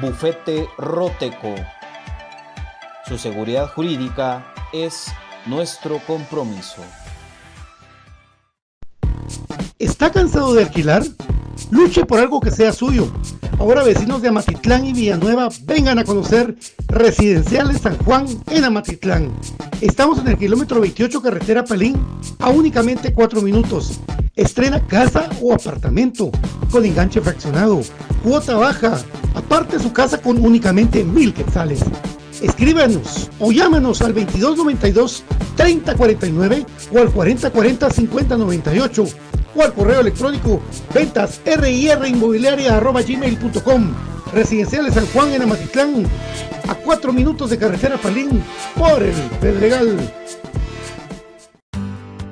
Bufete 0.00 0.68
Roteco. 0.76 1.54
Su 3.06 3.16
seguridad 3.16 3.72
jurídica 3.72 4.52
es 4.74 5.06
nuestro 5.46 6.00
compromiso. 6.06 6.82
¿Está 9.78 10.12
cansado 10.12 10.52
de 10.52 10.64
alquilar? 10.64 11.02
Luche 11.70 12.04
por 12.04 12.20
algo 12.20 12.40
que 12.40 12.50
sea 12.50 12.72
suyo. 12.72 13.10
Ahora 13.58 13.82
vecinos 13.82 14.20
de 14.20 14.28
Amatitlán 14.28 14.84
y 14.84 14.92
Villanueva 14.92 15.48
vengan 15.64 15.98
a 15.98 16.04
conocer 16.04 16.56
Residenciales 16.88 17.80
San 17.80 17.96
Juan 17.98 18.26
en 18.50 18.64
Amatitlán. 18.64 19.32
Estamos 19.80 20.18
en 20.18 20.28
el 20.28 20.36
kilómetro 20.36 20.80
28 20.80 21.22
carretera 21.22 21.64
Pelín 21.64 21.96
a 22.38 22.50
únicamente 22.50 23.14
4 23.14 23.40
minutos. 23.40 24.00
Estrena 24.36 24.86
casa 24.86 25.30
o 25.40 25.54
apartamento 25.54 26.30
con 26.70 26.84
enganche 26.84 27.22
fraccionado, 27.22 27.80
cuota 28.22 28.56
baja, 28.56 29.00
aparte 29.34 29.78
su 29.78 29.90
casa 29.90 30.18
con 30.20 30.44
únicamente 30.44 31.02
mil 31.02 31.32
quetzales. 31.32 31.80
Escríbanos 32.42 33.30
o 33.40 33.50
llámanos 33.50 34.02
al 34.02 34.12
2292 34.12 35.24
3049 35.56 36.66
o 36.92 36.98
al 36.98 37.10
4040 37.10 37.90
5098 37.90 39.06
o 39.56 39.62
al 39.62 39.72
correo 39.72 40.00
electrónico 40.00 40.60
ventas 40.94 41.40
gmail.com 43.06 43.94
Residenciales 44.32 44.94
San 44.94 45.06
Juan 45.06 45.32
en 45.32 45.42
Amatitlán, 45.42 46.04
a 46.68 46.74
cuatro 46.74 47.12
minutos 47.12 47.50
de 47.50 47.58
carretera 47.58 47.96
Palín, 47.96 48.42
por 48.76 49.02
el 49.02 49.14
Pedregal. 49.40 49.96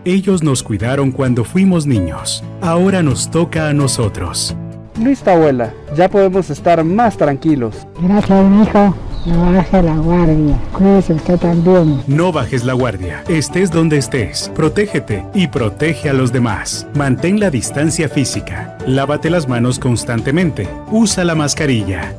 Ellos 0.05 0.43
nos 0.43 0.63
cuidaron 0.63 1.13
cuando 1.13 1.45
fuimos 1.45 1.87
niños. 1.87 2.45
Ahora 2.61 3.03
nos 3.03 3.31
toca 3.31 3.69
a 3.69 3.73
nosotros. 3.73 4.55
Listo, 5.01 5.31
abuela. 5.31 5.73
Ya 5.97 6.11
podemos 6.11 6.51
estar 6.51 6.85
más 6.85 7.17
tranquilos. 7.17 7.87
Gracias, 8.03 8.45
hijo. 8.63 8.95
No 9.25 9.53
bajes 9.53 9.85
la 9.85 9.97
guardia. 9.97 10.59
Cuídese 10.73 11.15
usted 11.15 11.39
también. 11.39 12.03
No 12.07 12.31
bajes 12.31 12.63
la 12.63 12.75
guardia. 12.75 13.25
Estés 13.29 13.71
donde 13.71 13.97
estés. 13.97 14.51
Protégete 14.55 15.25
y 15.35 15.49
protege 15.49 16.11
a 16.11 16.13
los 16.13 16.31
demás. 16.31 16.87
Mantén 16.95 17.41
la 17.41 17.51
distancia 17.51 18.09
física. 18.09 18.77
Lávate 18.87 19.31
las 19.31 19.49
manos 19.49 19.79
constantemente. 19.79 20.69
Usa 20.91 21.25
la 21.25 21.35
mascarilla. 21.35 22.13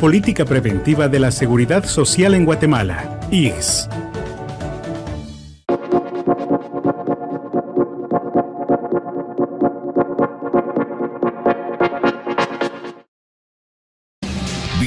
Política 0.00 0.46
Preventiva 0.46 1.08
de 1.08 1.20
la 1.20 1.30
Seguridad 1.30 1.84
Social 1.84 2.32
en 2.32 2.46
Guatemala. 2.46 3.20
IGS. 3.30 3.88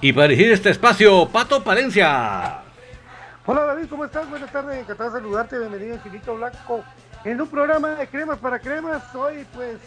Y 0.00 0.12
para 0.12 0.28
dirigir 0.28 0.52
este 0.52 0.70
espacio, 0.70 1.28
Pato 1.28 1.64
Palencia. 1.64 2.60
Hola 3.44 3.64
David, 3.64 3.86
¿cómo 3.90 4.04
estás? 4.04 4.30
Buenas 4.30 4.52
tardes, 4.52 4.78
encantado 4.78 5.10
de 5.10 5.18
saludarte, 5.18 5.58
bienvenido 5.58 5.94
a 5.94 5.96
Infinito 5.96 6.36
Blanco. 6.36 6.84
En 7.24 7.40
un 7.40 7.48
programa 7.48 7.88
de 7.90 8.06
cremas 8.06 8.38
para 8.38 8.60
cremas, 8.60 9.02
hoy 9.12 9.44
pues 9.52 9.78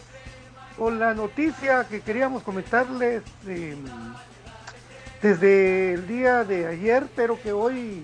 con 0.78 1.00
la 1.00 1.14
noticia 1.14 1.86
que 1.86 2.02
queríamos 2.02 2.44
comentarles 2.44 3.24
em, 3.48 3.78
desde 5.22 5.94
el 5.94 6.06
día 6.08 6.44
de 6.44 6.68
ayer, 6.68 7.06
pero 7.16 7.42
que 7.42 7.54
hoy 7.54 8.04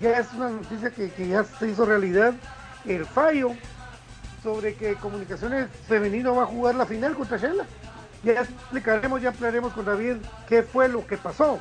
ya 0.00 0.18
es 0.18 0.30
una 0.34 0.50
noticia 0.50 0.90
que, 0.90 1.10
que 1.10 1.28
ya 1.28 1.44
se 1.44 1.68
hizo 1.68 1.86
realidad, 1.86 2.34
el 2.84 3.06
fallo 3.06 3.52
sobre 4.42 4.74
que 4.74 4.96
Comunicaciones 4.96 5.68
Femenino 5.88 6.36
va 6.36 6.42
a 6.42 6.46
jugar 6.46 6.74
la 6.74 6.84
final 6.84 7.14
contra 7.14 7.38
Shela. 7.38 7.64
Ya 8.24 8.40
explicaremos, 8.40 9.22
ya 9.22 9.30
hablaremos 9.30 9.72
con 9.72 9.84
David 9.84 10.16
qué 10.48 10.62
fue 10.62 10.88
lo 10.88 11.06
que 11.06 11.16
pasó. 11.16 11.58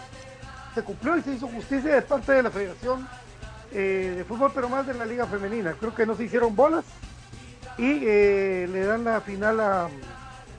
Se 0.73 0.83
cumplió 0.83 1.17
y 1.17 1.21
se 1.21 1.33
hizo 1.33 1.47
justicia 1.47 1.95
de 1.95 2.01
parte 2.01 2.31
de 2.33 2.43
la 2.43 2.51
Federación 2.51 3.07
eh, 3.71 4.13
de 4.17 4.23
Fútbol, 4.23 4.51
pero 4.53 4.69
más 4.69 4.87
de 4.87 4.93
la 4.93 5.05
Liga 5.05 5.25
Femenina. 5.25 5.73
Creo 5.79 5.93
que 5.93 6.05
no 6.05 6.15
se 6.15 6.23
hicieron 6.23 6.55
bolas 6.55 6.85
y 7.77 7.99
eh, 8.03 8.67
le 8.71 8.85
dan 8.85 9.03
la 9.03 9.21
final 9.21 9.59
a 9.59 9.89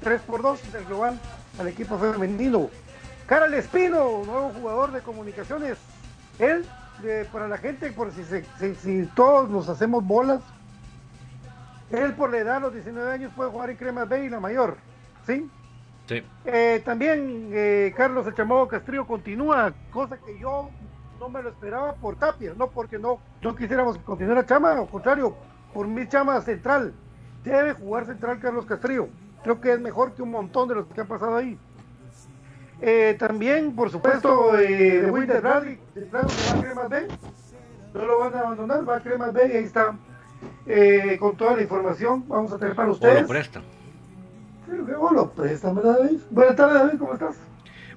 3 0.02 0.20
por 0.22 0.42
2 0.42 0.72
del 0.72 0.84
global 0.84 1.18
al 1.58 1.68
equipo 1.68 1.98
femenino. 1.98 2.70
Carl 3.26 3.52
Espino, 3.54 4.22
nuevo 4.24 4.52
jugador 4.58 4.92
de 4.92 5.00
comunicaciones. 5.00 5.76
Él, 6.38 6.64
para 7.32 7.48
la 7.48 7.58
gente, 7.58 7.90
por 7.92 8.12
si, 8.12 8.24
si, 8.74 9.06
todos 9.14 9.50
nos 9.50 9.68
hacemos 9.68 10.04
bolas, 10.04 10.40
él 11.90 12.14
por 12.14 12.30
la 12.30 12.38
edad, 12.38 12.60
los 12.60 12.72
19 12.72 13.12
años, 13.12 13.32
puede 13.34 13.50
jugar 13.50 13.70
en 13.70 13.76
Cremas 13.76 14.08
B 14.08 14.24
y 14.24 14.28
la 14.28 14.40
mayor. 14.40 14.78
¿Sí? 15.26 15.48
Sí. 16.08 16.22
Eh, 16.46 16.80
también 16.84 17.50
eh, 17.52 17.92
Carlos 17.94 18.26
Echamado 18.26 18.66
Castrillo 18.66 19.06
continúa, 19.06 19.72
cosa 19.90 20.16
que 20.16 20.38
yo 20.38 20.70
no 21.20 21.28
me 21.28 21.42
lo 21.42 21.50
esperaba 21.50 21.94
por 21.94 22.16
Tapia, 22.16 22.54
no 22.56 22.70
porque 22.70 22.98
no, 22.98 23.20
no 23.42 23.54
quisiéramos 23.54 23.98
continuar 23.98 24.38
a 24.38 24.46
Chama, 24.46 24.72
al 24.72 24.88
contrario, 24.88 25.36
por 25.74 25.86
mi 25.86 26.08
Chama 26.08 26.40
central. 26.40 26.94
Debe 27.44 27.74
jugar 27.74 28.06
central 28.06 28.40
Carlos 28.40 28.64
Castrillo. 28.64 29.08
Creo 29.42 29.60
que 29.60 29.72
es 29.72 29.80
mejor 29.80 30.14
que 30.14 30.22
un 30.22 30.30
montón 30.30 30.68
de 30.68 30.76
los 30.76 30.86
que 30.86 31.00
han 31.00 31.06
pasado 31.06 31.36
ahí. 31.36 31.58
Eh, 32.80 33.16
también, 33.18 33.74
por 33.74 33.90
supuesto, 33.90 34.56
eh, 34.58 35.02
de 35.02 35.10
Winter 35.10 35.42
Rally, 35.42 35.78
va 36.14 36.20
a 36.20 36.60
Cremas 36.62 36.88
B. 36.88 37.08
No 37.94 38.04
lo 38.04 38.18
van 38.20 38.34
a 38.34 38.40
abandonar, 38.40 38.88
va 38.88 38.96
a 38.96 39.00
Cremas 39.00 39.32
B 39.32 39.48
y 39.52 39.56
ahí 39.56 39.64
está 39.64 39.96
eh, 40.66 41.16
con 41.20 41.36
toda 41.36 41.56
la 41.56 41.62
información. 41.62 42.24
Vamos 42.28 42.52
a 42.52 42.58
tener 42.58 42.74
para 42.74 42.90
ustedes. 42.90 43.18
O 43.18 43.22
lo 43.22 43.28
presta. 43.28 43.62
O 45.00 45.12
lo 45.12 45.30
presta, 45.32 45.72
¿verdad, 45.72 45.98
David? 45.98 46.18
Buenas 46.30 46.56
tardes, 46.56 46.74
David, 46.74 46.98
¿cómo 46.98 47.14
estás? 47.14 47.36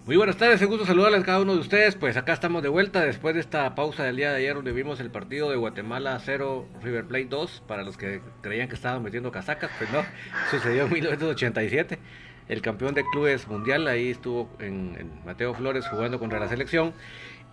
Muy 0.05 0.15
buenas 0.15 0.37
tardes, 0.37 0.61
un 0.61 0.67
gusto 0.69 0.85
saludarles 0.85 1.21
a 1.21 1.25
cada 1.25 1.41
uno 1.41 1.53
de 1.53 1.59
ustedes. 1.59 1.95
Pues 1.95 2.15
acá 2.15 2.31
estamos 2.31 2.63
de 2.63 2.69
vuelta 2.69 3.01
después 3.01 3.35
de 3.35 3.41
esta 3.41 3.75
pausa 3.75 4.03
del 4.03 4.15
día 4.15 4.31
de 4.31 4.37
ayer 4.37 4.55
donde 4.55 4.71
vimos 4.71 4.99
el 4.99 5.11
partido 5.11 5.49
de 5.49 5.57
Guatemala 5.57 6.17
0, 6.23 6.65
River 6.81 7.05
Plate 7.05 7.25
2. 7.25 7.63
Para 7.67 7.83
los 7.83 7.97
que 7.97 8.21
creían 8.41 8.69
que 8.69 8.75
estaban 8.75 9.03
metiendo 9.03 9.31
casacas, 9.31 9.69
pues 9.77 9.91
no, 9.91 9.99
sucedió 10.49 10.85
en 10.85 10.93
1987 10.93 11.99
el 12.47 12.61
campeón 12.61 12.93
de 12.93 13.03
clubes 13.03 13.47
mundial, 13.47 13.87
ahí 13.87 14.09
estuvo 14.09 14.49
en, 14.59 15.11
Mateo 15.25 15.53
Flores 15.53 15.87
jugando 15.87 16.19
contra 16.19 16.39
la 16.39 16.47
selección. 16.47 16.93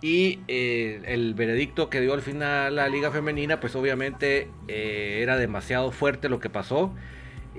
Y 0.01 0.39
eh, 0.47 1.01
el 1.05 1.33
veredicto 1.33 1.89
que 1.89 1.99
dio 1.99 2.13
al 2.13 2.21
final 2.21 2.77
la 2.77 2.87
liga 2.87 3.11
femenina, 3.11 3.59
pues 3.59 3.75
obviamente 3.75 4.49
eh, 4.69 5.19
era 5.21 5.35
demasiado 5.35 5.91
fuerte 5.91 6.29
lo 6.29 6.39
que 6.39 6.49
pasó. 6.49 6.93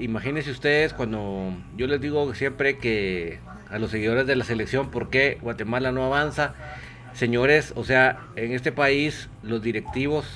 Imagínense 0.00 0.50
ustedes 0.50 0.94
cuando 0.94 1.52
yo 1.76 1.86
les 1.86 2.00
digo 2.00 2.34
siempre 2.34 2.78
que 2.78 3.38
a 3.68 3.78
los 3.78 3.90
seguidores 3.90 4.26
de 4.26 4.34
la 4.34 4.44
selección 4.44 4.90
por 4.90 5.10
qué 5.10 5.38
Guatemala 5.42 5.92
no 5.92 6.04
avanza. 6.04 6.54
Señores, 7.12 7.74
o 7.76 7.84
sea, 7.84 8.20
en 8.34 8.52
este 8.52 8.72
país 8.72 9.28
los 9.42 9.62
directivos 9.62 10.26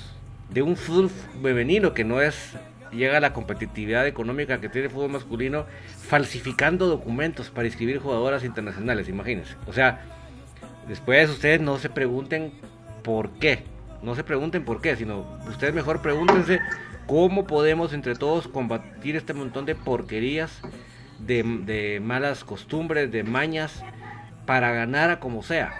de 0.50 0.60
un 0.60 0.76
fútbol 0.76 1.10
femenino 1.42 1.94
que 1.94 2.04
no 2.04 2.20
es 2.20 2.56
llega 2.92 3.16
a 3.16 3.20
la 3.20 3.32
competitividad 3.32 4.06
económica 4.06 4.60
que 4.60 4.68
tiene 4.68 4.86
el 4.86 4.92
fútbol 4.92 5.10
masculino 5.10 5.64
falsificando 6.08 6.86
documentos 6.86 7.50
para 7.50 7.66
inscribir 7.66 7.98
jugadoras 7.98 8.44
internacionales, 8.44 9.08
imagínense. 9.08 9.56
O 9.66 9.72
sea, 9.72 10.02
después 10.86 11.30
ustedes 11.30 11.60
no 11.60 11.78
se 11.78 11.88
pregunten 11.88 12.52
por 13.02 13.30
qué, 13.38 13.64
no 14.02 14.14
se 14.14 14.24
pregunten 14.24 14.64
por 14.64 14.82
qué, 14.82 14.94
sino 14.94 15.38
ustedes 15.48 15.72
mejor 15.72 16.02
pregúntense 16.02 16.60
cómo 17.06 17.46
podemos 17.46 17.92
entre 17.92 18.14
todos 18.14 18.48
combatir 18.48 19.16
este 19.16 19.34
montón 19.34 19.66
de 19.66 19.74
porquerías, 19.74 20.60
de, 21.18 22.00
malas 22.02 22.44
costumbres, 22.44 23.10
de 23.10 23.24
mañas, 23.24 23.82
para 24.46 24.72
ganar 24.72 25.10
a 25.10 25.20
como 25.20 25.42
sea. 25.42 25.72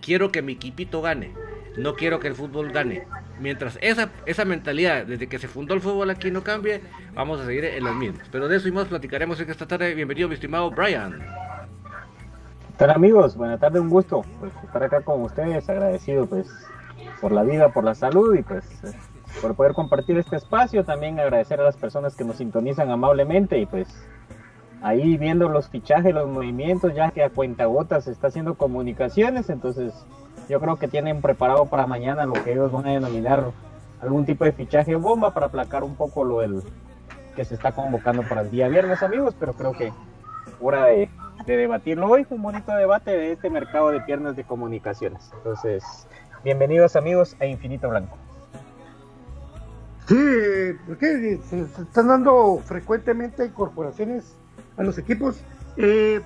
Quiero 0.00 0.30
que 0.30 0.42
mi 0.42 0.52
equipito 0.52 1.00
gane, 1.02 1.32
no 1.76 1.94
quiero 1.94 2.20
que 2.20 2.28
el 2.28 2.34
fútbol 2.34 2.72
gane. 2.72 3.06
Mientras 3.40 3.78
esa, 3.80 4.10
esa 4.26 4.44
mentalidad, 4.44 5.06
desde 5.06 5.28
que 5.28 5.38
se 5.38 5.48
fundó 5.48 5.74
el 5.74 5.80
fútbol 5.80 6.10
aquí 6.10 6.30
no 6.30 6.44
cambie, 6.44 6.82
vamos 7.14 7.40
a 7.40 7.46
seguir 7.46 7.64
en 7.64 7.84
las 7.84 7.94
mismas. 7.94 8.28
Pero 8.30 8.48
de 8.48 8.56
eso 8.56 8.68
y 8.68 8.72
más 8.72 8.86
platicaremos 8.86 9.40
en 9.40 9.50
esta 9.50 9.66
tarde. 9.66 9.94
Bienvenido, 9.94 10.28
mi 10.28 10.34
estimado 10.34 10.70
Brian. 10.70 11.20
¿Qué 12.78 12.84
amigos? 12.84 13.36
Buenas 13.36 13.60
tardes, 13.60 13.80
un 13.80 13.88
gusto 13.88 14.24
pues, 14.40 14.52
estar 14.64 14.82
acá 14.82 15.00
con 15.00 15.22
ustedes, 15.22 15.68
agradecido 15.68 16.26
pues 16.26 16.48
por 17.20 17.32
la 17.32 17.42
vida, 17.42 17.68
por 17.70 17.84
la 17.84 17.94
salud 17.94 18.34
y 18.34 18.42
pues 18.42 18.64
por 19.40 19.54
poder 19.54 19.72
compartir 19.72 20.16
este 20.18 20.36
espacio, 20.36 20.84
también 20.84 21.18
agradecer 21.20 21.60
a 21.60 21.64
las 21.64 21.76
personas 21.76 22.16
que 22.16 22.24
nos 22.24 22.36
sintonizan 22.36 22.90
amablemente 22.90 23.58
y 23.58 23.66
pues 23.66 23.88
ahí 24.82 25.16
viendo 25.16 25.48
los 25.48 25.68
fichajes, 25.68 26.14
los 26.14 26.28
movimientos, 26.28 26.94
ya 26.94 27.10
que 27.10 27.24
a 27.24 27.30
cuenta 27.30 27.66
gotas 27.66 28.04
se 28.04 28.12
está 28.12 28.28
haciendo 28.28 28.54
comunicaciones, 28.54 29.48
entonces 29.50 29.92
yo 30.48 30.60
creo 30.60 30.76
que 30.76 30.88
tienen 30.88 31.22
preparado 31.22 31.66
para 31.66 31.86
mañana 31.86 32.26
lo 32.26 32.34
que 32.34 32.52
ellos 32.52 32.70
van 32.70 32.86
a 32.86 32.90
denominar 32.90 33.44
algún 34.00 34.26
tipo 34.26 34.44
de 34.44 34.52
fichaje 34.52 34.94
bomba 34.94 35.32
para 35.32 35.46
aplacar 35.46 35.84
un 35.84 35.94
poco 35.94 36.24
lo 36.24 36.40
del 36.40 36.62
que 37.34 37.44
se 37.44 37.54
está 37.54 37.72
convocando 37.72 38.22
para 38.22 38.42
el 38.42 38.50
día 38.50 38.68
viernes, 38.68 39.02
amigos, 39.02 39.34
pero 39.38 39.54
creo 39.54 39.72
que 39.72 39.92
hora 40.60 40.86
de, 40.86 41.08
debatirlo 41.46 42.08
hoy, 42.08 42.26
un 42.30 42.42
bonito 42.42 42.72
debate 42.74 43.10
de 43.10 43.32
este 43.32 43.50
mercado 43.50 43.90
de 43.90 44.00
piernas 44.00 44.36
de 44.36 44.44
comunicaciones. 44.44 45.30
Entonces, 45.38 45.82
bienvenidos 46.44 46.96
amigos 46.96 47.36
a 47.40 47.46
Infinito 47.46 47.88
Blanco. 47.88 48.16
Sí, 50.06 50.78
porque 50.86 51.40
se, 51.48 51.60
están 51.62 52.08
dando 52.08 52.60
frecuentemente 52.64 53.46
incorporaciones 53.46 54.36
a 54.76 54.82
los 54.82 54.98
equipos. 54.98 55.40
Eh, 55.76 56.20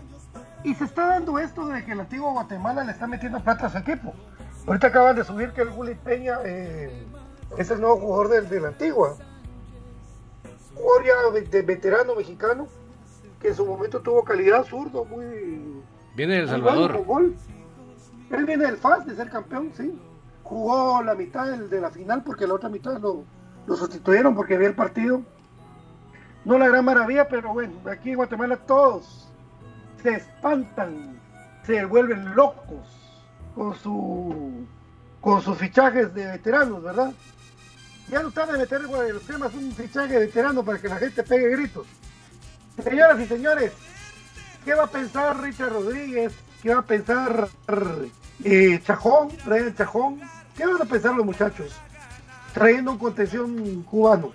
y 0.65 0.75
se 0.75 0.85
está 0.85 1.07
dando 1.07 1.39
esto 1.39 1.67
de 1.69 1.85
que 1.85 1.93
el 1.93 2.01
antiguo 2.01 2.33
Guatemala 2.33 2.83
le 2.83 2.93
está 2.93 3.07
metiendo 3.07 3.41
plata 3.41 3.67
a 3.67 3.71
su 3.71 3.79
equipo. 3.79 4.13
Ahorita 4.67 4.89
acaban 4.89 5.15
de 5.17 5.25
subir 5.25 5.51
que 5.53 5.63
el 5.63 5.71
Gulli 5.71 5.95
Peña 5.95 6.39
eh, 6.45 7.07
es 7.57 7.71
el 7.71 7.81
nuevo 7.81 7.97
jugador 7.99 8.29
del, 8.29 8.49
del 8.49 8.67
Antigua. 8.67 9.17
Jugador 10.75 11.05
ya 11.05 11.41
de, 11.41 11.63
veterano 11.63 12.17
mexicano, 12.17 12.67
que 13.41 13.49
en 13.49 13.55
su 13.55 13.65
momento 13.65 14.01
tuvo 14.01 14.25
calidad 14.25 14.65
zurdo, 14.65 15.05
muy. 15.05 15.83
Viene 16.17 16.35
de 16.35 16.41
El 16.41 16.49
Salvador. 16.49 17.05
Él 18.31 18.45
viene 18.45 18.67
del 18.67 18.77
FAS 18.77 19.07
de 19.07 19.15
ser 19.15 19.31
campeón, 19.31 19.71
sí. 19.75 19.99
Jugó 20.43 21.03
la 21.03 21.15
mitad 21.15 21.47
de 21.47 21.81
la 21.81 21.91
final 21.91 22.23
porque 22.25 22.47
la 22.47 22.55
otra 22.55 22.69
mitad 22.69 22.99
lo, 22.99 23.25
lo 23.69 23.77
sustituyeron 23.77 24.35
porque 24.35 24.55
había 24.55 24.69
el 24.69 24.75
partido. 24.75 25.23
No 26.45 26.59
la 26.59 26.69
gran 26.69 26.85
maravilla, 26.85 27.29
pero 27.29 27.53
bueno, 27.53 27.75
aquí 27.91 28.11
en 28.11 28.17
Guatemala 28.17 28.57
todos 28.57 29.29
se 30.03 30.15
espantan, 30.15 31.21
se 31.67 31.85
vuelven 31.85 32.35
locos 32.35 32.87
con 33.55 33.75
su 33.77 34.67
con 35.21 35.43
sus 35.43 35.59
fichajes 35.59 36.15
de 36.15 36.27
veteranos, 36.27 36.83
¿verdad? 36.83 37.13
Ya 38.09 38.23
no 38.23 38.29
están 38.29 38.51
de 38.51 38.59
meter 38.59 38.81
los 38.83 39.23
temas 39.23 39.53
un 39.53 39.73
fichaje 39.73 40.15
de 40.15 40.21
veterano 40.21 40.65
para 40.65 40.79
que 40.79 40.89
la 40.89 40.97
gente 40.97 41.23
pegue 41.23 41.51
gritos. 41.51 41.87
Señoras 42.83 43.21
y 43.21 43.27
señores, 43.27 43.73
¿qué 44.65 44.75
va 44.75 44.85
a 44.85 44.91
pensar 44.91 45.43
Richard 45.43 45.73
Rodríguez? 45.73 46.33
¿Qué 46.63 46.73
va 46.73 46.81
a 46.81 46.87
pensar 46.87 47.49
eh, 48.45 48.81
Chajón? 48.87 49.29
¿Qué 50.57 50.67
van 50.67 50.81
a 50.81 50.85
pensar 50.87 51.15
los 51.15 51.27
muchachos? 51.27 51.77
Trayendo 52.53 52.93
un 52.93 52.99
contención 52.99 53.83
cubano. 53.85 54.33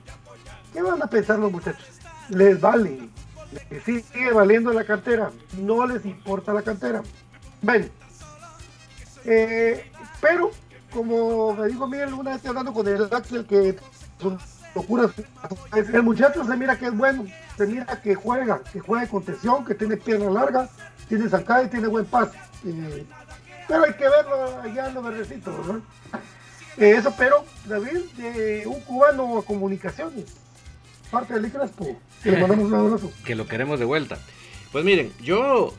¿Qué 0.71 0.81
van 0.81 1.01
a 1.01 1.07
pensar 1.07 1.39
los 1.39 1.51
muchachos? 1.51 1.85
Les 2.29 2.59
vale 2.59 3.09
sigue 3.85 4.31
valiendo 4.33 4.71
la 4.73 4.83
cantera, 4.83 5.31
no 5.57 5.85
les 5.85 6.05
importa 6.05 6.53
la 6.53 6.61
cantera. 6.61 7.01
Ven, 7.61 7.89
eh, 9.25 9.91
pero 10.21 10.51
como 10.91 11.53
me 11.53 11.67
dijo 11.67 11.87
Miguel 11.87 12.13
una 12.13 12.31
vez 12.31 12.45
hablando 12.45 12.73
con 12.73 12.87
el 12.87 13.07
Axel 13.11 13.45
que 13.45 13.75
son 14.19 14.37
locuras, 14.75 15.11
el 15.93 16.03
muchacho 16.03 16.45
se 16.45 16.57
mira 16.57 16.77
que 16.77 16.87
es 16.87 16.97
bueno, 16.97 17.25
se 17.57 17.67
mira 17.67 17.85
que 18.01 18.15
juega, 18.15 18.61
que 18.71 18.79
juega 18.79 19.03
de 19.03 19.09
contención, 19.09 19.65
que 19.65 19.75
tiene 19.75 19.97
pierna 19.97 20.29
larga, 20.29 20.69
tiene 21.07 21.29
sacada 21.29 21.63
y 21.63 21.69
tiene 21.69 21.87
buen 21.87 22.05
pase. 22.05 22.37
Eh, 22.65 23.05
pero 23.67 23.85
hay 23.85 23.93
que 23.93 24.09
verlo 24.09 24.61
allá 24.61 24.87
en 24.87 24.93
los 24.93 25.03
verdecitos, 25.03 25.53
eso, 26.77 27.13
pero 27.17 27.45
David, 27.65 27.99
de 28.17 28.63
un 28.65 28.81
cubano 28.81 29.37
a 29.37 29.45
comunicaciones, 29.45 30.25
parte 31.11 31.39
del 31.39 31.51
Crespo. 31.51 31.99
que 33.25 33.35
lo 33.35 33.47
queremos 33.47 33.79
de 33.79 33.85
vuelta. 33.85 34.17
Pues 34.71 34.83
miren, 34.85 35.11
yo 35.21 35.73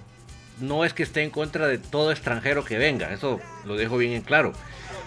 no 0.61 0.85
es 0.85 0.93
que 0.93 1.03
esté 1.03 1.23
en 1.23 1.31
contra 1.31 1.67
de 1.67 1.79
todo 1.79 2.13
extranjero 2.13 2.65
que 2.65 2.79
venga, 2.79 3.13
eso 3.13 3.41
lo 3.65 3.77
dejo 3.77 3.97
bien 3.97 4.13
en 4.13 4.23
claro. 4.23 4.53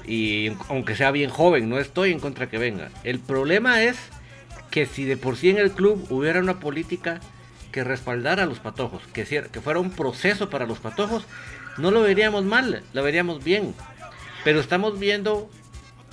Y 0.06 0.52
aunque 0.70 0.96
sea 0.96 1.12
bien 1.12 1.30
joven, 1.30 1.70
no 1.70 1.80
estoy 1.80 2.12
en 2.12 2.20
contra 2.20 2.50
que 2.50 2.58
venga. 2.58 2.90
El 3.04 3.20
problema 3.20 3.84
es 3.84 3.98
que 4.72 4.86
si 4.86 5.06
de 5.06 5.18
por 5.18 5.38
sí 5.38 5.50
en 5.50 5.58
el 5.58 5.72
club 5.72 6.06
hubiera 6.10 6.40
una 6.40 6.60
política 6.60 7.20
que 7.72 7.84
respaldara 7.84 8.44
a 8.44 8.46
los 8.46 8.60
patojos, 8.60 9.02
que, 9.14 9.24
que 9.26 9.62
fuera 9.62 9.80
un 9.80 9.92
proceso 9.92 10.50
para 10.50 10.66
los 10.66 10.80
patojos, 10.80 11.26
no 11.78 11.92
lo 11.92 12.02
veríamos 12.02 12.44
mal, 12.44 12.84
lo 12.94 13.04
veríamos 13.04 13.44
bien. 13.44 13.74
Pero 14.44 14.60
estamos 14.60 14.98
viendo 15.00 15.50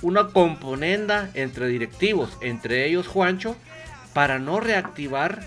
una 0.05 0.29
componenda 0.29 1.31
entre 1.33 1.67
directivos, 1.67 2.37
entre 2.43 2.87
ellos 2.87 3.09
Juancho, 3.09 3.57
para 4.13 4.39
no 4.39 4.61
reactivar 4.61 5.41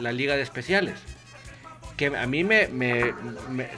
la 0.00 0.12
liga 0.12 0.34
de 0.34 0.42
especiales. 0.42 0.94
Que 1.98 2.06
a 2.06 2.26
mí 2.26 2.42
me, 2.42 2.68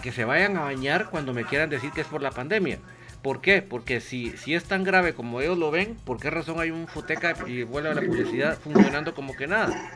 que 0.03 0.13
se 0.13 0.25
vayan 0.25 0.57
a 0.57 0.63
bañar 0.63 1.11
cuando 1.11 1.35
me 1.35 1.45
quieran 1.45 1.69
decir 1.69 1.91
que 1.91 2.01
es 2.01 2.07
por 2.07 2.23
la 2.23 2.31
pandemia. 2.31 2.79
¿Por 3.23 3.41
qué? 3.41 3.61
Porque 3.61 4.01
si, 4.01 4.37
si 4.37 4.55
es 4.55 4.65
tan 4.65 4.85
grave 4.85 5.15
como 5.15 5.41
ellos 5.41 5.59
lo 5.59 5.73
ven, 5.73 5.97
¿por 6.05 6.21
qué 6.21 6.31
razón 6.31 6.61
hay 6.61 6.71
un 6.71 6.87
futeca 6.87 7.35
y 7.47 7.65
vuelve 7.65 7.91
a 7.91 7.95
la 7.95 8.01
publicidad 8.01 8.59
funcionando 8.59 9.15
como 9.15 9.35
que 9.35 9.49
nada? 9.49 9.93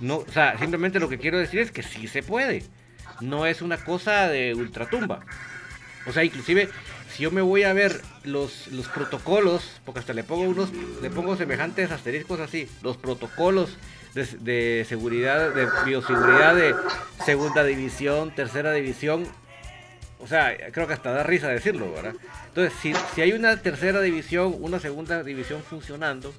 No, 0.00 0.16
o 0.16 0.32
sea, 0.32 0.58
simplemente 0.58 0.98
lo 0.98 1.10
que 1.10 1.18
quiero 1.18 1.38
decir 1.38 1.60
es 1.60 1.70
que 1.70 1.82
sí 1.82 2.08
se 2.08 2.22
puede. 2.22 2.64
no 3.20 3.44
es 3.46 3.60
una 3.60 3.76
cosa 3.76 4.28
de 4.28 4.54
ultratumba. 4.54 5.20
O 6.06 6.12
sea, 6.12 6.24
inclusive 6.24 6.70
si 7.14 7.22
yo 7.22 7.30
me 7.30 7.42
voy 7.42 7.62
a 7.62 7.72
ver 7.72 8.00
los, 8.24 8.66
los 8.68 8.88
protocolos, 8.88 9.80
porque 9.84 10.00
hasta 10.00 10.12
le 10.12 10.24
pongo 10.24 10.42
unos, 10.42 10.70
le 11.00 11.10
pongo 11.10 11.36
semejantes 11.36 11.92
asteriscos 11.92 12.40
así, 12.40 12.68
los 12.82 12.96
protocolos 12.96 13.78
de, 14.14 14.84
seguridad, 14.88 15.54
de 15.54 15.68
bioseguridad 15.86 16.56
de 16.56 16.74
segunda 17.24 17.62
división, 17.62 18.34
tercera 18.34 18.72
división, 18.72 19.28
o 20.18 20.26
sea, 20.26 20.56
creo 20.72 20.88
que 20.88 20.94
hasta 20.94 21.12
da 21.12 21.22
risa 21.22 21.48
decirlo, 21.48 21.92
¿verdad? 21.92 22.14
Entonces, 22.48 22.72
si, 22.80 22.92
si 23.14 23.20
hay 23.20 23.32
una 23.32 23.62
tercera 23.62 24.00
división, 24.00 24.56
una 24.58 24.80
segunda 24.80 25.22
división 25.22 25.62
funcionando, 25.62 26.34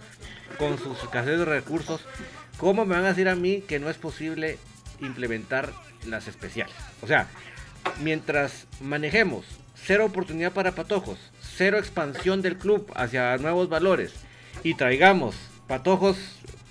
con 0.58 0.78
sus 0.78 1.02
escasez 1.04 1.40
de 1.40 1.46
recursos, 1.46 2.02
¿cómo 2.58 2.86
me 2.86 2.96
van 2.96 3.06
a 3.06 3.10
decir 3.10 3.30
a 3.30 3.36
mí 3.36 3.62
que 3.62 3.80
no 3.80 3.90
es 3.90 3.98
posible 3.98 4.58
implementar 5.00 5.72
las 6.06 6.28
especiales? 6.28 6.76
O 7.02 7.08
sea, 7.08 7.28
mientras 8.02 8.68
manejemos 8.82 9.46
cero 9.86 10.06
oportunidad 10.06 10.52
para 10.52 10.74
patojos, 10.74 11.20
cero 11.42 11.78
expansión 11.78 12.42
del 12.42 12.58
club 12.58 12.92
hacia 12.96 13.38
nuevos 13.38 13.70
valores 13.70 14.14
y 14.64 14.74
traigamos 14.74 15.36
patojos, 15.68 16.18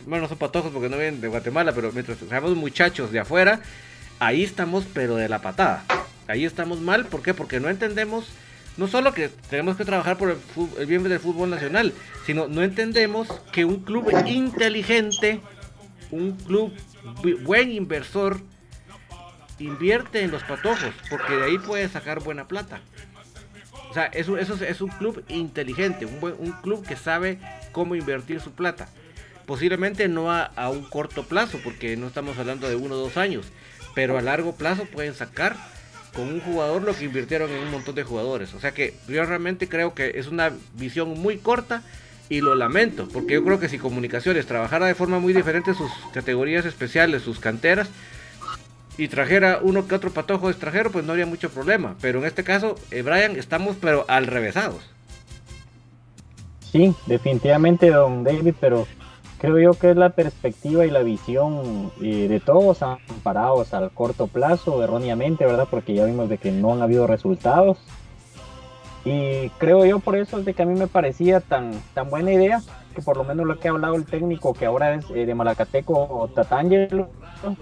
bueno, 0.06 0.22
no 0.22 0.28
son 0.28 0.38
patojos 0.38 0.72
porque 0.72 0.88
no 0.88 0.96
vienen 0.96 1.20
de 1.20 1.28
Guatemala, 1.28 1.72
pero 1.72 1.92
mientras 1.92 2.18
traigamos 2.18 2.56
muchachos 2.56 3.12
de 3.12 3.20
afuera, 3.20 3.60
ahí 4.18 4.42
estamos 4.42 4.84
pero 4.92 5.16
de 5.16 5.28
la 5.28 5.40
patada. 5.40 5.84
Ahí 6.26 6.44
estamos 6.44 6.80
mal, 6.80 7.06
¿por 7.06 7.22
qué? 7.22 7.34
Porque 7.34 7.60
no 7.60 7.68
entendemos 7.68 8.26
no 8.76 8.88
solo 8.88 9.14
que 9.14 9.28
tenemos 9.50 9.76
que 9.76 9.84
trabajar 9.84 10.18
por 10.18 10.36
el, 10.78 10.86
bien 10.86 11.02
del 11.04 11.20
fútbol 11.20 11.50
nacional, 11.50 11.92
sino 12.26 12.48
no 12.48 12.62
entendemos 12.62 13.28
que 13.52 13.64
un 13.64 13.80
club 13.84 14.10
inteligente, 14.26 15.40
un 16.10 16.32
club 16.32 16.72
buen 17.44 17.70
inversor, 17.70 18.40
invierte 19.58 20.22
en 20.22 20.30
los 20.30 20.42
patojos, 20.42 20.92
porque 21.10 21.34
de 21.36 21.44
ahí 21.44 21.58
puede 21.58 21.88
sacar 21.88 22.20
buena 22.20 22.46
plata. 22.46 22.80
O 23.90 23.94
sea, 23.94 24.06
eso, 24.06 24.36
eso 24.38 24.54
es 24.64 24.80
un 24.80 24.90
club 24.90 25.22
inteligente, 25.28 26.06
un, 26.06 26.18
un 26.38 26.52
club 26.62 26.84
que 26.84 26.96
sabe 26.96 27.38
cómo 27.72 27.94
invertir 27.94 28.40
su 28.40 28.52
plata. 28.52 28.88
Posiblemente 29.46 30.08
no 30.08 30.32
a, 30.32 30.44
a, 30.44 30.70
un 30.70 30.84
corto 30.84 31.24
plazo, 31.24 31.60
porque 31.62 31.96
no 31.96 32.08
estamos 32.08 32.38
hablando 32.38 32.68
de 32.68 32.76
uno 32.76 32.96
o 32.96 32.98
dos 32.98 33.16
años, 33.16 33.46
pero 33.94 34.18
a 34.18 34.22
largo 34.22 34.56
plazo 34.56 34.84
pueden 34.86 35.14
sacar 35.14 35.56
con 36.14 36.28
un 36.28 36.40
jugador 36.40 36.82
lo 36.82 36.94
que 36.94 37.04
invirtieron 37.04 37.50
en 37.50 37.62
un 37.62 37.70
montón 37.70 37.94
de 37.94 38.04
jugadores. 38.04 38.54
O 38.54 38.60
sea 38.60 38.72
que 38.72 38.94
yo 39.06 39.24
realmente 39.24 39.68
creo 39.68 39.94
que 39.94 40.12
es 40.16 40.28
una 40.28 40.52
visión 40.74 41.10
muy 41.10 41.38
corta 41.38 41.82
y 42.28 42.40
lo 42.40 42.54
lamento, 42.54 43.08
porque 43.12 43.34
yo 43.34 43.44
creo 43.44 43.60
que 43.60 43.68
si 43.68 43.78
Comunicaciones 43.78 44.46
trabajara 44.46 44.86
de 44.86 44.94
forma 44.94 45.18
muy 45.18 45.32
diferente 45.32 45.74
sus 45.74 45.90
categorías 46.12 46.64
especiales, 46.64 47.22
sus 47.22 47.38
canteras, 47.38 47.88
y 48.96 49.08
trajera 49.08 49.58
uno 49.62 49.86
que 49.86 49.94
otro 49.94 50.10
patojo 50.10 50.50
extranjero, 50.50 50.90
pues 50.90 51.04
no 51.04 51.12
habría 51.12 51.26
mucho 51.26 51.50
problema. 51.50 51.96
Pero 52.00 52.20
en 52.20 52.26
este 52.26 52.44
caso, 52.44 52.76
eh, 52.90 53.02
Brian, 53.02 53.36
estamos 53.36 53.76
pero 53.80 54.04
al 54.08 54.26
revésados. 54.26 54.90
Sí, 56.70 56.94
definitivamente, 57.06 57.90
don 57.90 58.24
David, 58.24 58.54
pero 58.60 58.86
creo 59.38 59.58
yo 59.58 59.78
que 59.78 59.90
es 59.90 59.96
la 59.96 60.10
perspectiva 60.10 60.86
y 60.86 60.90
la 60.90 61.02
visión 61.02 61.92
eh, 62.02 62.28
de 62.28 62.40
todos 62.40 62.82
amparados 62.82 63.74
al 63.74 63.90
corto 63.90 64.26
plazo, 64.26 64.82
erróneamente, 64.82 65.44
¿verdad? 65.44 65.68
Porque 65.70 65.94
ya 65.94 66.04
vimos 66.04 66.28
de 66.28 66.38
que 66.38 66.50
no 66.50 66.72
han 66.72 66.82
habido 66.82 67.06
resultados. 67.06 67.78
Y 69.04 69.50
creo 69.58 69.84
yo 69.84 69.98
por 69.98 70.16
eso 70.16 70.38
es 70.38 70.46
de 70.46 70.54
que 70.54 70.62
a 70.62 70.66
mí 70.66 70.78
me 70.78 70.86
parecía 70.86 71.40
tan, 71.40 71.72
tan 71.92 72.08
buena 72.08 72.32
idea, 72.32 72.62
que 72.94 73.02
por 73.02 73.16
lo 73.16 73.24
menos 73.24 73.46
lo 73.46 73.58
que 73.58 73.68
ha 73.68 73.72
hablado 73.72 73.96
el 73.96 74.06
técnico, 74.06 74.54
que 74.54 74.64
ahora 74.64 74.94
es 74.94 75.04
eh, 75.10 75.26
de 75.26 75.34
Malacateco, 75.34 76.30
Tatangelo, 76.34 77.10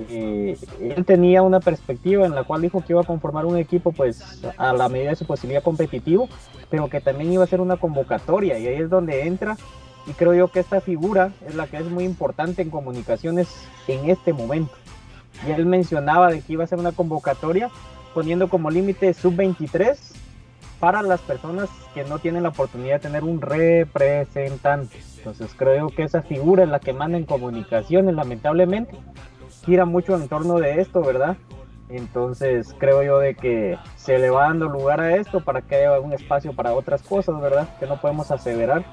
eh, 0.09 0.57
él 0.81 1.05
tenía 1.05 1.43
una 1.43 1.61
perspectiva 1.61 2.27
en 2.27 2.35
la 2.35 2.45
cual 2.45 2.63
dijo 2.63 2.81
que 2.81 2.93
iba 2.93 3.01
a 3.01 3.05
conformar 3.05 3.47
un 3.47 3.57
equipo 3.57 3.93
pues 3.93 4.43
a 4.57 4.73
la 4.73 4.89
medida 4.89 5.11
de 5.11 5.17
su 5.17 5.27
posibilidad 5.27 5.63
competitivo, 5.63 6.29
pero 6.71 6.89
que 6.89 7.01
también 7.01 7.33
iba 7.33 7.45
a 7.45 7.47
ser 7.47 7.61
una 7.61 7.77
convocatoria, 7.77 8.59
y 8.59 8.67
ahí 8.67 8.83
es 8.83 8.91
donde 8.91 9.27
entra 9.27 9.57
y 10.07 10.13
creo 10.13 10.35
yo 10.35 10.49
que 10.49 10.61
esta 10.61 10.81
figura 10.81 11.33
es 11.47 11.55
la 11.55 11.67
que 11.67 11.77
es 11.77 11.85
muy 11.85 12.05
importante 12.05 12.63
en 12.63 12.71
comunicaciones 12.71 13.49
en 13.87 14.11
este 14.11 14.33
momento. 14.33 14.73
Y 15.47 15.53
él 15.53 15.67
mencionaba 15.67 16.31
de 16.31 16.41
que 16.41 16.55
iba 16.55 16.65
a 16.65 16.67
ser 16.67 16.79
una 16.79 16.93
convocatoria 16.93 17.71
poniendo 18.15 18.49
como 18.49 18.71
límite 18.71 19.15
sub-23 19.15 19.97
para 20.81 21.03
las 21.03 21.21
personas 21.21 21.71
que 21.95 22.05
no 22.05 22.19
tienen 22.19 22.43
la 22.43 22.49
oportunidad 22.49 22.95
de 22.95 23.01
tener 23.01 23.23
un 23.23 23.41
representante. 23.41 25.01
Entonces 25.19 25.55
creo 25.57 25.89
que 25.89 26.03
esa 26.03 26.23
figura 26.23 26.65
es 26.65 26.69
la 26.69 26.81
que 26.81 26.93
manda 26.93 27.17
en 27.17 27.25
comunicaciones, 27.25 28.15
lamentablemente. 28.15 28.97
Gira 29.65 29.85
mucho 29.85 30.17
en 30.17 30.29
torno 30.29 30.59
de 30.59 30.81
esto, 30.81 31.03
¿verdad? 31.03 31.37
Entonces 31.89 32.75
creo 32.79 33.03
yo 33.03 33.19
de 33.19 33.35
que 33.35 33.79
se 33.97 34.19
le 34.19 34.31
va 34.31 34.45
dando 34.45 34.69
lugar 34.69 35.01
a 35.01 35.17
esto 35.17 35.41
para 35.41 35.61
que 35.63 35.77
haya 35.77 36.01
un 36.01 36.13
espacio 36.13 36.53
para 36.55 36.73
otras 36.73 37.03
cosas, 37.03 37.41
¿verdad? 37.41 37.69
Que 37.79 37.87
no 37.87 38.01
podemos 38.01 38.31
aseverar 38.31 38.85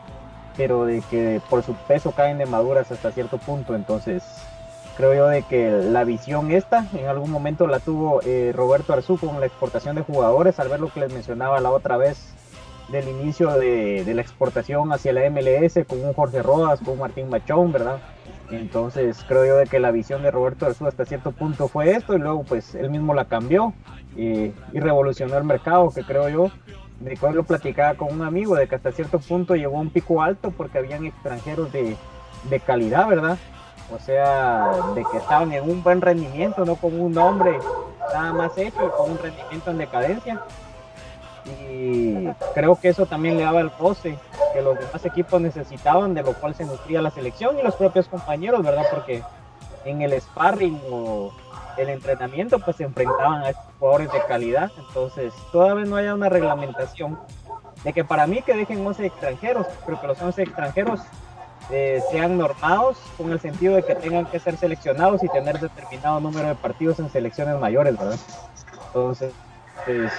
pero 0.60 0.84
de 0.84 1.02
que 1.10 1.42
por 1.50 1.64
su 1.64 1.74
peso 1.74 2.12
caen 2.12 2.38
de 2.38 2.46
maduras 2.46 2.92
hasta 2.92 3.14
cierto 3.14 3.38
punto. 3.38 3.76
Entonces, 3.76 4.24
creo 4.98 5.14
yo 5.14 5.28
de 5.28 5.44
que 5.44 5.72
la 5.72 6.04
visión 6.04 6.52
esta, 6.52 6.86
en 6.94 7.06
algún 7.06 7.32
momento 7.32 7.66
la 7.66 7.80
tuvo 7.80 8.22
eh, 8.26 8.52
Roberto 8.54 8.92
Arzú 8.92 9.18
con 9.18 9.40
la 9.40 9.46
exportación 9.46 9.96
de 9.96 10.02
jugadores, 10.02 10.60
al 10.60 10.68
ver 10.68 10.82
lo 10.82 10.92
que 10.92 11.00
les 11.00 11.14
mencionaba 11.14 11.62
la 11.62 11.72
otra 11.72 11.96
vez 11.96 12.34
del 12.90 13.08
inicio 13.08 13.52
de, 13.52 14.04
la 14.14 14.22
exportación 14.22 14.92
hacia 14.92 15.14
la 15.14 15.30
MLS 15.30 15.80
con 15.88 16.04
un 16.04 16.14
Jorge 16.14 16.44
Rodas, 16.44 16.82
con 16.82 16.96
un 16.96 17.00
Martín 17.00 17.30
Machón, 17.30 17.72
¿verdad? 17.72 18.00
Entonces 18.52 19.24
creo 19.28 19.46
yo 19.46 19.58
de 19.58 19.68
que 19.68 19.80
la 19.80 19.92
visión 19.92 20.24
de 20.24 20.32
Roberto 20.32 20.66
Arzú 20.66 20.88
hasta 20.88 21.06
cierto 21.06 21.32
punto 21.32 21.68
fue 21.68 21.92
esto 21.92 22.16
y 22.16 22.20
luego 22.20 22.44
pues 22.44 22.76
él 22.76 22.90
mismo 22.90 23.14
la 23.14 23.26
cambió 23.26 23.74
y 24.16 24.52
revolucionó 24.74 25.38
el 25.38 25.44
mercado, 25.44 25.92
que 25.92 26.04
creo 26.04 26.30
yo 26.30 26.52
de 27.00 27.16
cual 27.16 27.36
lo 27.36 27.44
platicaba 27.44 27.96
con 27.96 28.14
un 28.14 28.22
amigo 28.22 28.56
de 28.56 28.68
que 28.68 28.76
hasta 28.76 28.92
cierto 28.92 29.20
punto 29.20 29.56
llegó 29.56 29.78
a 29.78 29.82
un 29.82 29.90
pico 29.90 30.22
alto 30.22 30.52
porque 30.52 30.80
habían 30.80 31.06
extranjeros 31.06 31.72
de, 31.72 31.96
de 32.50 32.60
calidad, 32.60 33.08
¿verdad? 33.08 33.38
O 33.94 34.00
sea, 34.00 34.72
de 34.94 35.04
que 35.10 35.18
estaban 35.18 35.52
en 35.54 35.70
un 35.70 35.82
buen 35.82 36.02
rendimiento, 36.02 36.66
no 36.66 36.76
con 36.76 37.00
un 37.00 37.14
nombre 37.14 37.58
nada 38.14 38.34
más 38.34 38.58
hecho, 38.58 38.92
con 38.98 39.12
un 39.12 39.18
rendimiento 39.18 39.72
en 39.72 39.78
decadencia. 39.78 40.42
Y 41.46 42.28
creo 42.54 42.76
que 42.76 42.90
eso 42.90 43.06
también 43.06 43.38
le 43.38 43.44
daba 43.44 43.62
el 43.62 43.72
roce 43.80 44.18
que 44.54 44.62
los 44.62 44.78
demás 44.78 45.06
equipos 45.06 45.40
necesitaban, 45.42 46.14
de 46.14 46.24
lo 46.24 46.34
cual 46.34 46.56
se 46.56 46.66
nutría 46.66 47.02
la 47.02 47.12
selección 47.12 47.58
y 47.58 47.62
los 47.62 47.76
propios 47.76 48.08
compañeros, 48.08 48.64
¿verdad? 48.64 48.86
Porque 48.92 49.24
en 49.86 50.02
el 50.02 50.20
sparring 50.20 50.80
o 50.92 51.32
el 51.78 51.90
entrenamiento, 51.90 52.60
pues 52.60 52.78
se 52.78 52.84
enfrentaban 52.84 53.44
a 53.44 53.54
jugadores 53.80 54.12
de 54.12 54.22
calidad. 54.28 54.72
Entonces, 54.78 55.34
todavía 55.52 55.86
no 55.86 55.96
haya 55.96 56.14
una 56.14 56.30
reglamentación 56.30 57.18
de 57.84 57.94
que 57.94 58.04
para 58.04 58.28
mí 58.28 58.42
que 58.42 58.56
dejen 58.56 58.86
11 58.86 59.06
extranjeros, 59.06 59.66
pero 59.86 60.02
que 60.02 60.08
los 60.08 60.22
11 60.22 60.44
extranjeros 60.44 61.00
eh, 61.72 62.02
sean 62.12 62.38
normados 62.38 62.98
con 63.18 63.32
el 63.32 63.40
sentido 63.40 63.76
de 63.76 63.84
que 63.84 63.96
tengan 63.96 64.26
que 64.26 64.40
ser 64.40 64.58
seleccionados 64.58 65.24
y 65.24 65.30
tener 65.30 65.60
determinado 65.60 66.20
número 66.20 66.48
de 66.48 66.56
partidos 66.56 67.00
en 67.00 67.10
selecciones 67.10 67.60
mayores, 67.60 67.98
¿verdad? 67.98 68.20
Entonces, 68.88 69.32
pues, 69.86 70.12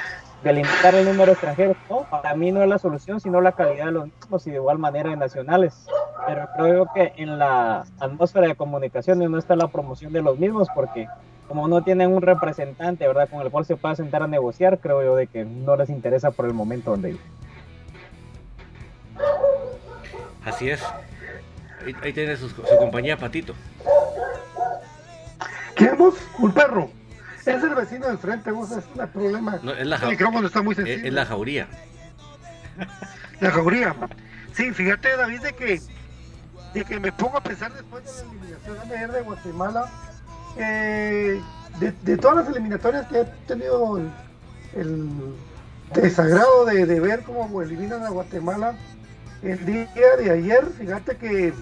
delimitar 0.43 0.95
el 0.95 1.05
número 1.05 1.27
de 1.27 1.33
extranjeros, 1.33 1.77
no, 1.89 2.05
para 2.11 2.35
mí 2.35 2.51
no 2.53 2.63
es 2.63 2.69
la 2.69 2.79
solución, 2.79 3.21
sino 3.21 3.41
la 3.41 3.53
calidad 3.53 3.87
de 3.87 3.93
los 3.93 4.07
mismos 4.07 4.47
y 4.47 4.51
de 4.51 4.57
igual 4.57 4.79
manera 4.79 5.11
de 5.11 5.17
nacionales. 5.17 5.87
Pero 6.27 6.49
creo 6.57 6.89
que 6.95 7.13
en 7.17 7.39
la 7.39 7.85
atmósfera 7.99 8.49
de 8.49 8.55
comunicaciones 8.55 9.29
no 9.31 9.39
está 9.39 9.57
la 9.57 9.69
promoción 9.69 10.13
de 10.13 10.23
los 10.23 10.39
mismos 10.39 10.69
porque 10.75 11.09
como 11.49 11.67
no 11.67 11.83
tienen 11.83 12.13
un 12.13 12.23
representante, 12.23 13.09
¿verdad? 13.09 13.29
Con 13.29 13.41
el 13.41 13.51
cual 13.51 13.65
se 13.65 13.75
pueda 13.75 13.97
sentar 13.97 14.23
a 14.23 14.29
negociar, 14.29 14.79
creo 14.79 15.03
yo 15.03 15.17
de 15.17 15.27
que 15.27 15.45
no 15.45 15.75
les 15.75 15.91
interesa 15.91 16.31
por 16.31 16.47
el 16.47 16.55
momento 16.55 16.93
donde 16.93 17.17
Así 20.45 20.71
es. 20.71 20.81
Ahí, 21.85 22.13
tiene 22.13 22.37
su, 22.37 22.55
compañía 22.79 23.17
Patito. 23.17 23.55
¿Qué 25.75 25.87
hemos? 25.87 26.15
Un 26.39 26.53
perro. 26.53 26.91
Es 27.41 27.63
el 27.63 27.75
vecino 27.75 28.07
del 28.07 28.19
frente, 28.19 28.51
vos 28.51 28.71
es 28.73 28.85
el 28.99 29.09
problema. 29.09 29.59
No, 29.63 29.73
es 29.73 29.87
la 29.87 29.97
el 29.97 30.11
micrófono 30.11 30.47
está 30.47 30.63
muy 30.63 30.75
sencillo. 30.75 31.07
Es, 31.07 31.13
la 31.13 31.27
jauría. 31.27 31.69
La 33.41 33.51
jauría. 33.51 33.95
Sí, 34.53 34.71
fíjate, 34.73 35.17
David, 35.17 35.41
de 35.41 35.53
que, 35.55 35.81
de 36.75 36.85
que 36.85 37.01
me 37.01 37.13
pongo 37.13 37.39
a 37.39 37.43
pensar 37.43 37.73
después 37.73 38.05
de 38.05 38.11
la 38.13 38.31
eliminación 38.31 39.13
de 39.13 39.23
Guatemala 39.23 39.91
eh, 40.57 41.41
de, 41.79 42.17
todas 42.17 42.45
las 42.45 42.49
eliminatorias 42.49 43.07
que 43.07 43.21
he 43.21 43.25
tenido 43.47 43.99
el, 44.75 45.09
desagrado 45.95 46.65
de, 46.67 47.01
ver 47.01 47.23
cómo 47.23 47.63
eliminan 47.63 48.05
a 48.05 48.11
Guatemala, 48.11 48.75
el 49.43 49.65
día 49.65 50.17
de 50.19 50.31
ayer, 50.31 50.67
fíjate 50.79 51.17
que, 51.17 51.55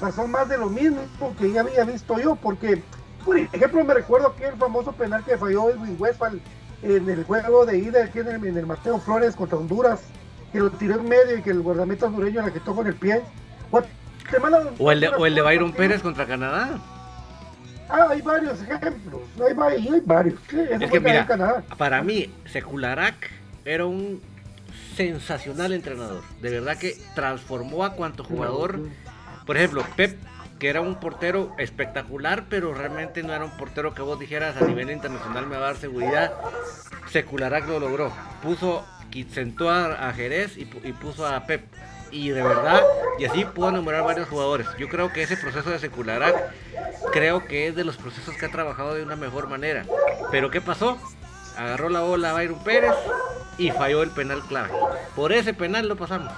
pasó 0.00 0.26
más 0.26 0.48
de 0.48 0.58
lo 0.58 0.68
mismo 0.68 1.06
que 1.38 1.52
ya 1.52 1.60
había 1.60 1.84
visto 1.84 2.18
yo, 2.18 2.36
porque, 2.36 2.82
por 3.26 3.36
ejemplo, 3.36 3.84
me 3.84 3.92
recuerdo 3.92 4.34
que 4.36 4.46
el 4.46 4.54
famoso 4.54 4.92
penal 4.92 5.24
que 5.24 5.36
falló 5.36 5.68
Edwin 5.70 5.96
Westphal 5.98 6.40
en 6.82 7.10
el 7.10 7.24
juego 7.24 7.66
de 7.66 7.78
ida 7.78 8.04
aquí 8.04 8.20
en 8.20 8.28
el, 8.28 8.66
Mateo 8.66 9.00
Flores 9.00 9.34
contra 9.34 9.58
Honduras, 9.58 10.04
que 10.52 10.60
lo 10.60 10.70
tiró 10.70 10.94
en 10.94 11.08
medio 11.08 11.36
y 11.36 11.42
que 11.42 11.50
el 11.50 11.60
guardameta 11.60 12.06
hondureño 12.06 12.42
la 12.42 12.52
quitó 12.52 12.74
con 12.74 12.86
el 12.86 12.94
pie. 12.94 13.20
o 14.78 14.92
el 14.92 15.00
de, 15.00 15.08
o 15.08 15.26
el 15.26 15.34
de 15.34 15.42
Byron 15.42 15.72
Pérez 15.72 16.02
contra 16.02 16.24
Canadá. 16.24 16.78
Ah, 17.88 18.06
hay 18.10 18.22
varios 18.22 18.62
ejemplos, 18.62 19.22
hay, 19.44 19.54
varios, 19.54 19.92
hay 19.92 20.00
varios. 20.04 20.40
es 20.52 20.90
que 20.90 21.00
mira, 21.00 21.26
para 21.76 22.02
mí, 22.02 22.32
Secularac 22.46 23.30
era 23.64 23.86
un 23.86 24.22
sensacional 24.96 25.72
entrenador. 25.72 26.22
De 26.40 26.50
verdad 26.50 26.76
que 26.78 26.96
transformó 27.16 27.84
a 27.84 27.94
cuanto 27.94 28.22
jugador. 28.22 28.80
Por 29.44 29.56
ejemplo, 29.56 29.84
Pep, 29.96 30.16
que 30.58 30.68
era 30.68 30.80
un 30.80 30.96
portero 30.96 31.52
espectacular, 31.58 32.44
pero 32.48 32.72
realmente 32.72 33.22
no 33.22 33.32
era 33.32 33.44
un 33.44 33.56
portero 33.56 33.94
que 33.94 34.02
vos 34.02 34.18
dijeras 34.18 34.56
a 34.56 34.64
nivel 34.64 34.90
internacional 34.90 35.46
me 35.46 35.56
va 35.56 35.64
a 35.64 35.66
dar 35.72 35.76
seguridad. 35.76 36.32
Secularac 37.10 37.66
lo 37.68 37.78
logró. 37.78 38.12
Puso, 38.42 38.84
sentó 39.30 39.70
a, 39.70 40.12
Jerez 40.12 40.56
y, 40.56 40.64
puso 40.64 41.26
a 41.26 41.46
Pep. 41.46 41.66
Y 42.10 42.30
de 42.30 42.42
verdad, 42.42 42.82
y 43.18 43.24
así 43.24 43.44
pudo 43.44 43.72
nombrar 43.72 44.04
varios 44.04 44.28
jugadores. 44.28 44.66
Yo 44.78 44.88
creo 44.88 45.12
que 45.12 45.22
ese 45.22 45.36
proceso 45.36 45.70
de 45.70 45.78
Secularac, 45.78 46.36
creo 47.12 47.44
que 47.44 47.68
es 47.68 47.74
de 47.74 47.84
los 47.84 47.96
procesos 47.96 48.36
que 48.36 48.46
ha 48.46 48.50
trabajado 48.50 48.94
de 48.94 49.02
una 49.02 49.16
mejor 49.16 49.48
manera. 49.48 49.84
Pero 50.30 50.50
¿qué 50.50 50.60
pasó? 50.60 50.98
Agarró 51.56 51.88
la 51.88 52.00
bola 52.00 52.30
a 52.30 52.34
Byron 52.34 52.62
Pérez 52.62 52.94
y 53.58 53.70
falló 53.70 54.02
el 54.02 54.10
penal 54.10 54.42
clave. 54.46 54.70
Por 55.14 55.32
ese 55.32 55.52
penal 55.52 55.88
lo 55.88 55.96
pasamos. 55.96 56.32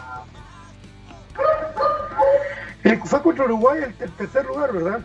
Eh, 2.84 3.00
fue 3.04 3.22
contra 3.22 3.44
Uruguay 3.44 3.80
el, 3.82 4.12
tercer 4.12 4.46
lugar, 4.46 4.72
¿verdad? 4.72 5.00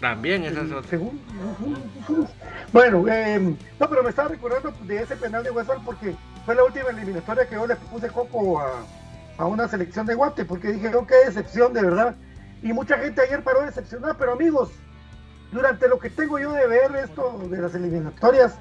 También, 0.00 0.44
esa 0.44 0.62
es 0.62 0.72
otra. 0.72 0.98
Bueno, 2.72 3.06
em, 3.08 3.56
no, 3.78 3.90
pero 3.90 4.02
me 4.02 4.10
estaba 4.10 4.28
recordando 4.28 4.72
de 4.82 5.02
ese 5.02 5.16
penal 5.16 5.42
de 5.42 5.50
Westphal 5.50 5.82
porque 5.84 6.14
fue 6.46 6.54
la 6.54 6.64
última 6.64 6.88
eliminatoria 6.90 7.46
que 7.46 7.56
yo 7.56 7.66
le 7.66 7.76
puse 7.76 8.08
coco 8.08 8.60
a, 8.60 8.82
a 9.36 9.46
una 9.46 9.68
selección 9.68 10.06
de 10.06 10.14
Guate, 10.14 10.44
porque 10.44 10.72
dije, 10.72 10.94
oh, 10.94 11.06
qué 11.06 11.16
decepción, 11.26 11.72
de 11.72 11.82
verdad. 11.82 12.14
Y 12.62 12.72
mucha 12.72 12.98
gente 12.98 13.22
ayer 13.22 13.42
paró 13.42 13.62
decepcionada, 13.62 14.14
pero 14.14 14.32
amigos, 14.32 14.70
durante 15.52 15.88
lo 15.88 15.98
que 15.98 16.10
tengo 16.10 16.38
yo 16.38 16.52
de 16.52 16.66
ver 16.66 16.94
esto 16.96 17.38
de 17.50 17.58
las 17.58 17.74
eliminatorias, 17.74 18.54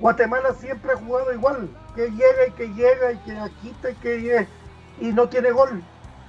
Guatemala 0.00 0.54
siempre 0.54 0.92
ha 0.92 0.96
jugado 0.96 1.32
igual, 1.32 1.68
que 1.94 2.08
llega 2.10 2.46
y 2.48 2.50
que 2.52 2.68
llega 2.68 3.12
y 3.12 3.18
que 3.18 3.36
quita 3.62 3.90
y 3.90 3.94
que 3.94 4.46
y 5.00 5.12
no 5.12 5.28
tiene 5.28 5.50
gol, 5.50 5.82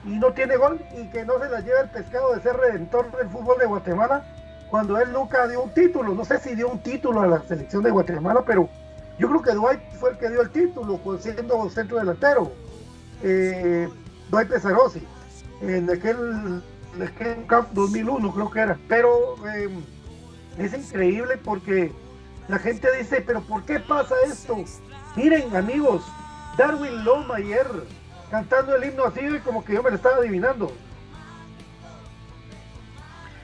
y 0.07 0.17
no 0.17 0.31
tiene 0.31 0.55
gol 0.55 0.79
y 0.97 1.07
que 1.07 1.25
no 1.25 1.37
se 1.39 1.49
la 1.49 1.59
lleva 1.59 1.81
el 1.81 1.89
pescado 1.89 2.33
de 2.33 2.41
ser 2.41 2.55
redentor 2.55 3.11
del 3.17 3.29
fútbol 3.29 3.57
de 3.59 3.65
Guatemala 3.65 4.23
cuando 4.69 4.99
él 4.99 5.11
nunca 5.11 5.47
dio 5.47 5.63
un 5.63 5.73
título, 5.73 6.13
no 6.13 6.25
sé 6.25 6.39
si 6.39 6.55
dio 6.55 6.69
un 6.69 6.79
título 6.79 7.21
a 7.21 7.27
la 7.27 7.41
selección 7.43 7.83
de 7.83 7.91
Guatemala, 7.91 8.43
pero 8.45 8.69
yo 9.17 9.27
creo 9.29 9.41
que 9.41 9.51
Dwight 9.53 9.79
fue 9.99 10.11
el 10.11 10.17
que 10.17 10.29
dio 10.29 10.41
el 10.41 10.49
título, 10.49 10.99
siendo 11.19 11.69
centro 11.69 11.97
delantero, 11.97 12.51
eh, 13.23 13.87
Dwight 14.29 14.49
Pesarosi, 14.49 15.01
en 15.61 15.89
aquel, 15.89 16.61
en 16.95 17.01
aquel 17.01 17.35
Cup 17.47 17.67
2001 17.73 18.33
creo 18.33 18.51
que 18.51 18.59
era, 18.59 18.77
pero 18.89 19.35
eh, 19.47 19.69
es 20.57 20.73
increíble 20.73 21.37
porque 21.37 21.91
la 22.49 22.59
gente 22.59 22.87
dice, 22.97 23.23
pero 23.25 23.41
¿por 23.41 23.63
qué 23.63 23.79
pasa 23.79 24.15
esto? 24.25 24.57
Miren 25.15 25.55
amigos, 25.55 26.03
Darwin 26.57 27.05
Loma 27.05 27.35
ayer 27.35 27.67
cantando 28.29 28.75
el 28.75 28.83
himno 28.83 29.05
así 29.05 29.21
como 29.43 29.63
que 29.63 29.73
yo 29.73 29.83
me 29.83 29.89
lo 29.89 29.95
estaba 29.95 30.17
adivinando. 30.17 30.71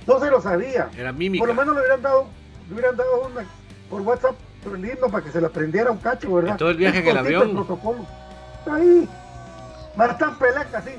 No 0.06 0.20
se 0.20 0.30
lo 0.30 0.42
sabía. 0.42 0.90
Era 0.98 1.12
mímica. 1.12 1.42
Por 1.42 1.50
lo 1.50 1.56
menos 1.56 1.76
le 1.76 1.82
hubieran 1.82 2.02
dado, 2.02 2.28
le 2.68 2.74
hubieran 2.74 2.98
dado 2.98 3.28
una 3.28 3.46
por 3.90 4.02
WhatsApp 4.02 4.36
el 4.66 4.86
himno 4.86 5.10
para 5.10 5.24
que 5.24 5.32
se 5.32 5.42
la 5.42 5.48
aprendiera 5.48 5.92
un 5.92 5.98
cacho, 5.98 6.34
¿verdad? 6.34 6.58
todo 6.58 6.70
el 6.70 6.78
viaje 6.78 7.00
en 7.00 7.08
el 7.08 7.18
avión. 7.18 7.50
El 7.50 7.56
protocolo. 7.56 8.06
Ahí. 8.72 9.10
Martán 9.96 10.38
Peleca, 10.40 10.82
sí. 10.82 10.92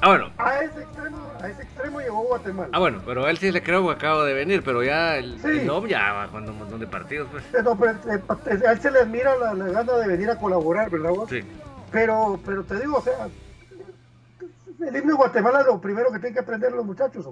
Ah, 0.00 0.08
bueno. 0.08 0.30
A 0.38 0.60
ese 0.60 0.82
extremo, 0.82 1.18
a 1.40 1.48
ese 1.48 1.62
extremo 1.62 2.00
llegó 2.00 2.22
Guatemala. 2.24 2.68
Ah, 2.72 2.78
bueno, 2.78 3.00
pero 3.04 3.26
él 3.28 3.38
sí 3.38 3.50
le 3.50 3.62
creo 3.62 3.86
que 3.86 3.92
acaba 3.92 4.24
de 4.24 4.34
venir, 4.34 4.62
pero 4.62 4.82
ya 4.82 5.16
el, 5.16 5.38
no 5.66 5.86
ya 5.86 6.12
va 6.12 6.28
jugando 6.28 6.52
un 6.52 6.58
montón 6.58 6.80
de 6.80 6.86
partidos, 6.86 7.28
pues. 7.30 7.44
No, 7.64 7.76
pero 7.78 7.92
eh, 7.92 8.66
a 8.66 8.72
él 8.72 8.80
se 8.80 8.90
le 8.90 9.00
admira 9.00 9.36
la, 9.36 9.54
gana 9.54 9.92
de 9.94 10.08
venir 10.08 10.30
a 10.30 10.38
colaborar, 10.38 10.90
¿verdad 10.90 11.10
vos? 11.10 11.30
Sí. 11.30 11.40
Pero, 11.96 12.38
pero 12.44 12.62
te 12.62 12.78
digo, 12.78 12.98
o 12.98 13.02
sea, 13.02 13.26
el 14.86 14.96
himno 14.96 15.12
de 15.12 15.16
Guatemala 15.16 15.60
es 15.60 15.66
lo 15.66 15.80
primero 15.80 16.12
que 16.12 16.18
tienen 16.18 16.34
que 16.34 16.40
aprender 16.40 16.70
los 16.72 16.84
muchachos, 16.84 17.26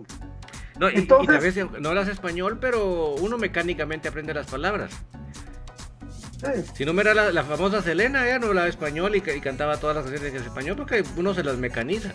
No, 0.78 0.88
y, 0.90 0.94
Entonces, 0.94 1.58
y 1.58 1.80
no 1.80 1.90
hablas 1.90 2.08
español, 2.08 2.56
pero 2.58 3.14
uno 3.16 3.36
mecánicamente 3.36 4.08
aprende 4.08 4.32
las 4.32 4.46
palabras. 4.46 4.90
Sí. 6.40 6.64
Si 6.76 6.84
no 6.86 6.94
me 6.94 7.02
era 7.02 7.30
la, 7.30 7.44
famosa 7.44 7.82
Selena, 7.82 8.26
ella 8.26 8.38
no 8.38 8.46
hablaba 8.46 8.66
español 8.66 9.14
y, 9.14 9.18
y, 9.18 9.40
cantaba 9.42 9.76
todas 9.76 9.96
las 9.96 10.06
canciones 10.06 10.34
en 10.34 10.42
español 10.42 10.76
porque 10.78 11.04
uno 11.18 11.34
se 11.34 11.44
las 11.44 11.58
mecaniza. 11.58 12.10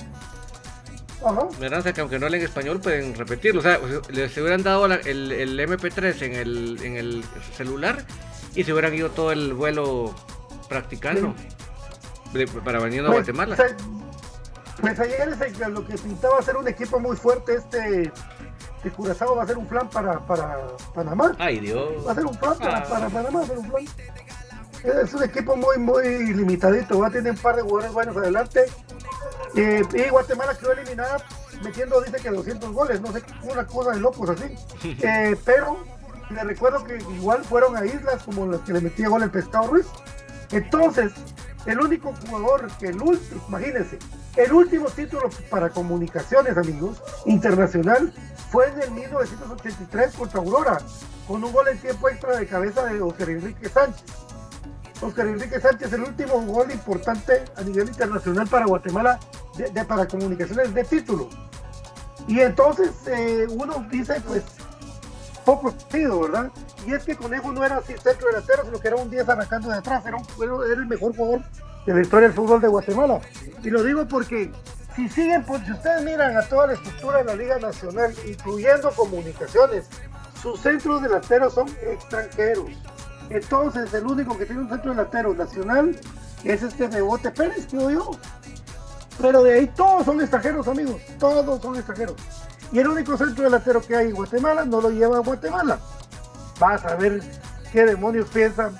¿Verdad? 1.59 1.79
O 1.79 1.81
sea, 1.83 1.93
que 1.93 2.01
aunque 2.01 2.17
no 2.17 2.25
hablen 2.25 2.41
español 2.41 2.81
pueden 2.81 3.13
repetirlo. 3.13 3.59
O 3.59 3.63
sea, 3.63 3.79
les 4.09 4.35
hubieran 4.38 4.63
dado 4.63 4.88
el, 4.88 5.31
el, 5.31 5.59
MP3 5.59 6.19
en 6.23 6.33
el, 6.33 6.79
en 6.81 6.95
el 6.95 7.23
celular 7.55 8.03
y 8.55 8.63
se 8.63 8.73
hubieran 8.73 8.95
ido 8.95 9.12
todo 9.12 9.31
el 9.31 9.53
vuelo 9.53 10.15
practicando 10.67 11.35
para 12.63 12.80
venir 12.80 13.02
a 13.02 13.08
pues, 13.08 13.20
Guatemala. 13.20 13.58
Pues 14.82 15.00
ayer 15.00 15.38
lo 15.70 15.86
que 15.86 15.98
pintaba 15.98 16.42
ser 16.42 16.56
un 16.56 16.68
equipo 16.68 17.00
muy 17.00 17.18
fuerte 17.18 17.56
este 17.56 18.12
de 18.84 18.92
Curazao 18.92 19.36
va 19.36 19.44
a 19.44 19.48
ser 19.48 19.58
un 19.58 19.65
plan 19.65 19.89
para, 19.89 20.20
para 20.20 20.68
Panamá. 20.94 21.36
Ay 21.38 21.60
Dios. 21.60 22.06
Va 22.08 22.13
a 22.13 22.15
ser 22.15 22.26
un 22.26 22.36
plan 22.38 22.58
para, 22.58 22.78
ah. 22.78 23.10
Panamá, 23.10 23.42
un 23.42 23.70
plan. 23.70 23.86
Es 24.84 25.13
un 25.13 25.24
equipo 25.24 25.58
muy, 25.58 25.78
muy 25.78 26.34
limitadito, 26.34 27.00
va 27.00 27.08
a 27.08 27.12
tener 27.12 27.34
un 27.34 27.38
par 27.38 27.58
de 27.58 27.63
jugadores 27.63 27.92
buenos 27.92 28.15
adelante. 28.15 28.65
Eh, 29.56 29.84
y 29.94 30.10
Guatemala 30.10 30.58
quedó 30.58 30.72
eliminada 30.72 31.18
metiendo, 31.63 32.00
dice 32.02 32.18
que 32.22 32.30
200 32.30 32.72
goles, 32.72 33.02
no 33.02 33.12
sé, 33.12 33.22
una 33.44 33.65
cosa 33.65 33.92
de 33.92 34.00
locos 34.00 34.30
así. 34.30 34.56
Eh, 35.02 35.36
pero 35.44 35.78
le 36.30 36.44
recuerdo 36.44 36.84
que 36.86 36.98
igual 37.15 37.44
fueron 37.44 37.76
a 37.76 37.86
islas 37.86 38.24
como 38.24 38.46
las 38.46 38.62
que 38.62 38.74
le 38.74 38.82
metía 38.82 39.10
gol 39.10 39.24
el 39.24 39.32
Pescado 39.32 39.68
Ruiz. 39.68 39.88
Entonces, 40.52 41.12
el 41.69 41.79
único 41.79 42.13
jugador 42.25 42.67
que 42.79 42.88
el 42.88 43.01
último, 43.01 43.41
imagínense, 43.47 43.99
el 44.36 44.53
último 44.53 44.89
título 44.89 45.29
para 45.49 45.69
comunicaciones, 45.69 46.58
amigos, 46.58 47.01
internacional, 47.25 48.13
fue 48.49 48.69
en 48.69 48.82
el 48.82 48.91
1983 48.91 50.15
contra 50.15 50.39
Aurora, 50.39 50.77
con 51.27 51.43
un 51.43 51.51
gol 51.51 51.67
en 51.67 51.77
tiempo 51.77 52.10
extra 52.10 52.38
de 52.38 52.47
cabeza 52.47 52.86
de 52.86 53.01
Oscar 53.01 53.29
Enrique 53.29 53.69
Sánchez. 53.69 54.03
Oscar 55.01 55.27
Enrique 55.27 55.60
Sánchez, 55.60 55.93
el 55.93 56.01
último 56.01 56.41
gol 56.41 56.71
importante 56.71 57.45
a 57.55 57.62
nivel 57.62 57.88
internacional 57.88 58.47
para 58.47 58.65
Guatemala 58.65 59.19
de, 59.55 59.86
para 59.86 60.08
comunicaciones 60.08 60.73
de 60.73 60.84
título. 60.84 61.29
Y 62.27 62.39
entonces 62.39 62.91
eh, 63.08 63.45
uno 63.49 63.86
dice, 63.91 64.21
pues, 64.27 64.43
poco 65.45 65.71
sentido, 65.71 66.21
¿verdad? 66.21 66.51
Y 66.86 66.94
es 66.94 67.04
que 67.04 67.15
Conejo 67.15 67.52
no 67.52 67.63
era 67.63 67.78
así 67.78 67.94
centro 67.94 68.28
delantero, 68.28 68.63
sino 68.65 68.80
que 68.80 68.88
era 68.88 68.98
un 68.98 69.10
10 69.10 69.28
arrancando 69.28 69.70
de 69.70 69.78
atrás, 69.78 70.04
era, 70.06 70.18
el 70.18 70.86
mejor 70.86 71.15
jugador 71.15 71.42
de 71.86 71.94
la 71.94 72.02
historia 72.02 72.28
del 72.28 72.36
fútbol 72.36 72.62
de 72.62 72.68
Guatemala. 72.68 73.20
Y 73.63 73.70
lo 73.70 73.84
digo 73.84 74.08
porque 74.08 74.52
si 74.96 75.10
siguen, 75.10 75.44
pues, 75.44 75.63
si 75.65 75.72
ustedes 75.72 76.04
miran 76.04 76.36
a 76.38 76.42
toda 76.44 76.68
la 76.68 76.74
estructura 76.74 77.20
de 77.20 77.24
la 77.26 77.36
Liga 77.36 77.60
Nacional, 77.60 78.13
incluyendo 78.28 78.92
comunicaciones, 78.92 79.86
sus 80.42 80.60
centros 80.60 81.02
delanteros 81.02 81.54
son 81.54 81.68
extranjeros. 81.82 82.70
Entonces, 83.30 83.94
el 83.94 84.06
único 84.06 84.38
que 84.38 84.46
tiene 84.46 84.62
un 84.62 84.70
centro 84.70 84.92
delantero 84.92 85.34
nacional 85.34 86.00
es 86.44 86.63
este 86.63 86.88
Bebote 86.88 87.32
Pérez, 87.32 87.68
creo 87.70 87.89
yo. 87.92 88.12
Pero 89.22 89.44
de 89.44 89.54
ahí 89.54 89.68
todos 89.68 90.06
son 90.06 90.22
extranjeros, 90.22 90.68
amigos. 90.68 91.02
Todos 91.20 91.62
son 91.62 91.76
extranjeros. 91.76 92.15
Y 92.72 92.80
el 92.80 92.88
único 92.88 93.18
centro 93.18 93.44
delantero 93.44 93.82
que 93.82 93.96
hay 93.96 94.08
en 94.08 94.15
Guatemala 94.15 94.65
no 94.65 94.80
lo 94.82 94.89
lleva 94.89 95.18
a 95.18 95.22
Guatemala. 95.22 95.80
Vas 96.60 96.86
a 96.86 96.95
ver 96.95 97.22
qué 97.72 97.86
demonios 97.86 98.28
piensa 98.30 98.72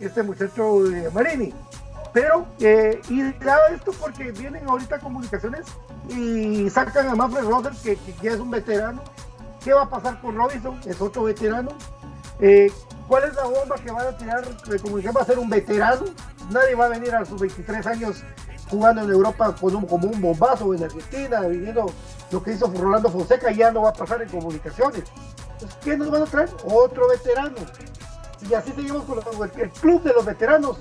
este 0.00 0.22
muchacho 0.22 0.84
de 0.84 1.10
Marini. 1.10 1.54
Pero, 2.12 2.46
eh, 2.60 3.00
y 3.08 3.22
da 3.44 3.58
esto 3.72 3.92
porque 4.00 4.32
vienen 4.32 4.66
ahorita 4.66 4.98
comunicaciones 4.98 5.66
y 6.08 6.68
sacan 6.70 7.08
a 7.08 7.14
Manfred 7.14 7.44
Roder, 7.44 7.72
que, 7.82 7.96
que, 7.96 8.28
es 8.28 8.40
un 8.40 8.50
veterano. 8.50 9.02
¿Qué 9.62 9.72
va 9.72 9.82
a 9.82 9.90
pasar 9.90 10.20
con 10.20 10.34
Robinson? 10.34 10.80
Es 10.86 11.00
otro 11.00 11.24
veterano. 11.24 11.70
Eh, 12.40 12.72
¿Cuál 13.06 13.24
es 13.24 13.34
la 13.34 13.44
bomba 13.44 13.76
que 13.76 13.90
van 13.90 14.06
a 14.06 14.16
tirar 14.16 14.44
de 14.44 14.78
comunicación? 14.78 15.16
Va 15.16 15.22
a 15.22 15.26
ser 15.26 15.38
un 15.38 15.50
veterano. 15.50 16.06
Nadie 16.50 16.74
va 16.74 16.86
a 16.86 16.88
venir 16.88 17.14
a 17.14 17.24
sus 17.24 17.40
23 17.40 17.86
años 17.86 18.24
jugando 18.70 19.02
en 19.02 19.10
Europa 19.10 19.54
con 19.58 19.74
un, 19.74 19.86
como 19.86 20.08
un 20.08 20.20
bombazo 20.20 20.74
en 20.74 20.84
Argentina, 20.84 21.40
viviendo 21.40 21.92
lo 22.30 22.42
que 22.42 22.52
hizo 22.52 22.66
Rolando 22.66 23.10
Fonseca, 23.10 23.50
ya 23.50 23.70
no 23.70 23.82
va 23.82 23.90
a 23.90 23.92
pasar 23.94 24.22
en 24.22 24.28
comunicaciones. 24.28 25.04
Entonces, 25.60 25.78
¿Qué 25.82 25.96
nos 25.96 26.10
van 26.10 26.22
a 26.22 26.26
traer? 26.26 26.50
Otro 26.64 27.08
veterano. 27.08 27.56
Y 28.48 28.54
así 28.54 28.72
seguimos 28.72 29.02
con 29.04 29.18
el 29.18 29.70
club 29.70 30.02
de 30.04 30.12
los 30.12 30.24
veteranos. 30.24 30.78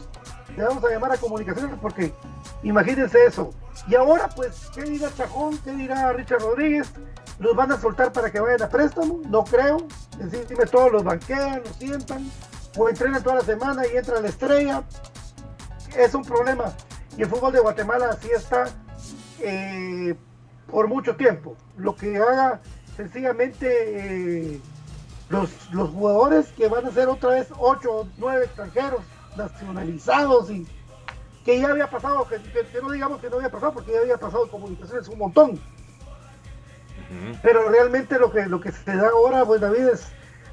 Le 0.55 0.63
vamos 0.63 0.83
a 0.83 0.89
llamar 0.89 1.11
a 1.11 1.17
comunicaciones 1.17 1.77
porque 1.81 2.13
imagínense 2.61 3.25
eso. 3.25 3.51
Y 3.87 3.95
ahora, 3.95 4.29
pues, 4.35 4.69
¿qué 4.73 4.83
dirá 4.83 5.09
Chajón? 5.15 5.57
¿Qué 5.63 5.71
dirá 5.71 6.13
Richard 6.13 6.41
Rodríguez? 6.41 6.91
¿Los 7.39 7.55
van 7.55 7.71
a 7.71 7.79
soltar 7.79 8.11
para 8.11 8.31
que 8.31 8.39
vayan 8.39 8.61
a 8.61 8.69
préstamo? 8.69 9.21
No 9.29 9.43
creo. 9.43 9.87
Encima 10.19 10.65
todos 10.65 10.91
los 10.91 11.03
banquean, 11.03 11.61
los 11.63 11.75
sientan, 11.75 12.31
o 12.77 12.89
entrenan 12.89 13.23
toda 13.23 13.37
la 13.37 13.41
semana 13.41 13.83
y 13.87 13.97
entra 13.97 14.21
la 14.21 14.27
estrella. 14.27 14.83
Es 15.95 16.13
un 16.13 16.23
problema. 16.23 16.73
Y 17.17 17.23
el 17.23 17.29
fútbol 17.29 17.53
de 17.53 17.59
Guatemala 17.59 18.09
así 18.11 18.29
está 18.29 18.65
eh, 19.39 20.15
por 20.69 20.87
mucho 20.87 21.15
tiempo. 21.15 21.55
Lo 21.77 21.95
que 21.95 22.17
haga 22.17 22.61
sencillamente 22.97 23.67
eh, 23.69 24.61
los, 25.29 25.49
los 25.71 25.91
jugadores 25.91 26.47
que 26.53 26.67
van 26.67 26.85
a 26.85 26.91
ser 26.91 27.07
otra 27.07 27.29
vez 27.29 27.47
8 27.57 27.91
o 27.91 28.07
9 28.17 28.45
extranjeros 28.45 29.01
nacionalizados 29.37 30.49
y 30.49 30.67
que 31.45 31.61
ya 31.61 31.69
había 31.69 31.89
pasado, 31.89 32.27
que, 32.27 32.41
no 32.81 32.91
digamos 32.91 33.21
que 33.21 33.29
no 33.29 33.37
había 33.37 33.49
pasado, 33.49 33.71
porque 33.73 33.93
ya 33.93 33.99
había 33.99 34.17
pasado 34.17 34.43
en 34.43 34.49
comunicaciones 34.49 35.07
un 35.07 35.19
montón. 35.19 35.61
Pero 37.41 37.69
realmente 37.69 38.19
lo 38.19 38.29
que, 38.31 38.45
lo 38.47 38.59
que 38.59 38.73
se 38.73 38.93
da 38.93 39.07
ahora, 39.07 39.45
pues 39.45 39.61
David, 39.61 39.87
es 39.93 40.07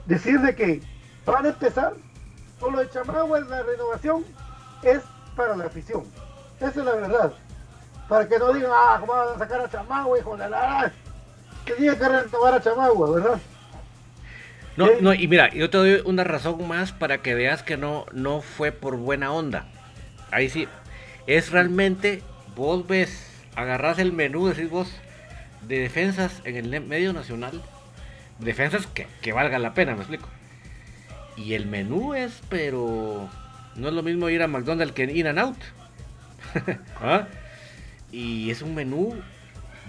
decir 0.07 0.40
de 0.40 0.54
que 0.54 0.80
van 1.26 1.46
a 1.46 1.48
empezar 1.48 1.94
con 2.61 2.74
lo 2.74 2.78
de 2.78 2.90
Chamagua, 2.90 3.40
la 3.40 3.62
renovación 3.64 4.24
es 4.83 5.00
para 5.35 5.57
la 5.57 5.64
afición. 5.64 6.04
Esa 6.61 6.68
es 6.68 6.76
la 6.76 6.94
verdad. 6.94 7.33
Para 8.09 8.28
que 8.28 8.38
no 8.38 8.52
digan, 8.52 8.70
ah, 8.72 8.98
¿cómo 9.00 9.14
van 9.14 9.35
a 9.35 9.38
sacar 9.38 9.61
a 9.62 9.70
Chamagua, 9.70 10.18
hijo 10.18 10.37
de 10.37 10.48
la... 10.48 10.92
Que 11.64 11.72
tiene 11.74 11.96
que 11.96 12.09
renovar 12.09 12.55
a 12.55 12.61
Chamagua, 12.61 13.11
¿verdad? 13.11 13.40
No, 14.77 14.88
no, 15.00 15.14
y 15.14 15.29
mira, 15.29 15.50
yo 15.50 15.70
te 15.70 15.79
doy 15.79 16.03
una 16.05 16.24
razón 16.24 16.66
más 16.66 16.92
para 16.92 17.18
que 17.18 17.35
veas 17.35 17.62
que 17.62 17.77
no, 17.77 18.07
no 18.12 18.40
fue 18.40 18.72
por 18.72 18.96
buena 18.96 19.33
onda. 19.33 19.66
Ahí 20.33 20.50
sí, 20.50 20.66
es 21.29 21.53
realmente, 21.53 22.22
vos 22.57 22.87
ves, 22.87 23.24
agarrás 23.55 24.00
el 24.00 24.12
menú, 24.12 24.48
decís 24.48 24.68
vos, 24.68 24.88
de 25.62 25.79
defensas 25.79 26.42
en 26.44 26.57
el 26.57 26.81
medio 26.81 27.12
nacional, 27.12 27.62
defensas 28.40 28.88
que, 28.88 29.07
que 29.22 29.33
valgan 29.33 29.62
la 29.62 29.74
pena, 29.74 29.92
me 29.94 30.00
explico. 30.00 30.29
Y 31.37 31.55
el 31.55 31.66
menú 31.66 32.14
es, 32.14 32.40
pero 32.48 33.29
no 33.77 33.88
es 33.88 33.94
lo 33.94 34.03
mismo 34.03 34.29
ir 34.29 34.42
a 34.42 34.48
McDonald's 34.48 34.92
que 34.92 35.05
ir 35.05 35.29
and 35.29 35.38
out. 35.38 35.57
¿Ah? 37.00 37.29
Y 38.11 38.50
es 38.50 38.62
un 38.62 38.74
menú 38.74 39.14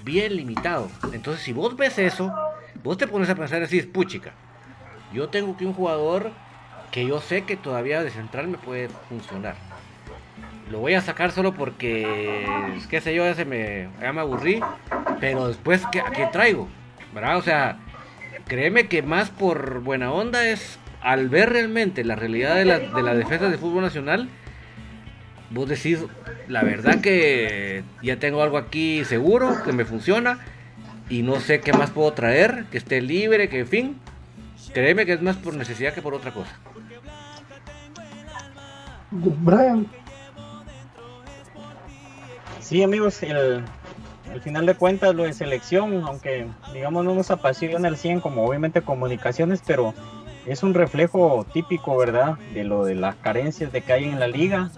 bien 0.05 0.37
limitado. 0.37 0.89
Entonces, 1.11 1.43
si 1.43 1.51
vos 1.51 1.75
ves 1.75 1.99
eso, 1.99 2.33
vos 2.81 2.97
te 2.97 3.07
pones 3.07 3.29
a 3.29 3.35
pensar 3.35 3.57
y 3.57 3.61
decís, 3.61 3.85
puchica, 3.85 4.31
yo 5.13 5.27
tengo 5.27 5.57
que 5.57 5.65
un 5.65 5.73
jugador 5.73 6.31
que 6.91 7.05
yo 7.05 7.19
sé 7.19 7.43
que 7.43 7.57
todavía 7.57 8.01
de 8.01 8.11
central 8.11 8.47
me 8.47 8.57
puede 8.57 8.87
funcionar 9.09 9.55
lo 10.71 10.79
voy 10.79 10.93
a 10.93 11.01
sacar 11.01 11.31
solo 11.31 11.53
porque, 11.53 12.45
qué 12.89 13.01
sé 13.01 13.13
yo, 13.13 13.25
ese 13.25 13.45
me, 13.45 13.89
ya 14.01 14.13
me 14.13 14.21
aburrí, 14.21 14.61
pero 15.19 15.47
después, 15.47 15.83
¿qué, 15.91 16.01
¿a 16.01 16.11
qué 16.11 16.27
traigo? 16.31 16.67
¿Verdad? 17.13 17.37
O 17.37 17.41
sea, 17.41 17.77
créeme 18.47 18.87
que 18.87 19.01
más 19.01 19.29
por 19.29 19.81
buena 19.81 20.11
onda 20.11 20.47
es 20.47 20.79
al 21.01 21.29
ver 21.29 21.51
realmente 21.51 22.03
la 22.03 22.15
realidad 22.15 22.55
de 22.55 22.65
la, 22.65 22.79
de 22.79 23.03
la 23.03 23.13
defensa 23.13 23.47
de 23.47 23.57
fútbol 23.57 23.83
nacional, 23.83 24.27
vos 25.55 25.69
decís, 25.69 25.99
la 26.47 26.63
verdad 26.63 26.99
que 26.99 27.83
ya 28.03 28.19
tengo 28.19 28.43
algo 28.43 28.57
aquí 28.57 29.03
seguro, 29.05 29.63
que 29.63 29.71
me 29.71 29.85
funciona, 29.85 30.39
y 31.09 31.23
no 31.23 31.39
sé 31.39 31.61
qué 31.61 31.71
más 31.71 31.91
puedo 31.91 32.11
traer, 32.13 32.65
que 32.71 32.77
esté 32.77 33.01
libre, 33.01 33.47
que 33.47 33.59
en 33.59 33.67
fin, 33.67 33.99
créeme 34.73 35.05
que 35.05 35.13
es 35.13 35.21
más 35.21 35.37
por 35.37 35.55
necesidad 35.55 35.93
que 35.93 36.01
por 36.01 36.13
otra 36.13 36.31
cosa. 36.31 36.59
Brian, 39.11 39.87
Sí, 42.59 42.83
amigos, 42.83 43.23
el, 43.23 43.63
al 44.33 44.41
final 44.41 44.65
de 44.65 44.75
cuentas 44.75 45.15
lo 45.15 45.23
de 45.23 45.31
selección, 45.33 46.03
aunque 46.05 46.47
digamos 46.73 47.05
no 47.05 47.15
nos 47.15 47.31
apasiona 47.31 47.87
el 47.87 47.95
100 47.95 48.19
como 48.19 48.43
obviamente 48.43 48.81
comunicaciones, 48.81 49.61
pero 49.65 49.93
es 50.45 50.63
un 50.63 50.73
reflejo 50.73 51.45
típico, 51.53 51.95
¿verdad? 51.95 52.37
De 52.53 52.63
lo 52.63 52.83
de 52.83 52.95
las 52.95 53.15
carencias 53.15 53.71
de 53.71 53.81
que 53.81 53.93
hay 53.93 54.05
en 54.05 54.19
la 54.19 54.27
liga. 54.27 54.71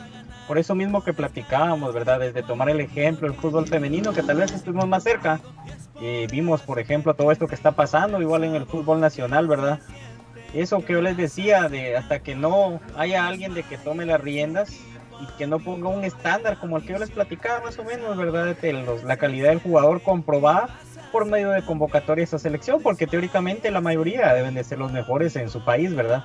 Por 0.47 0.57
eso 0.57 0.75
mismo 0.75 1.03
que 1.03 1.13
platicábamos, 1.13 1.93
¿verdad? 1.93 2.19
Desde 2.19 2.43
tomar 2.43 2.69
el 2.69 2.79
ejemplo 2.79 3.27
el 3.27 3.33
fútbol 3.33 3.67
femenino, 3.67 4.13
que 4.13 4.23
tal 4.23 4.38
vez 4.38 4.51
estuvimos 4.51 4.88
más 4.88 5.03
cerca. 5.03 5.39
y 5.99 6.27
vimos, 6.27 6.62
por 6.62 6.79
ejemplo, 6.79 7.13
todo 7.15 7.31
esto 7.31 7.47
que 7.47 7.55
está 7.55 7.71
pasando, 7.71 8.21
igual 8.21 8.43
en 8.43 8.55
el 8.55 8.65
fútbol 8.65 8.99
nacional, 8.99 9.47
¿verdad? 9.47 9.79
Eso 10.53 10.86
que 10.86 10.93
yo 10.93 11.01
les 11.01 11.17
decía, 11.17 11.67
de 11.67 11.97
hasta 11.97 12.19
que 12.19 12.36
no 12.36 12.79
haya 12.95 13.27
alguien 13.27 13.53
de 13.53 13.63
que 13.63 13.77
tome 13.77 14.05
las 14.05 14.21
riendas, 14.21 14.79
y 15.21 15.25
que 15.38 15.47
no 15.47 15.60
ponga 15.60 15.89
un 15.89 16.03
estándar 16.03 16.57
como 16.57 16.77
el 16.77 16.83
que 16.83 16.93
yo 16.93 16.99
les 16.99 17.10
platicaba 17.10 17.62
más 17.62 17.79
o 17.79 17.83
menos, 17.83 18.17
¿verdad? 18.17 18.55
De 18.55 18.73
los, 18.73 19.03
la 19.03 19.17
calidad 19.17 19.49
del 19.49 19.60
jugador 19.60 20.01
comprobada 20.01 20.69
por 21.12 21.25
medio 21.25 21.49
de 21.51 21.63
convocatorias 21.63 22.33
a 22.33 22.39
selección, 22.39 22.81
porque 22.81 23.07
teóricamente 23.07 23.71
la 23.71 23.81
mayoría 23.81 24.33
deben 24.33 24.55
de 24.55 24.63
ser 24.63 24.77
los 24.77 24.91
mejores 24.91 25.36
en 25.36 25.49
su 25.49 25.63
país, 25.63 25.95
¿verdad? 25.95 26.23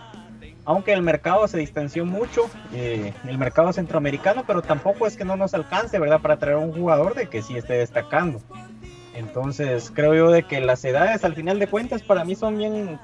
Aunque 0.64 0.92
el 0.92 1.02
mercado 1.02 1.48
se 1.48 1.58
distanció 1.58 2.04
mucho, 2.04 2.48
eh, 2.72 3.12
el 3.26 3.38
mercado 3.38 3.72
centroamericano, 3.72 4.44
pero 4.46 4.62
tampoco 4.62 5.06
es 5.06 5.16
que 5.16 5.24
no 5.24 5.36
nos 5.36 5.54
alcance, 5.54 5.98
¿verdad? 5.98 6.20
Para 6.20 6.38
traer 6.38 6.56
un 6.56 6.72
jugador 6.72 7.14
de 7.14 7.26
que 7.26 7.42
sí 7.42 7.56
esté 7.56 7.74
destacando. 7.74 8.40
Entonces 9.14 9.90
creo 9.94 10.14
yo 10.14 10.30
de 10.30 10.44
que 10.44 10.60
las 10.60 10.84
edades 10.84 11.24
al 11.24 11.34
final 11.34 11.58
de 11.58 11.66
cuentas 11.66 12.02
para 12.02 12.24
mí 12.24 12.34
son 12.34 12.56
bien 12.56 12.98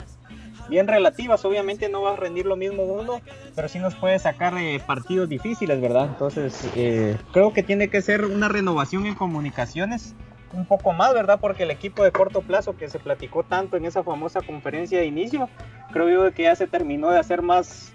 bien 0.69 0.87
relativas. 0.87 1.45
Obviamente 1.45 1.89
no 1.89 2.03
va 2.03 2.13
a 2.13 2.17
rendir 2.17 2.47
lo 2.47 2.57
mismo 2.57 2.85
uno, 2.85 3.21
pero 3.55 3.69
sí 3.69 3.79
nos 3.79 3.95
puede 3.95 4.19
sacar 4.19 4.57
eh, 4.59 4.81
partidos 4.87 5.29
difíciles, 5.29 5.81
¿verdad? 5.81 6.07
Entonces, 6.07 6.69
eh, 6.77 7.17
creo 7.33 7.53
que 7.53 7.63
tiene 7.63 7.89
que 7.89 8.03
ser 8.03 8.25
una 8.25 8.49
renovación 8.49 9.07
en 9.07 9.15
comunicaciones 9.15 10.15
un 10.53 10.65
poco 10.65 10.93
más, 10.93 11.13
¿verdad? 11.15 11.39
Porque 11.41 11.65
el 11.65 11.71
equipo 11.71 12.03
de 12.03 12.13
corto 12.13 12.43
plazo 12.43 12.77
que 12.77 12.89
se 12.89 12.99
platicó 12.99 13.43
tanto 13.43 13.77
en 13.77 13.85
esa 13.85 14.03
famosa 14.03 14.41
conferencia 14.41 14.99
de 14.99 15.07
inicio, 15.07 15.49
creo 15.93 16.09
yo 16.09 16.35
que 16.35 16.45
ya 16.45 16.57
se 16.57 16.67
terminó 16.67 17.11
de 17.11 17.19
hacer 17.19 17.43
más 17.43 17.93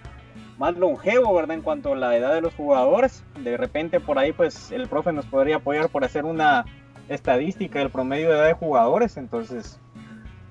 más 0.58 0.78
longevo, 0.78 1.34
¿verdad? 1.34 1.56
En 1.56 1.62
cuanto 1.64 1.94
a 1.94 1.96
la 1.96 2.16
edad 2.16 2.34
de 2.34 2.42
los 2.42 2.54
jugadores. 2.54 3.24
De 3.40 3.58
repente 3.58 4.00
por 4.00 4.20
ahí 4.20 4.32
pues 4.34 4.72
el 4.72 4.88
profe 4.88 5.12
nos 5.12 5.26
podría 5.26 5.58
apoyar 5.58 5.90
por 5.90 6.04
hacer 6.04 6.26
una 6.26 6.66
estadística 7.10 7.80
del 7.80 7.90
promedio 7.90 8.30
de 8.30 8.36
edad 8.36 8.48
de 8.48 8.54
jugadores. 8.54 9.18
Entonces 9.18 9.80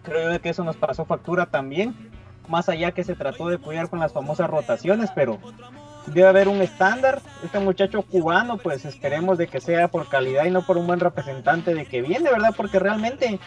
creo 0.02 0.32
yo 0.32 0.40
que 0.40 0.50
eso 0.50 0.64
nos 0.64 0.76
pasó 0.76 1.04
factura 1.04 1.46
también 1.46 2.10
más 2.48 2.68
allá 2.68 2.92
que 2.92 3.04
se 3.04 3.14
trató 3.14 3.48
de 3.48 3.58
cuidar 3.58 3.88
con 3.88 4.00
las 4.00 4.12
famosas 4.12 4.50
rotaciones, 4.50 5.10
pero 5.14 5.38
debe 6.06 6.28
haber 6.28 6.48
un 6.48 6.62
estándar. 6.62 7.20
Este 7.44 7.58
muchacho 7.58 8.02
cubano, 8.02 8.56
pues 8.56 8.84
esperemos 8.84 9.38
de 9.38 9.46
que 9.46 9.60
sea 9.60 9.88
por 9.88 10.08
calidad 10.08 10.44
y 10.44 10.50
no 10.50 10.62
por 10.62 10.78
un 10.78 10.86
buen 10.86 11.00
representante 11.00 11.74
de 11.74 11.86
que 11.86 12.02
viene, 12.02 12.30
¿verdad? 12.30 12.54
Porque 12.56 12.78
realmente 12.78 13.38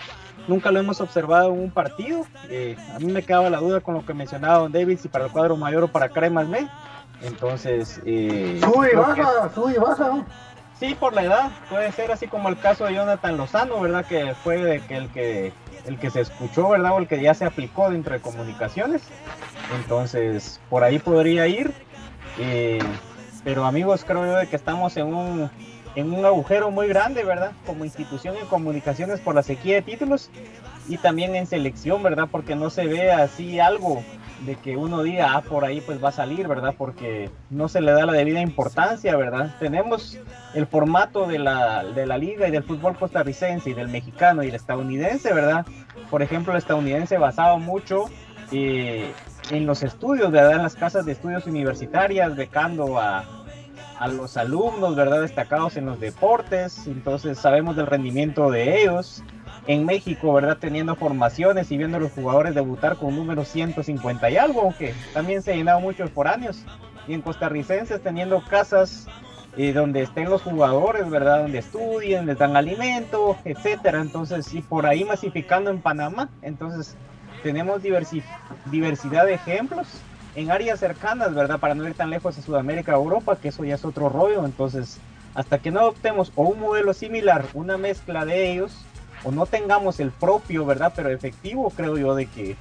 nunca 0.47 0.71
lo 0.71 0.79
hemos 0.79 1.01
observado 1.01 1.53
en 1.53 1.59
un 1.59 1.71
partido. 1.71 2.25
Eh, 2.49 2.75
a 2.93 2.99
mí 2.99 3.11
me 3.11 3.23
quedaba 3.23 3.49
la 3.49 3.59
duda 3.59 3.81
con 3.81 3.95
lo 3.95 4.05
que 4.05 4.13
mencionaba 4.13 4.59
Don 4.59 4.71
David, 4.71 4.99
si 4.99 5.07
para 5.07 5.25
el 5.25 5.31
cuadro 5.31 5.57
mayor 5.57 5.83
o 5.83 5.87
para 5.87 6.09
Cremas 6.09 6.47
me. 6.47 6.67
Entonces, 7.21 8.01
eh, 8.05 8.59
sube 8.61 8.89
y 8.91 8.95
baja, 8.95 9.49
sube 9.53 9.73
y 9.73 9.77
baja. 9.77 10.25
Sí, 10.79 10.93
por 10.93 11.13
la 11.13 11.23
edad, 11.23 11.51
puede 11.69 11.91
ser 11.93 12.11
así 12.11 12.27
como 12.27 12.49
el 12.49 12.59
caso 12.59 12.85
de 12.85 12.95
Jonathan 12.95 13.37
Lozano, 13.37 13.79
¿verdad? 13.79 14.05
Que 14.05 14.35
fue 14.43 14.57
de 14.57 14.81
que 14.81 14.97
el 14.97 15.09
que 15.09 15.53
el 15.85 15.97
que 15.99 16.09
se 16.09 16.21
escuchó, 16.21 16.69
¿verdad? 16.69 16.93
O 16.93 16.99
el 16.99 17.07
que 17.07 17.21
ya 17.21 17.33
se 17.33 17.45
aplicó 17.45 17.89
dentro 17.89 18.13
de 18.13 18.19
comunicaciones. 18.19 19.03
Entonces, 19.75 20.59
por 20.69 20.83
ahí 20.83 20.99
podría 20.99 21.47
ir. 21.47 21.73
Eh, 22.39 22.80
pero 23.43 23.65
amigos, 23.65 24.04
creo 24.06 24.26
yo 24.26 24.38
de 24.38 24.48
que 24.48 24.56
estamos 24.56 24.98
en 24.98 25.13
un, 25.13 25.50
en 25.95 26.12
un 26.12 26.26
agujero 26.26 26.71
muy 26.71 26.88
grande, 26.88 27.24
¿verdad? 27.24 27.52
Como 27.65 27.86
institución 27.86 28.36
en 28.38 28.48
comunicaciones 28.48 29.19
por 29.19 29.36
la 29.36 29.43
sequía 29.43 29.76
de 29.76 29.82
títulos 29.82 30.30
y 30.88 30.98
también 30.98 31.36
en 31.36 31.48
selección, 31.48 32.04
¿verdad? 32.04 32.28
Porque 32.32 32.56
no 32.56 32.69
se 32.69 32.88
ve 32.88 33.12
así 33.12 33.60
algo 33.60 34.04
de 34.45 34.56
que 34.56 34.78
uno 34.78 35.02
diga, 35.02 35.34
ah, 35.34 35.41
por 35.41 35.63
ahí 35.63 35.82
pues 35.82 36.04
va 36.04 36.10
a 36.10 36.12
salir, 36.12 36.48
¿verdad? 36.48 36.76
Porque 36.78 37.30
no 37.50 37.67
se 37.69 37.82
le 37.82 37.91
da 37.91 38.06
la 38.06 38.13
debida 38.13 38.41
importancia, 38.41 39.15
¿verdad? 39.15 39.56
Tenemos 39.60 40.19
el 40.54 40.67
formato 40.67 41.28
de 41.28 41.39
la, 41.39 41.84
de 41.84 42.06
la 42.06 42.17
liga 42.17 42.48
y 42.48 42.52
del 42.52 42.63
fútbol 42.63 42.98
costarricense 42.98 43.69
y 43.69 43.74
del 43.74 43.88
mexicano 43.88 44.43
y 44.43 44.50
el 44.50 44.56
estadounidense, 44.56 45.34
¿verdad? 45.34 45.65
Por 46.10 46.21
ejemplo, 46.21 46.52
el 46.52 46.58
estadounidense 46.58 47.17
basado 47.17 47.60
mucho 47.60 48.06
eh, 48.52 49.12
en 49.51 49.65
los 49.65 49.84
estudios, 49.84 50.31
¿verdad? 50.31 50.53
En 50.53 50.63
las 50.63 50.75
casas 50.75 51.05
de 51.05 51.12
estudios 51.12 51.45
universitarias, 51.45 52.36
becando 52.36 52.99
a, 52.99 53.25
a 53.99 54.08
los 54.08 54.38
alumnos, 54.38 54.95
¿verdad? 54.95 55.21
Destacados 55.21 55.77
en 55.77 55.86
los 55.86 55.99
deportes, 55.99 56.88
entonces 56.88 57.38
sabemos 57.38 57.75
del 57.75 57.88
rendimiento 57.88 58.49
de 58.51 58.81
ellos 58.81 59.23
en 59.67 59.86
México, 59.86 60.34
¿verdad? 60.34 60.58
Teniendo 60.60 60.95
formaciones 60.95 61.71
y 61.71 61.77
viendo 61.77 61.97
a 61.97 61.99
los 61.99 62.12
jugadores 62.12 62.55
debutar 62.55 62.97
con 62.97 63.15
número 63.15 63.45
150 63.45 64.29
y 64.29 64.38
algo, 64.38 64.62
aunque 64.62 64.93
también 65.13 65.41
se 65.41 65.55
llenado 65.55 65.79
mucho 65.79 66.05
por 66.10 66.27
años. 66.27 66.63
Y 67.08 67.13
en 67.13 67.21
costarricenses 67.21 68.01
teniendo 68.01 68.43
casas 68.43 69.08
eh, 69.58 69.73
donde 69.73 70.01
estén 70.01 70.29
los 70.29 70.41
jugadores, 70.41 71.10
¿verdad? 71.10 71.43
Donde 71.43 71.60
estudien, 71.60 72.25
les 72.25 72.38
dan 72.38 72.55
alimento, 72.58 73.38
etcétera. 73.45 74.01
Entonces, 74.01 74.53
y 74.53 74.62
por 74.62 74.86
ahí 74.86 75.03
masificando 75.03 75.69
en 75.69 75.81
Panamá. 75.81 76.29
Entonces, 76.41 76.95
tenemos 77.45 77.84
diversidad 77.84 79.25
de 79.25 79.36
ejemplos 79.36 79.86
en 80.34 80.49
áreas 80.49 80.79
cercanas, 80.79 81.36
¿verdad? 81.36 81.60
Para 81.60 81.75
no 81.75 81.88
ir 81.88 81.93
tan 81.93 82.10
lejos 82.10 82.36
a 82.36 82.41
Sudamérica 82.41 82.97
o 82.97 83.03
Europa, 83.03 83.38
que 83.39 83.49
eso 83.49 83.63
ya 83.63 83.75
es 83.75 83.86
otro 83.86 84.10
rollo. 84.10 84.43
Entonces, 84.45 84.97
hasta 85.36 85.60
que 85.60 85.69
no 85.69 85.81
adoptemos 85.81 86.31
o 86.34 86.41
un 86.41 86.60
modelo 86.60 86.91
similar, 86.95 87.45
una 87.53 87.77
mezcla 87.77 88.25
de 88.25 88.51
ellos, 88.51 88.75
o 89.23 89.29
no 89.29 89.45
tengamos 89.45 89.99
el 89.99 90.10
propio, 90.10 90.65
¿verdad? 90.65 90.91
Pero 90.95 91.10
efectivo, 91.10 91.69
creo 91.69 91.99
yo, 91.99 92.15
de 92.15 92.25
que 92.25 92.55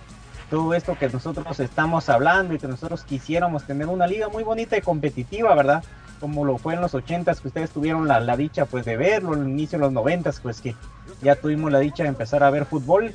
todo 0.50 0.74
esto 0.74 0.98
que 0.98 1.08
nosotros 1.08 1.58
estamos 1.60 2.10
hablando 2.10 2.52
y 2.52 2.58
que 2.58 2.68
nosotros 2.68 3.04
quisiéramos 3.04 3.64
tener 3.64 3.86
una 3.86 4.06
liga 4.06 4.28
muy 4.28 4.44
bonita 4.44 4.76
y 4.76 4.82
competitiva, 4.82 5.54
¿verdad? 5.54 5.82
Como 6.20 6.44
lo 6.44 6.58
fue 6.58 6.74
en 6.74 6.82
los 6.82 6.94
ochentas 6.94 7.40
que 7.40 7.48
ustedes 7.48 7.70
tuvieron 7.70 8.06
la, 8.06 8.36
dicha 8.36 8.66
pues 8.66 8.84
de 8.84 8.98
verlo, 8.98 9.32
en 9.32 9.44
el 9.44 9.48
inicio 9.48 9.78
de 9.78 9.86
los 9.86 9.92
noventas 9.94 10.40
pues 10.40 10.60
que 10.60 10.76
ya 11.22 11.36
tuvimos 11.36 11.72
la 11.72 11.78
dicha 11.78 12.02
de 12.02 12.10
empezar 12.10 12.44
a 12.44 12.50
ver 12.50 12.66
fútbol. 12.66 13.14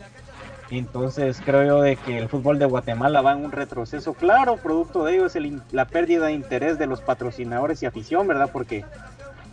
Entonces 0.71 1.41
creo 1.43 1.65
yo 1.65 1.81
de 1.81 1.95
que 1.95 2.19
el 2.19 2.29
fútbol 2.29 2.59
de 2.59 2.65
Guatemala 2.65 3.21
va 3.21 3.33
en 3.33 3.43
un 3.45 3.51
retroceso 3.51 4.13
claro, 4.13 4.57
producto 4.57 5.03
de 5.03 5.15
ello 5.15 5.25
es 5.25 5.37
la 5.71 5.85
pérdida 5.85 6.27
de 6.27 6.33
interés 6.33 6.77
de 6.77 6.85
los 6.85 7.01
patrocinadores 7.01 7.81
y 7.81 7.87
afición, 7.87 8.27
¿verdad? 8.27 8.51
Porque 8.53 8.85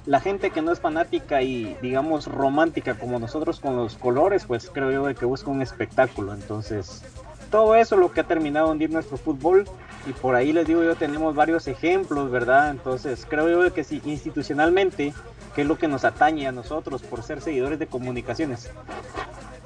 la 0.05 0.21
gente 0.21 0.51
que 0.51 0.63
no 0.63 0.73
es 0.73 0.81
fanática 0.81 1.43
y 1.43 1.77
digamos 1.81 2.27
romántica 2.27 2.95
como 2.95 3.19
nosotros 3.19 3.61
con 3.61 3.77
los 3.77 3.97
colores, 3.97 4.45
pues 4.45 4.71
creo 4.73 4.93
yo 4.93 5.07
de 5.07 5.15
que 5.15 5.25
busca 5.25 5.51
un 5.51 5.63
espectáculo. 5.63 6.35
Entonces 6.35 7.03
todo 7.51 7.75
eso 7.77 7.95
es 7.95 8.01
lo 8.01 8.13
que 8.13 8.21
ha 8.21 8.25
terminado 8.25 8.67
de 8.67 8.73
hundir 8.73 8.91
nuestro 8.91 9.17
fútbol 9.17 9.65
y 10.07 10.13
por 10.13 10.35
ahí 10.35 10.53
les 10.53 10.67
digo 10.67 10.85
yo 10.85 10.97
tenemos 10.97 11.35
varios 11.35 11.67
ejemplos, 11.67 12.31
¿verdad? 12.31 12.71
Entonces 12.71 13.27
creo 13.29 13.49
yo 13.49 13.63
de 13.63 13.71
que 13.71 13.85
si 13.85 14.03
institucionalmente, 14.05 15.15
que 15.55 15.63
es 15.63 15.67
lo 15.67 15.79
que 15.79 15.89
nos 15.89 16.05
atañe 16.05 16.47
a 16.47 16.53
nosotros 16.53 17.03
por 17.03 17.23
ser 17.23 17.41
seguidores 17.41 17.79
de 17.79 17.87
comunicaciones, 17.87 18.71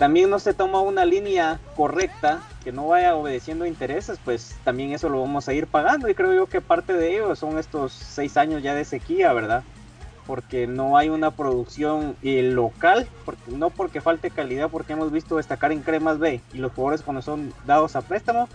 también 0.01 0.31
no 0.31 0.39
se 0.39 0.55
toma 0.55 0.81
una 0.81 1.05
línea 1.05 1.61
correcta 1.77 2.41
que 2.65 2.73
no 2.73 2.89
vaya 2.89 3.15
obedeciendo 3.15 3.67
intereses, 3.67 4.19
pues 4.25 4.57
también 4.65 4.93
eso 4.93 5.11
lo 5.11 5.21
vamos 5.21 5.47
a 5.47 5.53
ir 5.53 5.67
pagando 5.67 6.09
y 6.09 6.15
creo 6.15 6.33
yo 6.33 6.47
que 6.47 6.63
parte 6.63 6.95
de 6.95 7.13
ello 7.13 7.37
son 7.37 7.59
estos 7.59 7.93
seis 7.93 8.39
años 8.39 8.63
ya 8.63 8.75
de 8.75 8.87
sequía, 8.87 9.31
¿verdad? 9.35 9.63
Porque 10.27 10.67
no 10.67 10.97
hay 10.97 11.11
una 11.11 11.33
producción 11.33 12.17
eh, 12.23 12.43
local, 12.43 13.07
no 13.49 13.69
porque 13.69 14.01
falte 14.01 14.31
calidad, 14.31 14.71
porque 14.71 14.95
hemos 14.95 15.13
visto 15.13 15.37
destacar 15.37 15.71
en 15.71 15.83
Cremas 15.83 16.19
B 16.19 16.41
y 16.55 16.57
los 16.57 16.73
jugadores 16.73 17.03
cuando 17.03 17.21
son 17.21 17.53
dados 17.67 17.95
a 17.95 18.01
préstamo, 18.01 18.49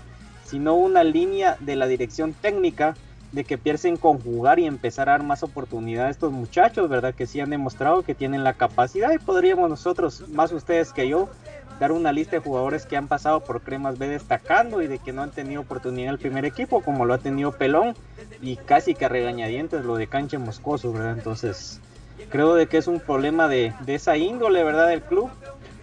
sino 0.46 0.74
una 0.74 1.04
línea 1.04 1.58
de 1.60 1.76
la 1.76 1.86
dirección 1.86 2.34
técnica 2.34 2.96
de 3.36 3.44
que 3.44 3.58
piensen 3.58 3.98
conjugar 3.98 4.60
y 4.60 4.66
empezar 4.66 5.10
a 5.10 5.12
dar 5.12 5.24
más 5.24 5.44
oportunidad 5.44 6.06
a 6.06 6.10
estos 6.10 6.32
muchachos, 6.32 6.90
¿verdad? 6.90 7.14
Que 7.14 7.28
sí 7.28 7.42
han 7.42 7.50
demostrado 7.50 8.02
que 8.02 8.16
tienen 8.16 8.46
la 8.46 8.54
capacidad 8.54 9.12
y 9.12 9.18
podríamos 9.18 9.70
nosotros, 9.70 10.24
más 10.30 10.54
ustedes 10.54 10.94
que 10.94 11.10
yo, 11.10 11.30
dar 11.78 11.92
una 11.92 12.14
lista 12.14 12.38
de 12.38 12.42
jugadores 12.42 12.86
que 12.86 12.96
han 12.96 13.10
pasado 13.10 13.44
por 13.44 13.62
Cremas 13.62 13.98
B 13.98 14.08
destacando 14.08 14.82
y 14.82 14.88
de 14.88 15.00
que 15.00 15.12
no 15.12 15.22
han 15.22 15.32
tenido 15.32 15.62
oportunidad 15.62 16.08
en 16.08 16.14
el 16.14 16.20
primer 16.20 16.46
equipo, 16.46 16.82
como 16.82 17.04
lo 17.04 17.14
ha 17.14 17.18
tenido 17.18 17.52
Pelón 17.52 17.94
y 18.42 18.56
casi 18.56 18.96
que 18.96 19.04
a 19.04 19.10
regañadientes 19.10 19.84
lo 19.84 19.98
de 19.98 20.08
Canche 20.08 20.38
Moscoso, 20.38 20.94
¿verdad? 20.94 21.18
Entonces, 21.18 21.82
creo 22.30 22.56
de 22.56 22.68
que 22.68 22.78
es 22.78 22.88
un 22.88 23.02
problema 23.02 23.50
de, 23.50 23.74
de 23.86 23.96
esa 23.96 24.16
índole, 24.16 24.64
¿verdad? 24.64 24.88
Del 24.88 25.02
club, 25.02 25.30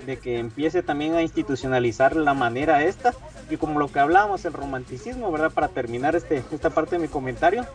de 0.07 0.19
que 0.19 0.39
empiece 0.39 0.83
también 0.83 1.15
a 1.15 1.23
institucionalizar 1.23 2.17
la 2.17 2.35
manera 2.35 2.83
esta 2.85 3.15
y 3.51 3.57
como 3.57 3.79
lo 3.79 3.89
que 3.89 4.01
hablábamos, 4.01 4.45
el 4.45 4.53
romanticismo, 4.53 5.31
¿verdad? 5.31 5.51
Para 5.53 5.69
terminar 5.69 6.17
este, 6.17 6.43
esta 6.53 6.71
parte 6.71 6.97
de 6.97 7.03
mi 7.03 7.09
comentario, 7.09 7.67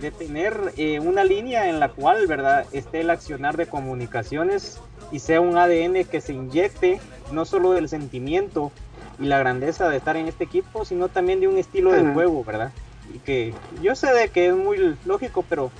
de 0.00 0.10
tener 0.10 0.72
eh, 0.76 1.00
una 1.00 1.24
línea 1.24 1.68
en 1.68 1.80
la 1.80 1.88
cual, 1.88 2.26
¿verdad? 2.26 2.66
Esté 2.72 3.00
el 3.00 3.10
accionar 3.10 3.56
de 3.56 3.66
comunicaciones 3.66 4.78
y 5.10 5.20
sea 5.20 5.40
un 5.40 5.56
ADN 5.56 6.04
que 6.04 6.20
se 6.20 6.32
inyecte 6.32 7.00
no 7.32 7.44
solo 7.44 7.72
del 7.72 7.88
sentimiento 7.88 8.72
y 9.18 9.24
la 9.26 9.38
grandeza 9.38 9.88
de 9.88 9.96
estar 9.96 10.16
en 10.16 10.28
este 10.28 10.44
equipo, 10.44 10.84
sino 10.84 11.08
también 11.08 11.40
de 11.40 11.48
un 11.48 11.56
estilo 11.56 11.92
de 11.92 12.12
juego, 12.12 12.44
¿verdad? 12.44 12.72
Y 13.14 13.18
que 13.20 13.54
yo 13.82 13.94
sé 13.94 14.12
de 14.12 14.28
que 14.28 14.48
es 14.48 14.54
muy 14.54 14.96
lógico, 15.06 15.44
pero 15.48 15.70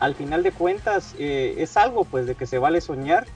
al 0.00 0.14
final 0.14 0.42
de 0.42 0.52
cuentas 0.52 1.14
eh, 1.18 1.54
es 1.58 1.76
algo 1.76 2.04
pues 2.04 2.26
de 2.26 2.34
que 2.34 2.46
se 2.46 2.58
vale 2.58 2.80
soñar 2.80 3.26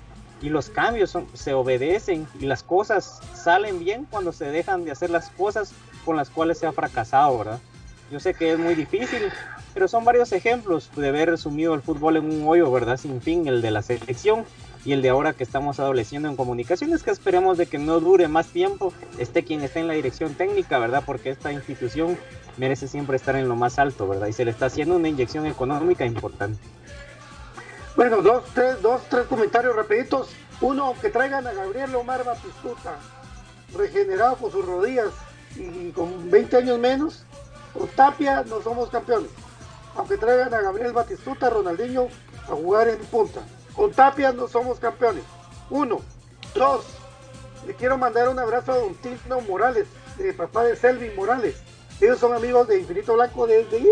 y 0.42 0.48
los 0.48 0.70
cambios 0.70 1.16
se 1.34 1.54
obedecen 1.54 2.26
y 2.38 2.46
las 2.46 2.62
cosas 2.62 3.20
salen 3.34 3.78
bien 3.78 4.06
cuando 4.10 4.32
se 4.32 4.46
dejan 4.46 4.84
de 4.84 4.92
hacer 4.92 5.10
las 5.10 5.30
cosas 5.30 5.72
con 6.04 6.16
las 6.16 6.30
cuales 6.30 6.58
se 6.58 6.66
ha 6.66 6.72
fracasado, 6.72 7.38
¿verdad? 7.38 7.60
Yo 8.10 8.18
sé 8.18 8.34
que 8.34 8.52
es 8.52 8.58
muy 8.58 8.74
difícil, 8.74 9.22
pero 9.72 9.86
son 9.86 10.04
varios 10.04 10.32
ejemplos 10.32 10.90
de 10.96 11.08
haber 11.08 11.30
resumido 11.30 11.74
el 11.74 11.82
fútbol 11.82 12.16
en 12.16 12.24
un 12.24 12.48
hoyo, 12.48 12.70
¿verdad? 12.70 12.96
Sin 12.96 13.20
fin, 13.20 13.46
el 13.46 13.62
de 13.62 13.70
la 13.70 13.82
selección 13.82 14.44
y 14.84 14.92
el 14.92 15.02
de 15.02 15.10
ahora 15.10 15.34
que 15.34 15.44
estamos 15.44 15.78
adoleciendo 15.78 16.28
en 16.28 16.36
comunicaciones, 16.36 17.02
que 17.02 17.10
esperemos 17.10 17.58
de 17.58 17.66
que 17.66 17.78
no 17.78 18.00
dure 18.00 18.26
más 18.28 18.48
tiempo, 18.48 18.92
esté 19.18 19.44
quien 19.44 19.60
esté 19.60 19.80
en 19.80 19.88
la 19.88 19.94
dirección 19.94 20.34
técnica, 20.34 20.78
¿verdad? 20.78 21.04
Porque 21.06 21.30
esta 21.30 21.52
institución 21.52 22.18
merece 22.56 22.88
siempre 22.88 23.16
estar 23.16 23.36
en 23.36 23.48
lo 23.48 23.56
más 23.56 23.78
alto, 23.78 24.08
¿verdad? 24.08 24.26
Y 24.26 24.32
se 24.32 24.44
le 24.44 24.50
está 24.50 24.66
haciendo 24.66 24.96
una 24.96 25.08
inyección 25.08 25.46
económica 25.46 26.04
importante. 26.04 26.58
Bueno, 27.96 28.22
dos, 28.22 28.44
tres, 28.54 28.80
dos, 28.82 29.02
tres 29.08 29.26
comentarios 29.26 29.74
rapiditos. 29.74 30.28
Uno, 30.60 30.94
que 31.00 31.08
traigan 31.08 31.46
a 31.46 31.52
Gabriel 31.52 31.94
Omar 31.94 32.24
Batistuta, 32.24 32.96
regenerado 33.74 34.36
por 34.36 34.52
sus 34.52 34.64
rodillas 34.64 35.08
y 35.56 35.90
con 35.90 36.30
20 36.30 36.56
años 36.58 36.78
menos. 36.78 37.24
Con 37.72 37.88
Tapia 37.88 38.44
no 38.46 38.60
somos 38.62 38.90
campeones. 38.90 39.30
Aunque 39.96 40.16
traigan 40.18 40.52
a 40.52 40.60
Gabriel 40.60 40.92
Batistuta, 40.92 41.50
Ronaldinho 41.50 42.08
a 42.44 42.52
jugar 42.52 42.88
en 42.88 42.98
punta. 42.98 43.40
Con 43.74 43.92
Tapia 43.92 44.32
no 44.32 44.48
somos 44.48 44.78
campeones. 44.78 45.24
Uno. 45.70 46.00
Dos. 46.54 46.84
Le 47.66 47.74
quiero 47.74 47.98
mandar 47.98 48.28
un 48.28 48.38
abrazo 48.38 48.72
a 48.72 48.78
Don 48.78 48.94
Tino 48.94 49.40
Morales, 49.42 49.86
de 50.16 50.32
papá 50.32 50.64
de 50.64 50.76
Selvin 50.76 51.14
Morales. 51.14 51.56
Ellos 52.00 52.18
son 52.18 52.34
amigos 52.34 52.66
de 52.68 52.80
Infinito 52.80 53.14
Blanco 53.14 53.46
desde... 53.46 53.84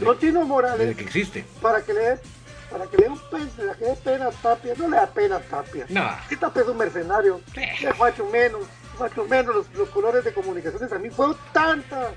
Don 0.00 0.18
Tino 0.18 0.44
Morales. 0.44 0.78
Desde 0.78 0.96
que 0.96 1.04
existe. 1.04 1.44
Para 1.62 1.82
que 1.82 1.94
le 1.94 2.20
para 2.70 2.86
que 2.86 2.96
le 2.96 3.08
dé 3.08 3.96
pena 4.02 4.26
a 4.26 4.30
Tapia, 4.30 4.74
no 4.76 4.88
le 4.88 4.96
da 4.96 5.06
pena 5.06 5.36
a 5.36 5.40
Tapia. 5.40 5.86
No. 5.88 6.08
Si 6.28 6.36
Tapia 6.36 6.62
es 6.62 6.68
un 6.68 6.76
mercenario, 6.76 7.40
le 7.54 7.94
facho 7.94 8.26
menos, 8.26 8.62
facho 8.98 9.24
menos 9.24 9.54
los, 9.54 9.74
los, 9.74 9.88
colores 9.90 10.24
de 10.24 10.32
comunicaciones. 10.32 10.92
A 10.92 10.98
mí 10.98 11.10
fue 11.10 11.34
tanta 11.52 12.10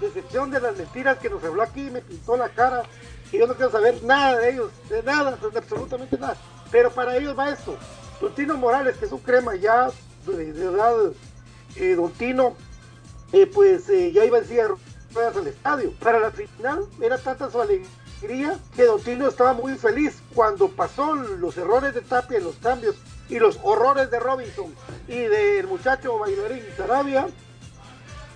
decepción 0.00 0.50
de 0.50 0.60
las 0.60 0.76
mentiras 0.76 1.18
que 1.18 1.30
nos 1.30 1.42
habló 1.44 1.62
aquí, 1.62 1.90
me 1.90 2.00
pintó 2.00 2.36
la 2.36 2.48
cara, 2.48 2.82
y 3.30 3.38
yo 3.38 3.46
no 3.46 3.54
quiero 3.54 3.70
saber 3.70 4.02
nada 4.02 4.38
de 4.38 4.50
ellos, 4.50 4.70
de 4.88 5.02
nada, 5.02 5.36
de 5.36 5.58
absolutamente 5.58 6.18
nada. 6.18 6.36
Pero 6.70 6.90
para 6.90 7.16
ellos 7.16 7.38
va 7.38 7.50
esto. 7.50 7.76
Don 8.20 8.34
Tino 8.34 8.56
Morales, 8.56 8.96
que 8.96 9.06
es 9.06 9.12
un 9.12 9.20
crema 9.20 9.54
ya 9.56 9.90
de, 10.26 10.50
edad, 10.50 10.94
eh, 11.76 11.94
Don 11.94 12.12
Tino, 12.12 12.56
eh, 13.32 13.46
pues 13.46 13.88
eh, 13.88 14.12
ya 14.12 14.24
iba 14.24 14.38
en 14.38 14.44
silla 14.44 14.68
ruedas 15.14 15.36
al 15.36 15.46
estadio. 15.46 15.92
Para 16.00 16.18
la 16.18 16.30
final 16.30 16.86
era 17.00 17.18
tanta 17.18 17.50
su 17.50 17.60
alegría 17.60 17.88
que 18.76 18.84
Don 18.84 19.02
Tino 19.02 19.28
estaba 19.28 19.52
muy 19.52 19.76
feliz 19.76 20.22
cuando 20.34 20.68
pasó 20.68 21.14
los 21.14 21.56
errores 21.56 21.92
de 21.94 22.02
Tapia 22.02 22.38
en 22.38 22.44
los 22.44 22.54
cambios 22.56 22.94
y 23.28 23.38
los 23.38 23.58
horrores 23.62 24.10
de 24.10 24.20
Robinson 24.20 24.72
y 25.08 25.18
del 25.18 25.66
muchacho 25.66 26.18
bailarín 26.18 26.62
Sarabia. 26.76 27.26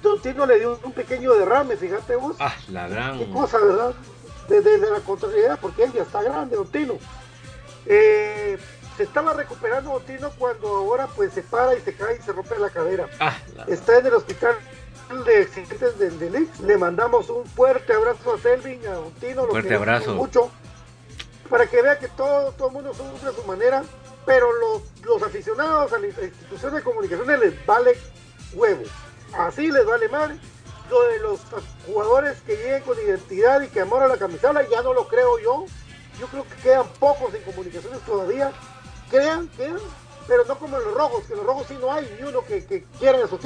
Don 0.02 0.20
Tino 0.20 0.44
le 0.44 0.58
dio 0.58 0.78
un 0.82 0.92
pequeño 0.92 1.34
derrame, 1.34 1.76
fíjate 1.76 2.16
vos. 2.16 2.36
Ah, 2.40 2.54
la 2.68 2.88
gran. 2.88 3.18
Qué 3.18 3.30
cosa, 3.30 3.58
¿verdad? 3.58 3.94
Desde, 4.48 4.78
la 4.90 5.00
contrariedad, 5.00 5.58
porque 5.60 5.84
él 5.84 5.92
ya 5.92 6.02
está 6.02 6.22
grande, 6.22 6.56
Don 6.56 6.66
Tino. 6.66 6.94
Eh, 7.86 8.58
se 8.96 9.04
estaba 9.04 9.34
recuperando 9.34 9.92
Don 9.92 10.02
Tino 10.02 10.30
cuando 10.36 10.68
ahora 10.68 11.06
pues 11.06 11.32
se 11.32 11.42
para 11.42 11.76
y 11.76 11.80
se 11.80 11.94
cae 11.94 12.18
y 12.18 12.22
se 12.22 12.32
rompe 12.32 12.58
la 12.58 12.70
cadera. 12.70 13.08
Ah, 13.20 13.36
Está 13.68 13.98
en 13.98 14.06
el 14.06 14.14
hospital 14.14 14.56
de 15.08 15.42
accidentes 15.42 15.98
del 15.98 16.18
Delix. 16.18 16.60
Le 16.60 16.76
mandamos 16.76 17.30
un 17.30 17.46
fuerte 17.46 17.92
abrazo 17.92 18.34
a 18.34 18.38
Selvin, 18.38 18.80
a 18.86 18.98
Tino, 19.20 19.46
fuerte 19.46 19.74
abrazo. 19.74 20.14
mucho, 20.14 20.50
para 21.48 21.66
que 21.66 21.80
vea 21.80 21.98
que 21.98 22.08
todo, 22.08 22.52
todo 22.52 22.68
el 22.68 22.74
mundo 22.74 22.92
sufre 22.92 23.30
a 23.30 23.32
su 23.32 23.44
manera, 23.44 23.84
pero 24.24 24.48
los, 24.52 24.82
los 25.02 25.22
aficionados 25.22 25.92
a 25.92 25.98
la 25.98 26.08
institución 26.08 26.74
de 26.74 26.82
comunicaciones 26.82 27.38
les 27.38 27.66
vale 27.66 27.96
huevo. 28.52 28.82
Así 29.38 29.70
les 29.70 29.84
vale 29.86 30.08
mal. 30.08 30.40
Lo 30.90 31.02
de 31.08 31.18
los 31.18 31.40
jugadores 31.84 32.40
que 32.42 32.56
lleguen 32.56 32.82
con 32.82 32.96
identidad 32.96 33.60
y 33.60 33.68
que 33.68 33.80
amor 33.80 34.02
a 34.02 34.08
la 34.08 34.16
camisola, 34.16 34.68
ya 34.68 34.82
no 34.82 34.92
lo 34.92 35.08
creo 35.08 35.38
yo. 35.40 35.66
Yo 36.20 36.26
creo 36.28 36.44
que 36.44 36.62
quedan 36.62 36.86
pocos 37.00 37.34
en 37.34 37.42
comunicaciones 37.42 38.00
todavía. 38.02 38.52
Crean, 39.10 39.48
quedan, 39.48 39.78
pero 40.28 40.44
no 40.44 40.58
como 40.58 40.78
los 40.78 40.94
rojos, 40.94 41.24
que 41.26 41.34
los 41.34 41.44
rojos 41.44 41.66
sí 41.68 41.76
no 41.80 41.92
hay 41.92 42.08
ni 42.18 42.28
uno 42.28 42.44
que, 42.44 42.64
que 42.64 42.84
quieran 42.98 43.22
a 43.22 43.26
su. 43.26 43.38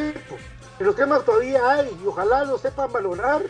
En 0.80 0.86
los 0.86 0.96
temas 0.96 1.22
todavía 1.26 1.72
hay 1.72 1.94
y 2.02 2.06
ojalá 2.06 2.42
lo 2.44 2.56
sepan 2.56 2.90
valorar 2.90 3.42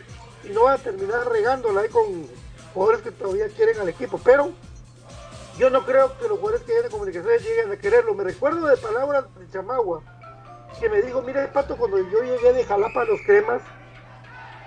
y 0.43 0.49
no 0.49 0.65
van 0.65 0.75
a 0.75 0.83
terminar 0.83 1.29
regándola 1.29 1.83
ahí 1.83 1.89
con 1.89 2.27
jugadores 2.75 3.03
que 3.03 3.13
todavía 3.13 3.47
quieren 3.47 3.79
al 3.79 3.89
equipo. 3.89 4.21
Pero 4.25 4.51
yo 5.57 5.71
no 5.71 5.87
creo 5.87 6.19
que 6.19 6.27
los 6.27 6.41
jugadores 6.41 6.63
que 6.63 6.73
vienen 6.73 6.87
de 6.87 6.91
comunicaciones 6.91 7.45
lleguen 7.45 7.71
a 7.71 7.77
quererlo. 7.77 8.15
Me 8.15 8.25
recuerdo 8.25 8.67
de 8.67 8.77
palabras 8.77 9.27
de 9.39 9.49
Chamagua 9.49 10.03
que 10.81 10.89
me 10.89 11.03
dijo, 11.03 11.23
mira 11.23 11.53
Pato, 11.53 11.77
cuando 11.77 11.99
yo 11.99 12.21
llegué 12.21 12.53
de 12.53 12.65
Jalapa 12.65 13.03
a 13.03 13.05
los 13.05 13.21
cremas, 13.25 13.63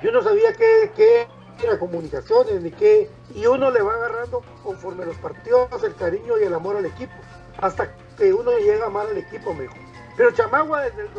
yo 0.02 0.13
no 0.13 0.23
sabía 0.23 0.54
qué, 0.54 0.89
qué 0.95 1.28
era 1.62 1.78
comunicaciones 1.78 2.62
ni 2.62 2.71
qué. 2.71 3.10
Y 3.36 3.45
uno 3.45 3.71
le 3.71 3.82
va 3.82 3.93
agarrando 3.93 4.41
conforme 4.63 5.06
los 5.06 5.17
partidos 5.17 5.84
el 5.84 5.95
cariño 5.95 6.39
y 6.39 6.43
el 6.43 6.54
amor 6.54 6.78
al 6.78 6.86
equipo. 6.86 7.13
Hasta 7.58 7.93
que 8.17 8.34
uno 8.34 8.58
llega 8.58 8.89
mal 8.89 9.08
al 9.08 9.17
equipo, 9.17 9.54
mejor. 9.54 9.76
Pero 10.15 10.32
Chamagua 10.32 10.84
desde 10.84 11.02
el 11.02 11.10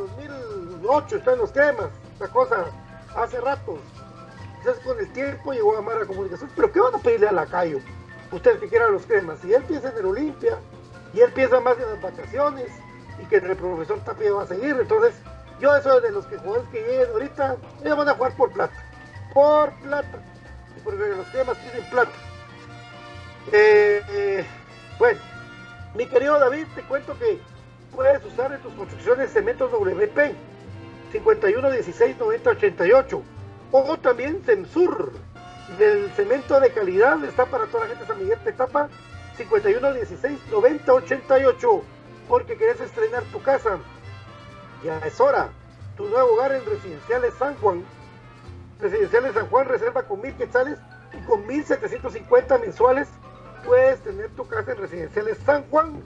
2008 0.85 1.17
está 1.17 1.33
en 1.33 1.39
los 1.39 1.53
temas, 1.53 1.89
esta 2.13 2.29
cosa, 2.29 2.67
hace 3.17 3.41
rato. 3.41 3.79
Quizás 4.61 4.79
con 4.81 4.99
el 4.99 5.11
tiempo 5.13 5.53
llegó 5.53 5.77
a 5.77 5.79
amar 5.79 5.97
la 5.97 6.07
comunicación. 6.07 6.51
Pero 6.55 6.73
¿qué 6.73 6.81
van 6.81 6.95
a 6.95 6.99
pedirle 6.99 7.29
a 7.29 7.33
la 7.33 7.43
Lacayo? 7.43 7.79
Ustedes 8.31 8.61
que 8.61 8.69
quieran 8.69 8.93
los 8.93 9.07
cremas. 9.07 9.39
Si 9.41 9.53
él 9.53 9.63
piensa 9.65 9.91
en 9.91 9.99
el 9.99 10.07
Olimpia 10.07 10.59
y 11.13 11.21
él 11.21 11.33
piensa 11.33 11.61
más 11.61 11.77
en 11.79 11.91
las 11.91 12.03
vacaciones 12.03 12.69
y 13.23 13.27
que 13.27 13.37
el 13.37 13.57
profesor 13.57 13.99
Tapia 14.01 14.33
va 14.33 14.43
a 14.43 14.47
seguir, 14.47 14.77
entonces 14.79 15.15
yo 15.61 15.75
eso 15.75 16.01
de 16.01 16.11
los 16.11 16.27
que 16.27 16.37
jugadores 16.37 16.69
que 16.71 16.81
lleguen 16.83 17.11
ahorita, 17.13 17.57
ellos 17.83 17.99
van 17.99 18.09
a 18.09 18.15
jugar 18.15 18.37
por 18.37 18.53
plata. 18.53 18.75
Por 19.33 19.73
plata. 19.81 20.19
Porque 20.83 20.99
los 20.99 21.27
cremas 21.29 21.57
tienen 21.59 21.91
plata. 21.91 22.13
Eh, 23.53 24.03
eh, 24.09 24.47
bueno, 24.99 25.21
mi 25.95 26.07
querido 26.07 26.39
David, 26.39 26.67
te 26.75 26.83
cuento 26.83 27.19
que 27.19 27.41
puedes 27.95 28.25
usar 28.25 28.53
en 28.53 28.61
tus 28.61 28.75
construcciones 28.75 29.31
cementos 29.31 29.71
WP 29.71 30.54
51 31.15 31.71
16 31.71 32.19
90 32.19 32.51
88 32.51 33.23
o 33.71 33.97
también 33.99 34.43
Censur. 34.45 35.13
Del 35.79 36.11
cemento 36.13 36.61
de 36.61 36.71
calidad 36.71 37.25
está 37.25 37.47
para 37.47 37.67
toda 37.67 37.85
la 37.85 37.91
gente 37.91 38.03
de 38.03 38.09
San 38.09 38.19
Miguel 38.19 38.39
Petapa 38.45 38.89
51 39.37 39.93
16 39.95 40.39
90 40.51 40.93
88 40.93 41.83
porque 42.29 42.57
querés 42.57 42.81
estrenar 42.81 43.23
tu 43.25 43.41
casa. 43.43 43.79
Ya 44.83 44.99
es 44.99 45.21
hora. 45.21 45.51
Tu 45.97 46.05
nuevo 46.09 46.35
hogar 46.35 46.53
en 46.53 46.67
Residenciales 46.67 47.33
San 47.35 47.55
Juan. 47.57 47.85
Residenciales 48.81 49.35
San 49.35 49.47
Juan 49.47 49.69
reserva 49.69 50.03
con 50.03 50.21
mil 50.21 50.35
quetzales 50.35 50.79
y 51.13 51.25
con 51.25 51.47
1750 51.47 52.59
mensuales. 52.59 53.09
Puedes 53.65 54.01
tener 54.01 54.31
tu 54.31 54.47
casa 54.49 54.73
en 54.73 54.79
Residenciales 54.79 55.39
San 55.47 55.63
Juan 55.71 56.03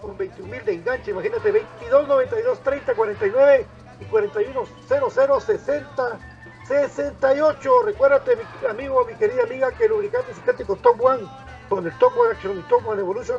con 0.00 0.18
21 0.18 0.50
mil 0.50 0.64
de 0.64 0.72
enganche. 0.74 1.12
Imagínate, 1.12 1.52
22, 1.52 2.08
92, 2.08 2.60
30, 2.60 2.94
49 2.94 3.66
y 4.02 4.04
41, 4.10 4.62
00, 4.88 5.40
60, 5.40 6.18
68. 6.66 7.82
Recuérdate, 7.84 8.36
mi 8.36 8.66
amigo, 8.68 9.04
mi 9.04 9.14
querida 9.14 9.44
amiga, 9.44 9.72
que 9.72 9.84
el 9.84 9.90
lubricante 9.90 10.34
sintético 10.34 10.76
Top 10.76 11.00
One 11.00 11.26
con 11.68 11.86
el 11.86 11.98
Top 11.98 12.12
One 12.16 12.32
Action 12.32 12.58
y 12.58 12.62
Top 12.62 12.86
One 12.86 13.00
Evolution 13.00 13.38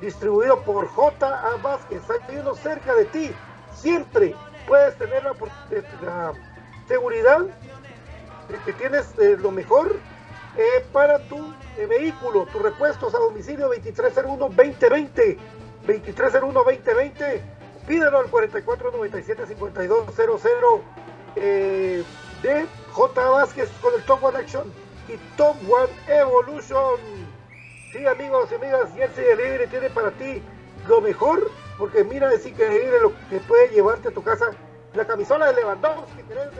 distribuido 0.00 0.60
por 0.62 0.86
J.A. 0.88 1.56
Vázquez. 1.62 2.02
Hay 2.28 2.36
uno 2.36 2.54
cerca 2.54 2.94
de 2.94 3.04
ti. 3.06 3.30
Siempre 3.74 4.34
puedes 4.66 4.96
tener 4.96 5.22
la, 5.24 5.34
la 6.02 6.32
seguridad 6.86 7.40
de 7.40 8.58
que 8.64 8.72
tienes 8.72 9.06
eh, 9.18 9.36
lo 9.38 9.50
mejor 9.50 9.96
eh, 10.56 10.84
para 10.92 11.18
tu 11.28 11.54
eh, 11.76 11.86
vehículo, 11.86 12.46
tus 12.46 12.62
repuestos 12.62 13.14
a 13.14 13.18
domicilio 13.18 13.70
2301-2020. 13.72 15.38
2301-2020. 15.86 17.57
Pídelo 17.88 18.18
al 18.18 18.30
4497-5200 18.30 20.80
eh, 21.36 22.04
de 22.42 22.66
J. 22.92 23.30
Vázquez 23.30 23.70
con 23.80 23.94
el 23.94 24.02
Top 24.02 24.22
One 24.22 24.38
Action 24.38 24.70
y 25.08 25.16
Top 25.38 25.56
One 25.66 25.88
Evolution. 26.06 27.00
Sí, 27.90 28.06
amigos 28.06 28.50
y 28.52 28.56
amigas, 28.56 28.90
Jersey 28.94 29.24
Delivery 29.24 29.68
tiene 29.68 29.88
para 29.88 30.10
ti 30.10 30.42
lo 30.86 31.00
mejor, 31.00 31.50
porque 31.78 32.04
mira, 32.04 32.30
es 32.34 32.44
increíble 32.44 33.00
lo 33.00 33.14
que 33.30 33.38
puede 33.38 33.70
llevarte 33.70 34.08
a 34.08 34.10
tu 34.10 34.22
casa. 34.22 34.50
La 34.92 35.06
camisola 35.06 35.46
de 35.46 35.54
Lewandowski, 35.54 36.22
que 36.28 36.34
del, 36.34 36.50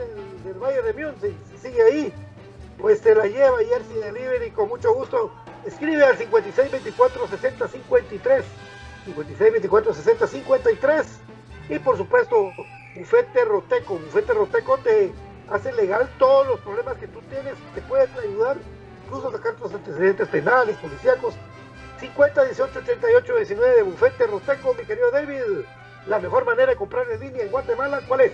del 0.43 0.55
Valle 0.55 0.81
de 0.81 0.93
Múnich, 0.93 1.37
sigue 1.61 1.83
ahí, 1.83 2.11
pues 2.79 3.01
te 3.01 3.13
la 3.13 3.27
lleva 3.27 3.59
Jersey 3.59 3.97
Delivery 3.97 4.49
con 4.49 4.69
mucho 4.69 4.95
gusto. 4.95 5.31
Escribe 5.63 6.03
al 6.03 6.17
5624 6.17 7.27
6053 7.27 8.45
56 9.05 9.51
24 9.51 9.93
60 9.93 10.27
53 10.27 11.19
y 11.69 11.79
por 11.79 11.97
supuesto 11.97 12.51
Bufete 12.95 13.45
Roteco 13.45 13.97
Bufete 13.97 14.33
Roteco 14.33 14.77
te 14.79 15.11
hace 15.49 15.71
legal 15.73 16.09
todos 16.17 16.47
los 16.47 16.59
problemas 16.61 16.97
que 16.97 17.07
tú 17.07 17.21
tienes 17.29 17.53
te 17.73 17.81
pueden 17.81 18.09
ayudar 18.19 18.57
incluso 19.05 19.29
a 19.29 19.31
sacar 19.31 19.55
tus 19.55 19.73
antecedentes 19.73 20.27
penales, 20.27 20.75
policíacos 20.77 21.35
50 21.99 22.45
18 22.45 22.79
88 22.79 23.35
19 23.35 23.75
de 23.75 23.83
Bufete 23.83 24.27
Roteco 24.27 24.73
mi 24.73 24.85
querido 24.85 25.11
David 25.11 25.41
la 26.07 26.19
mejor 26.19 26.45
manera 26.45 26.71
de 26.71 26.75
comprar 26.75 27.05
en 27.11 27.19
línea 27.19 27.43
en 27.43 27.51
Guatemala 27.51 28.01
¿cuál 28.07 28.21
es? 28.21 28.31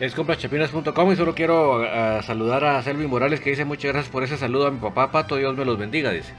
Es 0.00 0.14
comprachapinas.com 0.14 1.12
y 1.12 1.16
solo 1.16 1.34
quiero 1.34 1.76
uh, 1.76 2.22
saludar 2.22 2.64
a 2.64 2.82
Selvin 2.82 3.08
Morales 3.08 3.40
que 3.40 3.50
dice 3.50 3.64
muchas 3.64 3.92
gracias 3.92 4.10
por 4.10 4.24
ese 4.24 4.36
saludo 4.36 4.66
a 4.66 4.70
mi 4.70 4.78
papá 4.78 5.12
Pato, 5.12 5.36
Dios 5.36 5.56
me 5.56 5.64
los 5.64 5.78
bendiga, 5.78 6.10
dice. 6.10 6.32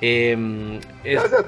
Eh, 0.00 0.80
es, 1.04 1.22
gracias, 1.22 1.44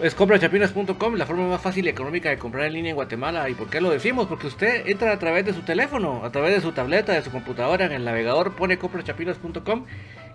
es 0.00 0.14
comprachapinas.com, 0.14 1.14
la 1.14 1.26
forma 1.26 1.48
más 1.48 1.60
fácil 1.60 1.86
y 1.86 1.88
económica 1.88 2.30
de 2.30 2.38
comprar 2.38 2.66
en 2.66 2.72
línea 2.72 2.90
en 2.90 2.96
Guatemala. 2.96 3.48
¿Y 3.50 3.54
por 3.54 3.68
qué 3.68 3.80
lo 3.80 3.90
decimos? 3.90 4.26
Porque 4.26 4.46
usted 4.46 4.86
entra 4.86 5.12
a 5.12 5.18
través 5.18 5.44
de 5.44 5.52
su 5.52 5.62
teléfono, 5.62 6.24
a 6.24 6.32
través 6.32 6.54
de 6.54 6.60
su 6.60 6.72
tableta, 6.72 7.12
de 7.12 7.22
su 7.22 7.30
computadora, 7.30 7.84
en 7.84 7.92
el 7.92 8.04
navegador, 8.04 8.54
pone 8.56 8.78
comprachapinas.com 8.78 9.84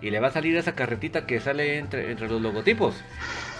y 0.00 0.10
le 0.10 0.20
va 0.20 0.28
a 0.28 0.30
salir 0.30 0.56
esa 0.56 0.74
carretita 0.74 1.26
que 1.26 1.40
sale 1.40 1.78
entre, 1.78 2.10
entre 2.10 2.28
los 2.28 2.40
logotipos. 2.40 2.94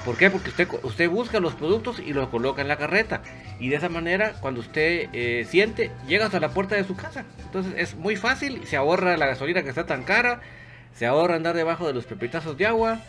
¿Por 0.04 0.16
qué? 0.16 0.30
Porque 0.30 0.50
usted, 0.50 0.68
usted 0.82 1.10
busca 1.10 1.40
los 1.40 1.54
productos 1.54 1.98
y 1.98 2.12
los 2.12 2.28
coloca 2.28 2.62
en 2.62 2.68
la 2.68 2.76
carreta. 2.76 3.22
Y 3.58 3.68
de 3.68 3.76
esa 3.76 3.88
manera, 3.88 4.34
cuando 4.40 4.60
usted 4.60 5.08
eh, 5.12 5.44
siente, 5.48 5.90
llega 6.06 6.26
hasta 6.26 6.38
la 6.38 6.50
puerta 6.50 6.76
de 6.76 6.84
su 6.84 6.94
casa. 6.96 7.24
Entonces 7.44 7.74
es 7.76 7.96
muy 7.96 8.16
fácil, 8.16 8.64
se 8.66 8.76
ahorra 8.76 9.16
la 9.16 9.26
gasolina 9.26 9.62
que 9.62 9.70
está 9.70 9.84
tan 9.86 10.04
cara, 10.04 10.40
se 10.94 11.06
ahorra 11.06 11.34
andar 11.34 11.56
debajo 11.56 11.86
de 11.86 11.92
los 11.92 12.04
pepitazos 12.04 12.56
de 12.56 12.66
agua 12.66 13.00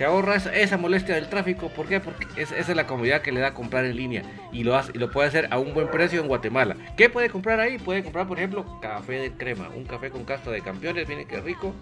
se 0.00 0.06
ahorra 0.06 0.36
esa, 0.36 0.78
molestia 0.78 1.14
del 1.14 1.28
tráfico. 1.28 1.68
¿Por 1.68 1.86
qué? 1.86 2.00
Porque 2.00 2.26
esa 2.40 2.56
es 2.56 2.66
la 2.74 2.86
comodidad 2.86 3.20
que 3.20 3.32
le 3.32 3.40
da 3.40 3.52
comprar 3.52 3.84
en 3.84 3.98
línea 3.98 4.22
y 4.50 4.64
lo, 4.64 4.74
hace, 4.74 4.92
y 4.94 4.98
lo 4.98 5.10
puede 5.10 5.28
hacer 5.28 5.48
a 5.50 5.58
un 5.58 5.74
buen 5.74 5.90
precio 5.90 6.22
en 6.22 6.26
Guatemala. 6.26 6.74
¿Qué 6.96 7.10
puede 7.10 7.28
comprar 7.28 7.60
ahí? 7.60 7.76
Puede 7.76 8.02
comprar, 8.02 8.26
por 8.26 8.38
ejemplo, 8.38 8.80
café 8.80 9.18
de 9.18 9.32
crema, 9.32 9.68
un 9.68 9.84
café 9.84 10.08
con 10.08 10.24
casta 10.24 10.50
de 10.50 10.62
campeones, 10.62 11.06
viene 11.06 11.26
que 11.26 11.38
rico, 11.42 11.74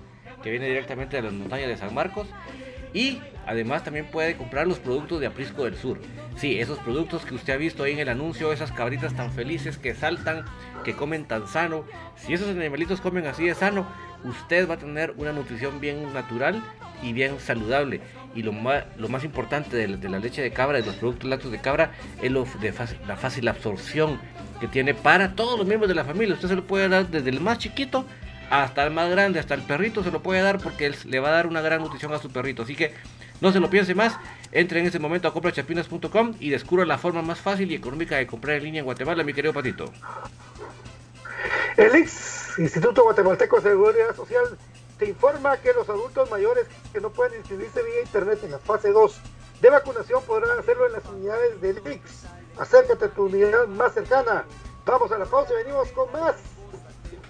que 0.42 0.50
viene 0.50 0.66
directamente 0.66 1.14
de 1.14 1.22
las 1.22 1.32
montañas 1.32 1.68
de 1.68 1.76
San 1.76 1.94
Marcos. 1.94 2.26
Y 2.92 3.20
además 3.46 3.84
también 3.84 4.06
puede 4.06 4.36
comprar 4.36 4.66
los 4.66 4.80
productos 4.80 5.20
de 5.20 5.26
Aprisco 5.28 5.62
del 5.62 5.76
Sur. 5.76 6.00
Sí, 6.36 6.58
esos 6.58 6.78
productos 6.80 7.24
que 7.24 7.36
usted 7.36 7.52
ha 7.52 7.56
visto 7.56 7.84
ahí 7.84 7.92
en 7.92 8.00
el 8.00 8.08
anuncio, 8.08 8.52
esas 8.52 8.72
cabritas 8.72 9.14
tan 9.14 9.30
felices 9.30 9.78
que 9.78 9.94
saltan, 9.94 10.44
que 10.82 10.94
comen 10.94 11.24
tan 11.24 11.46
sano. 11.46 11.84
Si 12.16 12.34
esos 12.34 12.48
animalitos 12.48 13.00
comen 13.00 13.26
así 13.26 13.46
de 13.46 13.54
sano, 13.54 13.86
usted 14.24 14.68
va 14.68 14.74
a 14.74 14.78
tener 14.78 15.14
una 15.16 15.32
nutrición 15.32 15.80
bien 15.80 16.12
natural 16.12 16.62
y 17.02 17.12
bien 17.12 17.38
saludable. 17.40 18.00
Y 18.34 18.42
lo 18.42 18.52
más, 18.52 19.24
importante 19.24 19.76
de, 19.76 20.08
la 20.08 20.18
leche 20.18 20.42
de 20.42 20.52
cabra, 20.52 20.78
de 20.78 20.86
los 20.86 20.96
productos 20.96 21.28
lácteos 21.28 21.52
de 21.52 21.60
cabra, 21.60 21.92
es 22.22 22.30
lo 22.30 22.46
de 22.60 22.74
la 23.06 23.16
fácil 23.16 23.48
absorción 23.48 24.20
que 24.60 24.68
tiene 24.68 24.94
para 24.94 25.34
todos 25.34 25.58
los 25.58 25.66
miembros 25.66 25.88
de 25.88 25.94
la 25.94 26.04
familia. 26.04 26.34
Usted 26.34 26.48
se 26.48 26.56
lo 26.56 26.66
puede 26.66 26.88
dar 26.88 27.08
desde 27.08 27.30
el 27.30 27.40
más 27.40 27.58
chiquito 27.58 28.04
hasta 28.50 28.84
el 28.84 28.92
más 28.92 29.10
grande, 29.10 29.40
hasta 29.40 29.54
el 29.54 29.62
perrito 29.62 30.02
se 30.02 30.10
lo 30.10 30.22
puede 30.22 30.40
dar 30.40 30.58
porque 30.58 30.86
él 30.86 30.96
le 31.04 31.20
va 31.20 31.28
a 31.28 31.32
dar 31.32 31.46
una 31.46 31.60
gran 31.60 31.82
nutrición 31.82 32.12
a 32.12 32.18
su 32.18 32.30
perrito. 32.30 32.62
Así 32.62 32.74
que 32.74 32.92
no 33.40 33.52
se 33.52 33.60
lo 33.60 33.70
piense 33.70 33.94
más, 33.94 34.16
entre 34.52 34.80
en 34.80 34.86
ese 34.86 34.98
momento 34.98 35.28
a 35.28 35.32
comprachapinas.com 35.32 36.34
y 36.40 36.50
descubra 36.50 36.84
la 36.84 36.98
forma 36.98 37.22
más 37.22 37.38
fácil 37.38 37.70
y 37.70 37.74
económica 37.74 38.16
de 38.16 38.26
comprar 38.26 38.56
en 38.56 38.64
línea 38.64 38.78
en 38.80 38.84
Guatemala, 38.84 39.22
mi 39.22 39.32
querido 39.32 39.52
Patito. 39.52 39.92
El 41.76 41.94
ex 41.94 42.58
Instituto 42.58 43.04
Guatemalteco 43.04 43.56
de 43.56 43.62
Seguridad 43.62 44.16
Social 44.16 44.44
te 44.98 45.06
informa 45.06 45.56
que 45.58 45.72
los 45.72 45.88
adultos 45.88 46.30
mayores 46.30 46.66
que 46.92 47.00
no 47.00 47.10
pueden 47.10 47.38
inscribirse 47.38 47.82
vía 47.82 48.02
internet 48.02 48.40
en 48.42 48.50
la 48.52 48.58
fase 48.58 48.90
2 48.90 49.20
de 49.60 49.70
vacunación 49.70 50.22
podrán 50.24 50.58
hacerlo 50.58 50.86
en 50.86 50.92
las 50.92 51.04
unidades 51.06 51.60
del 51.60 51.78
IX. 51.78 52.00
Acércate 52.58 53.04
a 53.04 53.08
tu 53.08 53.26
unidad 53.26 53.66
más 53.68 53.94
cercana. 53.94 54.44
Vamos 54.84 55.12
a 55.12 55.18
la 55.18 55.26
pausa 55.26 55.52
y 55.54 55.64
venimos 55.64 55.88
con 55.92 56.10
más. 56.12 56.36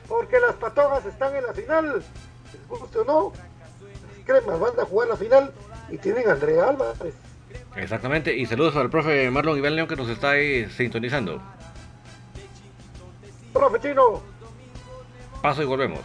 Porque 0.08 0.40
las 0.40 0.54
patojas 0.54 1.04
están 1.04 1.36
en 1.36 1.44
la 1.44 1.52
final. 1.52 2.02
Les 2.52 2.68
guste 2.68 2.98
o 3.00 3.04
no, 3.04 3.32
las 4.32 4.60
van 4.60 4.78
a 4.78 4.84
jugar 4.84 5.08
la 5.08 5.16
final 5.16 5.52
y 5.90 5.98
tienen 5.98 6.28
a 6.28 6.32
Andrea 6.32 6.68
Álvarez. 6.68 7.14
Exactamente, 7.76 8.34
y 8.36 8.46
saludos 8.46 8.76
al 8.76 8.90
profe 8.90 9.30
Marlon 9.30 9.58
Iván 9.58 9.76
León 9.76 9.88
que 9.88 9.96
nos 9.96 10.08
está 10.08 10.30
ahí 10.32 10.68
sintonizando. 10.70 11.40
Profe 13.58 13.80
Chino. 13.80 14.22
Paso 15.42 15.62
y 15.62 15.66
volvemos. 15.66 16.04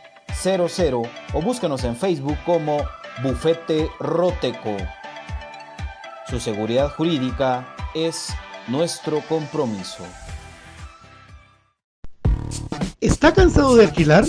4978-4900 0.31 1.09
o 1.33 1.41
búsquenos 1.41 1.83
en 1.83 1.95
Facebook 1.95 2.37
como 2.45 2.83
Bufete 3.23 3.89
Roteco. 3.99 4.77
Su 6.27 6.39
seguridad 6.39 6.89
jurídica 6.95 7.75
es 7.93 8.29
nuestro 8.67 9.21
compromiso. 9.27 10.03
¿Está 13.01 13.33
cansado 13.33 13.75
de 13.75 13.85
alquilar? 13.85 14.25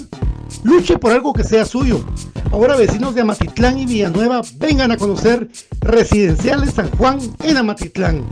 Luche 0.64 0.98
por 0.98 1.12
algo 1.12 1.32
que 1.32 1.44
sea 1.44 1.64
suyo. 1.64 2.04
Ahora 2.50 2.76
vecinos 2.76 3.14
de 3.14 3.22
Amatitlán 3.22 3.78
y 3.78 3.86
Villanueva 3.86 4.42
vengan 4.56 4.92
a 4.92 4.96
conocer 4.96 5.48
Residenciales 5.80 6.74
San 6.74 6.90
Juan 6.90 7.18
en 7.42 7.56
Amatitlán. 7.56 8.24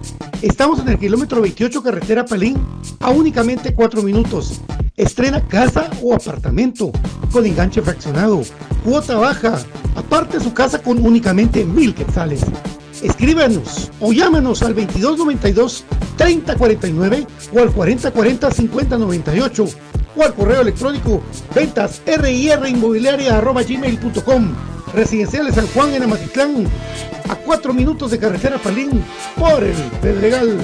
Estamos 0.42 0.80
en 0.80 0.88
el 0.88 0.98
kilómetro 0.98 1.40
28 1.40 1.82
carretera 1.82 2.24
Pelín 2.24 2.58
a 3.00 3.10
únicamente 3.10 3.74
4 3.74 4.02
minutos. 4.02 4.60
Estrena 4.96 5.40
casa 5.46 5.90
o 6.02 6.14
apartamento 6.14 6.92
con 7.32 7.46
enganche 7.46 7.80
fraccionado, 7.80 8.42
cuota 8.84 9.16
baja, 9.16 9.58
aparte 9.94 10.40
su 10.40 10.52
casa 10.52 10.82
con 10.82 11.04
únicamente 11.04 11.64
mil 11.64 11.94
quetzales. 11.94 12.42
Escríbanos 13.02 13.90
o 14.00 14.12
llámenos 14.12 14.62
al 14.62 14.74
2292 14.74 15.84
3049 16.16 17.26
o 17.54 17.60
al 17.60 17.72
4040 17.72 18.50
5098 18.50 19.66
o 20.16 20.22
al 20.22 20.34
correo 20.34 20.60
electrónico 20.60 21.22
ventas 21.54 22.02
gmail.com 23.66 24.54
Residenciales 24.92 25.54
San 25.54 25.66
Juan 25.68 25.94
en 25.94 26.02
Amatitlán, 26.02 26.66
a 27.28 27.36
cuatro 27.36 27.72
minutos 27.72 28.10
de 28.10 28.18
carretera 28.18 28.58
Palín, 28.58 29.04
por 29.36 29.62
el 29.62 29.76
Pedregal. 30.02 30.58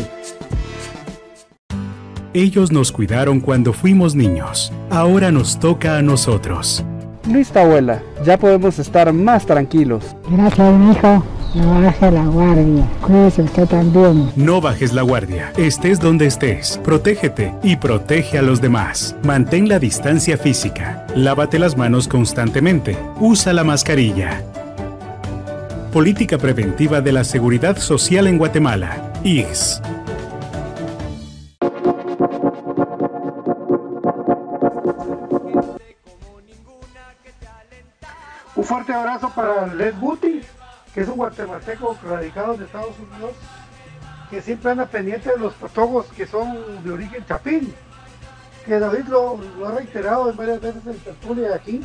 Ellos 2.36 2.70
nos 2.70 2.92
cuidaron 2.92 3.40
cuando 3.40 3.72
fuimos 3.72 4.14
niños. 4.14 4.70
Ahora 4.90 5.32
nos 5.32 5.58
toca 5.58 5.96
a 5.96 6.02
nosotros. 6.02 6.84
Listo, 7.26 7.60
abuela. 7.60 8.02
Ya 8.26 8.36
podemos 8.36 8.78
estar 8.78 9.10
más 9.10 9.46
tranquilos. 9.46 10.04
Gracias, 10.30 10.74
hijo. 10.90 11.24
No 11.54 11.80
baje 11.80 12.10
la 12.10 12.26
guardia. 12.26 12.86
Cuídese 13.00 13.40
usted 13.40 13.66
también. 13.66 14.30
No 14.36 14.60
bajes 14.60 14.92
la 14.92 15.00
guardia. 15.00 15.50
Estés 15.56 15.98
donde 15.98 16.26
estés. 16.26 16.78
Protégete 16.84 17.54
y 17.62 17.76
protege 17.76 18.36
a 18.36 18.42
los 18.42 18.60
demás. 18.60 19.16
Mantén 19.22 19.66
la 19.66 19.78
distancia 19.78 20.36
física. 20.36 21.06
Lávate 21.16 21.58
las 21.58 21.78
manos 21.78 22.06
constantemente. 22.06 22.98
Usa 23.18 23.54
la 23.54 23.64
mascarilla. 23.64 24.42
Política 25.90 26.36
Preventiva 26.36 27.00
de 27.00 27.12
la 27.12 27.24
Seguridad 27.24 27.78
Social 27.78 28.26
en 28.26 28.36
Guatemala. 28.36 29.10
IGS. 29.24 29.80
Fuerte 38.66 38.92
abrazo 38.92 39.30
para 39.30 39.66
Led 39.68 39.94
Buti, 39.94 40.42
que 40.92 41.00
es 41.00 41.08
un 41.08 41.16
guatemalteco 41.16 41.96
radicado 42.02 42.54
en 42.54 42.62
Estados 42.62 42.94
Unidos, 42.98 43.32
que 44.30 44.42
siempre 44.42 44.72
anda 44.72 44.86
pendiente 44.86 45.30
de 45.30 45.38
los 45.38 45.54
patogos 45.54 46.06
que 46.16 46.26
son 46.26 46.82
de 46.84 46.90
origen 46.90 47.24
chapín. 47.26 47.72
Que 48.64 48.80
David 48.80 49.04
lo, 49.06 49.38
lo 49.58 49.68
ha 49.68 49.72
reiterado 49.72 50.28
en 50.30 50.36
varias 50.36 50.60
veces 50.60 50.84
en 50.86 50.98
tertulia 50.98 51.54
aquí, 51.54 51.84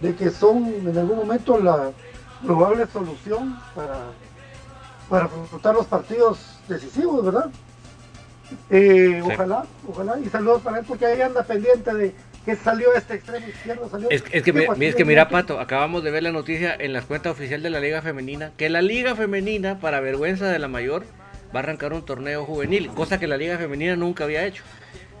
de 0.00 0.14
que 0.14 0.30
son 0.30 0.64
en 0.66 0.96
algún 0.96 1.16
momento 1.16 1.58
la 1.58 1.90
probable 2.44 2.86
solución 2.86 3.58
para, 3.74 3.98
para 5.08 5.24
afrontar 5.24 5.74
los 5.74 5.86
partidos 5.86 6.60
decisivos, 6.68 7.24
¿verdad? 7.24 7.50
Eh, 8.70 9.20
Sí. 9.24 9.30
Ojalá, 9.34 9.64
ojalá, 9.88 10.18
y 10.20 10.28
saludos 10.28 10.62
para 10.62 10.78
él 10.78 10.84
porque 10.86 11.04
ahí 11.06 11.20
anda 11.20 11.42
pendiente 11.42 11.92
de 11.92 12.14
que 12.48 12.56
salió 12.56 12.94
este 12.94 13.14
extremo 13.14 13.46
izquierdo, 13.46 13.90
salió 13.90 14.08
Es, 14.10 14.24
es 14.32 14.42
que, 14.42 14.50
aquí 14.50 14.84
es 14.86 14.94
que 14.94 15.04
mira. 15.04 15.28
Pato, 15.28 15.60
acabamos 15.60 16.02
de 16.02 16.10
ver 16.10 16.22
la 16.22 16.32
noticia 16.32 16.74
en 16.78 16.94
la 16.94 17.02
cuenta 17.02 17.30
oficial 17.30 17.62
de 17.62 17.68
la 17.68 17.78
Liga 17.78 18.00
Femenina, 18.00 18.52
que 18.56 18.70
la 18.70 18.80
Liga 18.80 19.14
Femenina, 19.14 19.80
para 19.80 20.00
vergüenza 20.00 20.46
de 20.48 20.58
la 20.58 20.66
mayor, 20.66 21.04
va 21.54 21.60
a 21.60 21.62
arrancar 21.62 21.92
un 21.92 22.06
torneo 22.06 22.46
juvenil, 22.46 22.88
cosa 22.88 23.20
que 23.20 23.26
la 23.26 23.36
Liga 23.36 23.58
Femenina 23.58 23.96
nunca 23.96 24.24
había 24.24 24.46
hecho. 24.46 24.62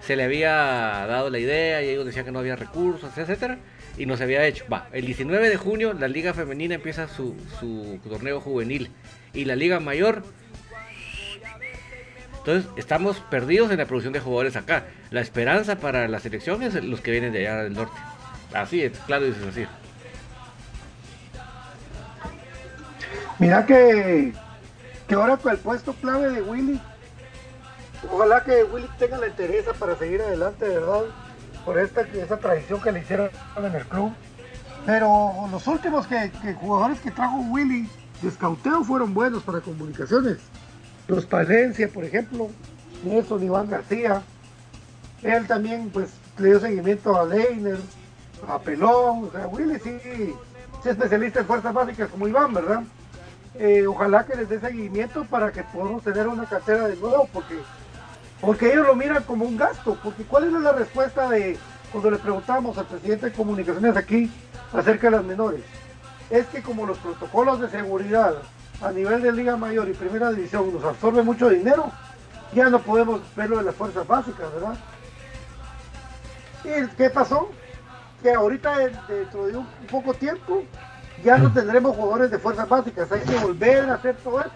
Se 0.00 0.16
le 0.16 0.22
había 0.22 0.50
dado 0.50 1.28
la 1.28 1.38
idea 1.38 1.82
y 1.82 1.90
ellos 1.90 2.06
decían 2.06 2.24
que 2.24 2.32
no 2.32 2.38
había 2.38 2.56
recursos, 2.56 3.10
etcétera, 3.18 3.58
y 3.98 4.06
no 4.06 4.16
se 4.16 4.22
había 4.24 4.46
hecho. 4.46 4.64
Va, 4.72 4.88
el 4.92 5.04
19 5.04 5.50
de 5.50 5.56
junio 5.58 5.92
la 5.92 6.08
Liga 6.08 6.32
Femenina 6.32 6.76
empieza 6.76 7.08
su, 7.08 7.36
su 7.60 8.00
torneo 8.08 8.40
juvenil 8.40 8.90
y 9.34 9.44
la 9.44 9.54
Liga 9.54 9.80
Mayor 9.80 10.22
entonces 12.38 12.70
estamos 12.76 13.18
perdidos 13.30 13.70
en 13.70 13.78
la 13.78 13.86
producción 13.86 14.12
de 14.12 14.20
jugadores 14.20 14.56
acá. 14.56 14.84
La 15.10 15.20
esperanza 15.20 15.76
para 15.76 16.08
la 16.08 16.20
selección 16.20 16.62
es 16.62 16.74
los 16.82 17.00
que 17.00 17.10
vienen 17.10 17.32
de 17.32 17.46
allá 17.46 17.62
del 17.64 17.74
norte. 17.74 17.96
Así 18.54 18.82
es, 18.82 18.98
claro, 19.00 19.26
y 19.26 19.30
es 19.30 19.36
así. 19.46 19.66
Mira 23.38 23.66
que, 23.66 24.32
que 25.06 25.14
ahora 25.14 25.36
con 25.36 25.52
el 25.52 25.58
puesto 25.58 25.92
clave 25.92 26.30
de 26.30 26.42
Willy, 26.42 26.80
ojalá 28.10 28.42
que 28.42 28.64
Willy 28.64 28.88
tenga 28.98 29.18
la 29.18 29.28
interés 29.28 29.64
para 29.78 29.96
seguir 29.96 30.20
adelante, 30.22 30.66
de 30.66 30.78
verdad, 30.78 31.02
por 31.64 31.78
esta 31.78 32.00
esa 32.00 32.38
tradición 32.38 32.80
que 32.80 32.92
le 32.92 33.00
hicieron 33.00 33.30
en 33.56 33.74
el 33.74 33.84
club. 33.86 34.12
Pero 34.86 35.46
los 35.50 35.66
últimos 35.66 36.06
que 36.06 36.30
jugadores 36.54 36.98
que 37.00 37.10
trajo 37.10 37.36
Willy 37.36 37.88
de 38.22 38.28
escauteo 38.28 38.82
fueron 38.82 39.12
buenos 39.12 39.42
para 39.42 39.60
comunicaciones. 39.60 40.38
Los 41.08 41.24
Palencia, 41.24 41.88
por 41.88 42.04
ejemplo, 42.04 42.50
Nelson 43.02 43.42
Iván 43.42 43.70
García. 43.70 44.22
Él 45.22 45.46
también 45.46 45.88
pues 45.88 46.10
le 46.38 46.50
dio 46.50 46.60
seguimiento 46.60 47.18
a 47.18 47.24
Leiner, 47.24 47.78
a 48.46 48.58
Pelón. 48.58 49.24
O 49.24 49.30
sea, 49.32 49.46
Willy 49.46 49.80
sí, 49.80 49.98
sí 50.02 50.34
es 50.80 50.86
especialista 50.86 51.40
en 51.40 51.46
fuerzas 51.46 51.72
básicas 51.72 52.10
como 52.10 52.28
Iván, 52.28 52.52
¿verdad? 52.52 52.82
Eh, 53.54 53.86
ojalá 53.86 54.26
que 54.26 54.36
les 54.36 54.50
dé 54.50 54.60
seguimiento 54.60 55.24
para 55.24 55.50
que 55.50 55.62
podamos 55.62 56.04
tener 56.04 56.28
una 56.28 56.44
cartera 56.44 56.86
de 56.86 56.96
nuevo, 56.96 57.26
porque, 57.32 57.56
porque 58.42 58.70
ellos 58.70 58.86
lo 58.86 58.94
miran 58.94 59.22
como 59.22 59.46
un 59.46 59.56
gasto. 59.56 59.98
Porque 60.04 60.24
¿cuál 60.24 60.44
era 60.44 60.58
la 60.58 60.72
respuesta 60.72 61.28
de 61.30 61.56
cuando 61.90 62.10
le 62.10 62.18
preguntamos 62.18 62.76
al 62.76 62.86
presidente 62.86 63.26
de 63.26 63.32
comunicaciones 63.32 63.96
aquí 63.96 64.30
acerca 64.74 65.06
de 65.06 65.16
las 65.16 65.24
menores? 65.24 65.62
Es 66.28 66.44
que 66.48 66.62
como 66.62 66.84
los 66.84 66.98
protocolos 66.98 67.62
de 67.62 67.70
seguridad 67.70 68.34
a 68.80 68.92
nivel 68.92 69.22
de 69.22 69.32
Liga 69.32 69.56
Mayor 69.56 69.88
y 69.88 69.92
Primera 69.92 70.30
División 70.30 70.72
nos 70.72 70.84
absorbe 70.84 71.22
mucho 71.22 71.48
dinero, 71.48 71.90
ya 72.52 72.68
no 72.70 72.80
podemos 72.80 73.20
verlo 73.34 73.58
de 73.58 73.64
las 73.64 73.74
fuerzas 73.74 74.06
básicas, 74.06 74.46
¿verdad? 74.54 74.76
¿Y 76.64 76.96
qué 76.96 77.10
pasó? 77.10 77.50
Que 78.22 78.32
ahorita 78.32 78.78
dentro 79.08 79.46
de 79.46 79.56
un 79.56 79.66
poco 79.90 80.14
tiempo 80.14 80.64
ya 81.24 81.38
no 81.38 81.52
tendremos 81.52 81.96
jugadores 81.96 82.30
de 82.30 82.38
fuerzas 82.38 82.68
básicas, 82.68 83.10
hay 83.10 83.20
que 83.20 83.36
volver 83.36 83.90
a 83.90 83.94
hacer 83.94 84.16
todo 84.16 84.40
esto. 84.40 84.52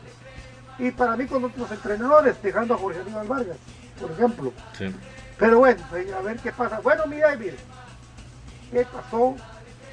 Y 0.79 0.91
para 0.91 1.17
mí 1.17 1.27
con 1.27 1.45
otros 1.45 1.71
entrenadores, 1.71 2.41
dejando 2.43 2.75
a 2.75 2.79
Jorge 2.79 3.01
Aníbal 3.01 3.27
Vargas, 3.27 3.57
por 4.01 4.11
ejemplo. 4.11 4.53
Sí. 4.77 4.95
Pero 5.39 5.59
bueno, 5.59 5.83
a 6.19 6.23
ver 6.23 6.37
qué 6.39 6.53
pasa. 6.53 6.81
Bueno, 6.81 7.05
mira, 7.07 7.29
David, 7.29 7.55
¿qué 8.71 8.87
pasó 8.87 9.37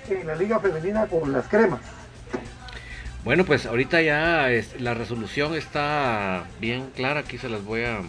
en 0.07 0.27
la 0.27 0.35
Liga 0.35 0.59
Femenina 0.59 1.07
con 1.07 1.31
las 1.31 1.47
cremas? 1.47 1.81
Bueno, 3.23 3.43
pues 3.45 3.65
ahorita 3.65 4.01
ya 4.01 4.49
es- 4.51 4.79
la 4.79 4.93
resolución 4.93 5.55
está 5.55 6.45
bien 6.59 6.89
clara. 6.95 7.21
Aquí 7.21 7.37
se 7.37 7.49
las 7.49 7.63
voy 7.63 7.83
a, 7.83 8.01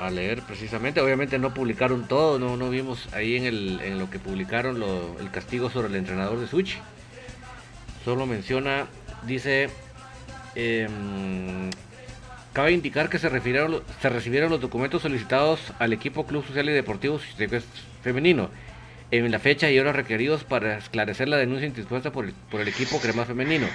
a 0.00 0.10
leer 0.10 0.42
precisamente. 0.42 1.00
Obviamente 1.00 1.38
no 1.38 1.54
publicaron 1.54 2.08
todo, 2.08 2.38
no, 2.38 2.56
no 2.56 2.70
vimos 2.70 3.08
ahí 3.14 3.36
en, 3.36 3.44
el, 3.44 3.80
en 3.82 3.98
lo 3.98 4.10
que 4.10 4.18
publicaron 4.18 4.80
lo- 4.80 5.16
el 5.20 5.30
castigo 5.30 5.70
sobre 5.70 5.88
el 5.88 5.96
entrenador 5.96 6.38
de 6.40 6.46
Suchi. 6.48 6.76
Solo 8.04 8.26
menciona, 8.26 8.86
dice, 9.26 9.70
Em, 10.54 11.70
cabe 12.52 12.72
indicar 12.72 13.08
que 13.08 13.18
se, 13.18 13.30
refirieron, 13.30 13.82
se 14.02 14.10
recibieron 14.10 14.50
los 14.50 14.60
documentos 14.60 15.00
solicitados 15.00 15.60
al 15.78 15.94
equipo 15.94 16.26
Club 16.26 16.46
Social 16.46 16.68
y 16.68 16.72
Deportivo 16.72 17.18
Femenino 18.02 18.50
en 19.12 19.30
la 19.30 19.38
fecha 19.38 19.70
y 19.70 19.78
horas 19.78 19.94
requeridos 19.94 20.42
para 20.42 20.78
esclarecer 20.78 21.28
la 21.28 21.36
denuncia 21.36 21.66
interpuesta 21.66 22.10
por 22.12 22.24
el, 22.24 22.32
por 22.50 22.62
el 22.62 22.68
equipo 22.68 22.98
Crema 22.98 23.26
Femenino. 23.26 23.66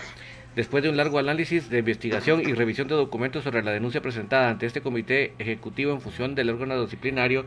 Después 0.55 0.83
de 0.83 0.89
un 0.89 0.97
largo 0.97 1.19
análisis 1.19 1.69
de 1.69 1.77
investigación 1.77 2.41
y 2.41 2.53
revisión 2.53 2.88
de 2.88 2.95
documentos 2.95 3.43
sobre 3.43 3.61
la 3.61 3.71
denuncia 3.71 4.01
presentada 4.01 4.49
ante 4.49 4.65
este 4.65 4.81
comité 4.81 5.33
ejecutivo 5.38 5.91
en 5.91 6.01
función 6.01 6.33
del 6.33 6.49
órgano 6.49 6.81
disciplinario 6.81 7.45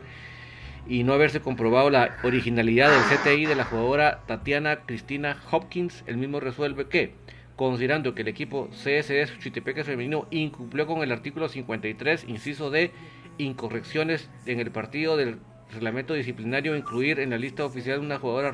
y 0.87 1.03
no 1.03 1.11
haberse 1.11 1.41
comprobado 1.41 1.89
la 1.89 2.15
originalidad 2.23 2.89
del 2.89 3.17
CTI 3.17 3.45
de 3.45 3.55
la 3.55 3.65
jugadora 3.65 4.21
Tatiana 4.25 4.77
Cristina 4.85 5.37
Hopkins, 5.51 6.05
el 6.07 6.15
mismo 6.15 6.39
resuelve 6.39 6.87
que, 6.87 7.11
considerando 7.57 8.15
que 8.15 8.21
el 8.21 8.29
equipo 8.29 8.69
CSD 8.71 9.27
Suchitepeques 9.27 9.85
femenino 9.85 10.27
incumplió 10.31 10.87
con 10.87 11.03
el 11.03 11.11
artículo 11.11 11.49
53, 11.49 12.23
inciso 12.29 12.71
de 12.71 12.91
incorrecciones 13.37 14.29
en 14.45 14.61
el 14.61 14.71
partido 14.71 15.17
del 15.17 15.39
reglamento 15.71 16.13
disciplinario, 16.13 16.75
incluir 16.75 17.19
en 17.19 17.31
la 17.31 17.37
lista 17.37 17.65
oficial 17.65 17.99
una 17.99 18.19
jugadora 18.19 18.53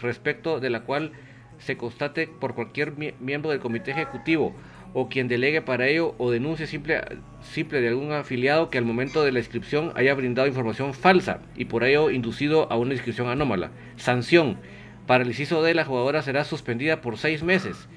respecto 0.00 0.60
de 0.60 0.70
la 0.70 0.80
cual 0.80 1.12
se 1.58 1.76
constate 1.76 2.28
por 2.28 2.54
cualquier 2.54 2.94
miembro 3.20 3.50
del 3.50 3.60
comité 3.60 3.90
ejecutivo 3.90 4.54
o 4.94 5.08
quien 5.08 5.28
delegue 5.28 5.60
para 5.60 5.86
ello 5.86 6.14
o 6.18 6.30
denuncie 6.30 6.66
simple, 6.66 7.00
simple 7.40 7.80
de 7.80 7.88
algún 7.88 8.12
afiliado 8.12 8.70
que 8.70 8.78
al 8.78 8.84
momento 8.84 9.24
de 9.24 9.32
la 9.32 9.40
inscripción 9.40 9.92
haya 9.96 10.14
brindado 10.14 10.48
información 10.48 10.94
falsa 10.94 11.40
y 11.56 11.66
por 11.66 11.84
ello 11.84 12.10
inducido 12.10 12.70
a 12.72 12.76
una 12.76 12.94
inscripción 12.94 13.28
anómala. 13.28 13.70
Sanción. 13.96 14.58
Para 15.06 15.24
el 15.24 15.30
inciso 15.30 15.62
de 15.62 15.74
la 15.74 15.84
jugadora 15.84 16.22
será 16.22 16.44
suspendida 16.44 17.00
por 17.00 17.16
seis 17.16 17.42
meses. 17.42 17.88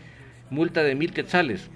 Multa 0.49 0.83
de 0.83 0.95
mil 0.95 1.13
quetzales 1.13 1.69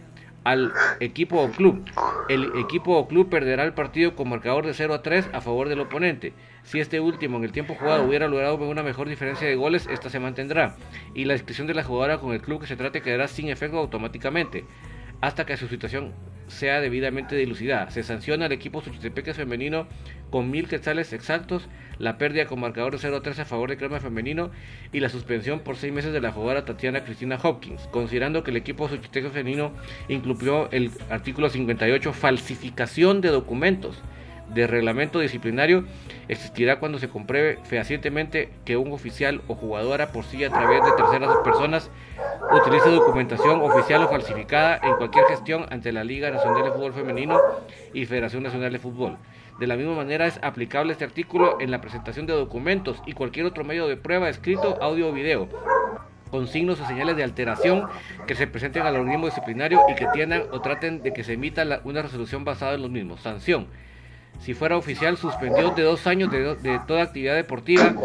al 0.45 0.71
equipo 1.01 1.41
o 1.41 1.51
club. 1.51 1.83
El 2.29 2.57
equipo 2.57 2.97
o 2.97 3.07
club 3.07 3.29
perderá 3.29 3.63
el 3.63 3.73
partido 3.73 4.15
con 4.15 4.29
marcador 4.29 4.65
de 4.65 4.73
0 4.73 4.93
a 4.93 5.01
3 5.01 5.29
a 5.33 5.41
favor 5.41 5.67
del 5.67 5.81
oponente. 5.81 6.33
Si 6.63 6.79
este 6.79 6.99
último 6.99 7.37
en 7.37 7.43
el 7.43 7.51
tiempo 7.51 7.75
jugado 7.75 8.05
hubiera 8.05 8.27
logrado 8.27 8.55
una 8.57 8.83
mejor 8.83 9.09
diferencia 9.09 9.47
de 9.47 9.55
goles, 9.55 9.87
esta 9.91 10.09
se 10.09 10.19
mantendrá. 10.19 10.75
Y 11.13 11.25
la 11.25 11.33
inscripción 11.33 11.67
de 11.67 11.73
la 11.73 11.83
jugadora 11.83 12.19
con 12.19 12.33
el 12.33 12.41
club 12.41 12.61
que 12.61 12.67
se 12.67 12.77
trate 12.77 13.01
quedará 13.01 13.27
sin 13.27 13.49
efecto 13.49 13.77
automáticamente 13.77 14.63
hasta 15.21 15.45
que 15.45 15.57
su 15.57 15.67
situación 15.67 16.13
sea 16.47 16.81
debidamente 16.81 17.35
dilucidada. 17.35 17.89
Se 17.89 18.03
sanciona 18.03 18.45
al 18.45 18.51
equipo 18.51 18.81
Suchitepeques 18.81 19.35
femenino 19.35 19.87
con 20.29 20.51
mil 20.51 20.67
quetzales 20.67 21.13
exactos, 21.13 21.67
la 21.97 22.17
pérdida 22.17 22.45
con 22.45 22.59
marcador 22.59 22.93
de 22.93 22.99
0 22.99 23.17
a 23.17 23.21
3 23.21 23.39
a 23.39 23.45
favor 23.45 23.69
de 23.69 23.77
Crema 23.77 23.99
femenino 23.99 24.51
y 24.91 24.99
la 24.99 25.09
suspensión 25.09 25.61
por 25.61 25.77
seis 25.77 25.93
meses 25.93 26.13
de 26.13 26.21
la 26.21 26.31
jugadora 26.31 26.65
Tatiana 26.65 27.03
Cristina 27.03 27.39
Hopkins, 27.41 27.87
considerando 27.91 28.43
que 28.43 28.51
el 28.51 28.57
equipo 28.57 28.89
Suchitepeques 28.89 29.31
femenino 29.31 29.71
incluyó 30.07 30.69
el 30.71 30.91
artículo 31.09 31.49
58 31.49 32.13
falsificación 32.13 33.21
de 33.21 33.29
documentos 33.29 34.01
de 34.49 34.67
reglamento 34.67 35.19
disciplinario 35.19 35.85
existirá 36.27 36.79
cuando 36.79 36.99
se 36.99 37.09
compruebe 37.09 37.59
fehacientemente 37.63 38.49
que 38.63 38.77
un 38.77 38.91
oficial 38.91 39.41
o 39.47 39.55
jugadora 39.55 40.11
por 40.11 40.23
sí 40.25 40.43
a 40.43 40.49
través 40.49 40.83
de 40.83 40.91
terceras 40.91 41.35
personas 41.43 41.89
utilice 42.51 42.89
documentación 42.89 43.61
oficial 43.61 44.03
o 44.03 44.07
falsificada 44.07 44.79
en 44.83 44.95
cualquier 44.95 45.25
gestión 45.25 45.65
ante 45.69 45.91
la 45.91 46.03
Liga 46.03 46.29
Nacional 46.29 46.63
de 46.63 46.71
Fútbol 46.71 46.93
Femenino 46.93 47.39
y 47.93 48.05
Federación 48.05 48.43
Nacional 48.43 48.71
de 48.71 48.79
Fútbol. 48.79 49.17
De 49.59 49.67
la 49.67 49.77
misma 49.77 49.95
manera 49.95 50.25
es 50.27 50.39
aplicable 50.41 50.91
este 50.91 51.05
artículo 51.05 51.59
en 51.61 51.71
la 51.71 51.81
presentación 51.81 52.25
de 52.25 52.33
documentos 52.33 53.01
y 53.05 53.13
cualquier 53.13 53.45
otro 53.45 53.63
medio 53.63 53.87
de 53.87 53.97
prueba 53.97 54.29
escrito, 54.29 54.77
audio 54.81 55.09
o 55.09 55.13
video 55.13 55.47
con 56.29 56.47
signos 56.47 56.81
o 56.81 56.85
señales 56.85 57.15
de 57.15 57.23
alteración 57.23 57.87
que 58.27 58.35
se 58.35 58.47
presenten 58.47 58.83
al 58.83 58.95
organismo 58.97 59.27
disciplinario 59.27 59.79
y 59.89 59.95
que 59.95 60.07
tiendan 60.13 60.43
o 60.51 60.59
traten 60.59 61.01
de 61.01 61.13
que 61.13 61.23
se 61.23 61.33
emita 61.33 61.63
una 61.85 62.01
resolución 62.01 62.43
basada 62.43 62.73
en 62.73 62.81
los 62.81 62.91
mismos. 62.91 63.21
Sanción 63.21 63.67
si 64.39 64.53
fuera 64.53 64.77
oficial, 64.77 65.17
suspendió 65.17 65.71
de 65.71 65.83
dos 65.83 66.05
años 66.07 66.31
de, 66.31 66.79
toda 66.87 67.03
actividad 67.03 67.35
deportiva, 67.35 67.95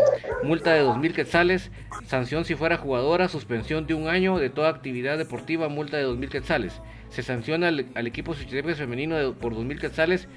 multa 0.42 0.72
de 0.72 0.80
dos 0.80 0.98
mil 0.98 1.12
quetzales, 1.12 1.70
sanción 2.06 2.44
si 2.44 2.54
fuera 2.54 2.76
jugadora, 2.76 3.28
suspensión 3.28 3.86
de 3.86 3.94
un 3.94 4.08
año 4.08 4.38
de 4.38 4.50
toda 4.50 4.70
actividad 4.70 5.18
deportiva, 5.18 5.68
multa 5.68 5.96
de 5.96 6.04
dos 6.04 6.16
mil 6.16 6.30
quetzales. 6.30 6.80
Se 7.10 7.22
sanciona 7.22 7.68
al, 7.68 8.06
equipo 8.06 8.34
femenino 8.34 9.34
por 9.34 9.54
dos 9.54 9.64
mil 9.64 9.78
quetzales 9.78 10.28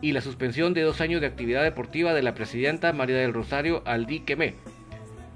y 0.00 0.12
la 0.12 0.20
suspensión 0.20 0.74
de 0.74 0.82
dos 0.82 1.00
años 1.00 1.20
de 1.20 1.28
actividad 1.28 1.62
deportiva 1.62 2.12
de 2.12 2.22
la 2.22 2.34
presidenta 2.34 2.92
María 2.92 3.16
del 3.16 3.32
Rosario 3.32 3.82
Aldi 3.84 4.20
Quemé. 4.20 4.54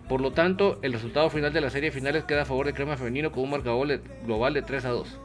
Por 0.08 0.20
lo 0.20 0.32
tanto, 0.32 0.78
el 0.82 0.92
resultado 0.92 1.30
final 1.30 1.52
de 1.52 1.60
la 1.60 1.70
serie 1.70 1.90
finales 1.90 2.24
queda 2.24 2.42
a 2.42 2.44
favor 2.44 2.66
de 2.66 2.74
Crema 2.74 2.96
Femenino 2.96 3.32
con 3.32 3.44
un 3.44 3.50
marcador 3.50 4.00
global 4.24 4.54
de 4.54 4.62
3 4.62 4.84
a 4.84 4.90
2. 4.90 5.20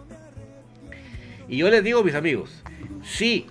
Y 1.47 1.57
yo 1.57 1.69
les 1.69 1.83
digo, 1.83 2.03
mis 2.03 2.15
amigos, 2.15 2.63
si 3.03 3.47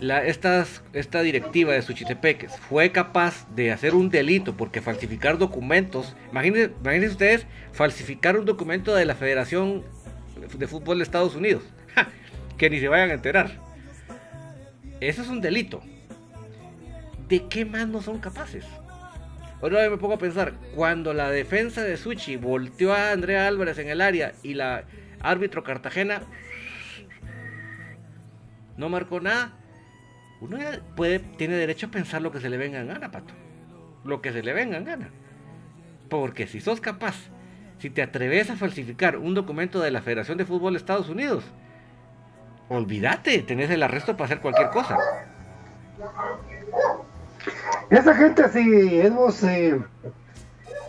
la, 0.00 0.24
esta 0.24 1.22
directiva 1.22 1.72
de 1.72 1.82
Suchitepeques 1.82 2.56
fue 2.68 2.90
capaz 2.90 3.46
de 3.54 3.70
hacer 3.70 3.94
un 3.94 4.10
delito 4.10 4.56
porque 4.56 4.80
falsificar 4.80 5.38
documentos, 5.38 6.16
imagínense 6.30 7.08
ustedes 7.08 7.46
falsificar 7.72 8.36
un 8.36 8.44
documento 8.44 8.94
de 8.94 9.04
la 9.04 9.14
Federación 9.14 9.84
de 10.56 10.66
Fútbol 10.66 10.98
de 10.98 11.04
Estados 11.04 11.36
Unidos, 11.36 11.62
que 12.58 12.70
ni 12.70 12.80
se 12.80 12.88
vayan 12.88 13.10
a 13.10 13.14
enterar. 13.14 13.52
Eso 15.00 15.22
es 15.22 15.28
un 15.28 15.40
delito. 15.40 15.82
¿De 17.28 17.46
qué 17.48 17.64
más 17.64 17.88
no 17.88 18.02
son 18.02 18.18
capaces? 18.18 18.64
Ahora 19.60 19.88
me 19.88 19.96
pongo 19.96 20.14
a 20.14 20.18
pensar, 20.18 20.54
cuando 20.74 21.14
la 21.14 21.30
defensa 21.30 21.82
de 21.82 21.96
Suchi 21.96 22.36
volteó 22.36 22.92
a 22.92 23.12
Andrea 23.12 23.46
Álvarez 23.46 23.78
en 23.78 23.88
el 23.88 24.00
área 24.00 24.32
y 24.42 24.54
la 24.54 24.84
árbitro 25.20 25.62
Cartagena 25.62 26.22
no 28.76 28.88
marcó 28.88 29.20
nada, 29.20 29.52
uno 30.42 30.58
puede, 30.96 31.20
tiene 31.20 31.54
derecho 31.54 31.86
a 31.86 31.90
pensar 31.92 32.20
lo 32.20 32.32
que 32.32 32.40
se 32.40 32.50
le 32.50 32.56
venga 32.56 32.80
en 32.80 32.88
gana, 32.88 33.12
pato. 33.12 33.32
Lo 34.04 34.20
que 34.20 34.32
se 34.32 34.42
le 34.42 34.52
venga 34.52 34.76
en 34.76 34.84
gana. 34.84 35.10
Porque 36.08 36.48
si 36.48 36.60
sos 36.60 36.80
capaz, 36.80 37.14
si 37.78 37.90
te 37.90 38.02
atreves 38.02 38.50
a 38.50 38.56
falsificar 38.56 39.16
un 39.18 39.34
documento 39.34 39.78
de 39.78 39.92
la 39.92 40.02
Federación 40.02 40.38
de 40.38 40.44
Fútbol 40.44 40.72
de 40.72 40.78
Estados 40.78 41.08
Unidos, 41.08 41.44
olvídate, 42.68 43.38
tenés 43.42 43.70
el 43.70 43.84
arresto 43.84 44.16
para 44.16 44.24
hacer 44.24 44.40
cualquier 44.40 44.70
cosa. 44.70 44.98
Esa 47.90 48.12
gente 48.12 48.48
sí, 48.48 48.98
es 48.98 49.44
eh, 49.44 49.80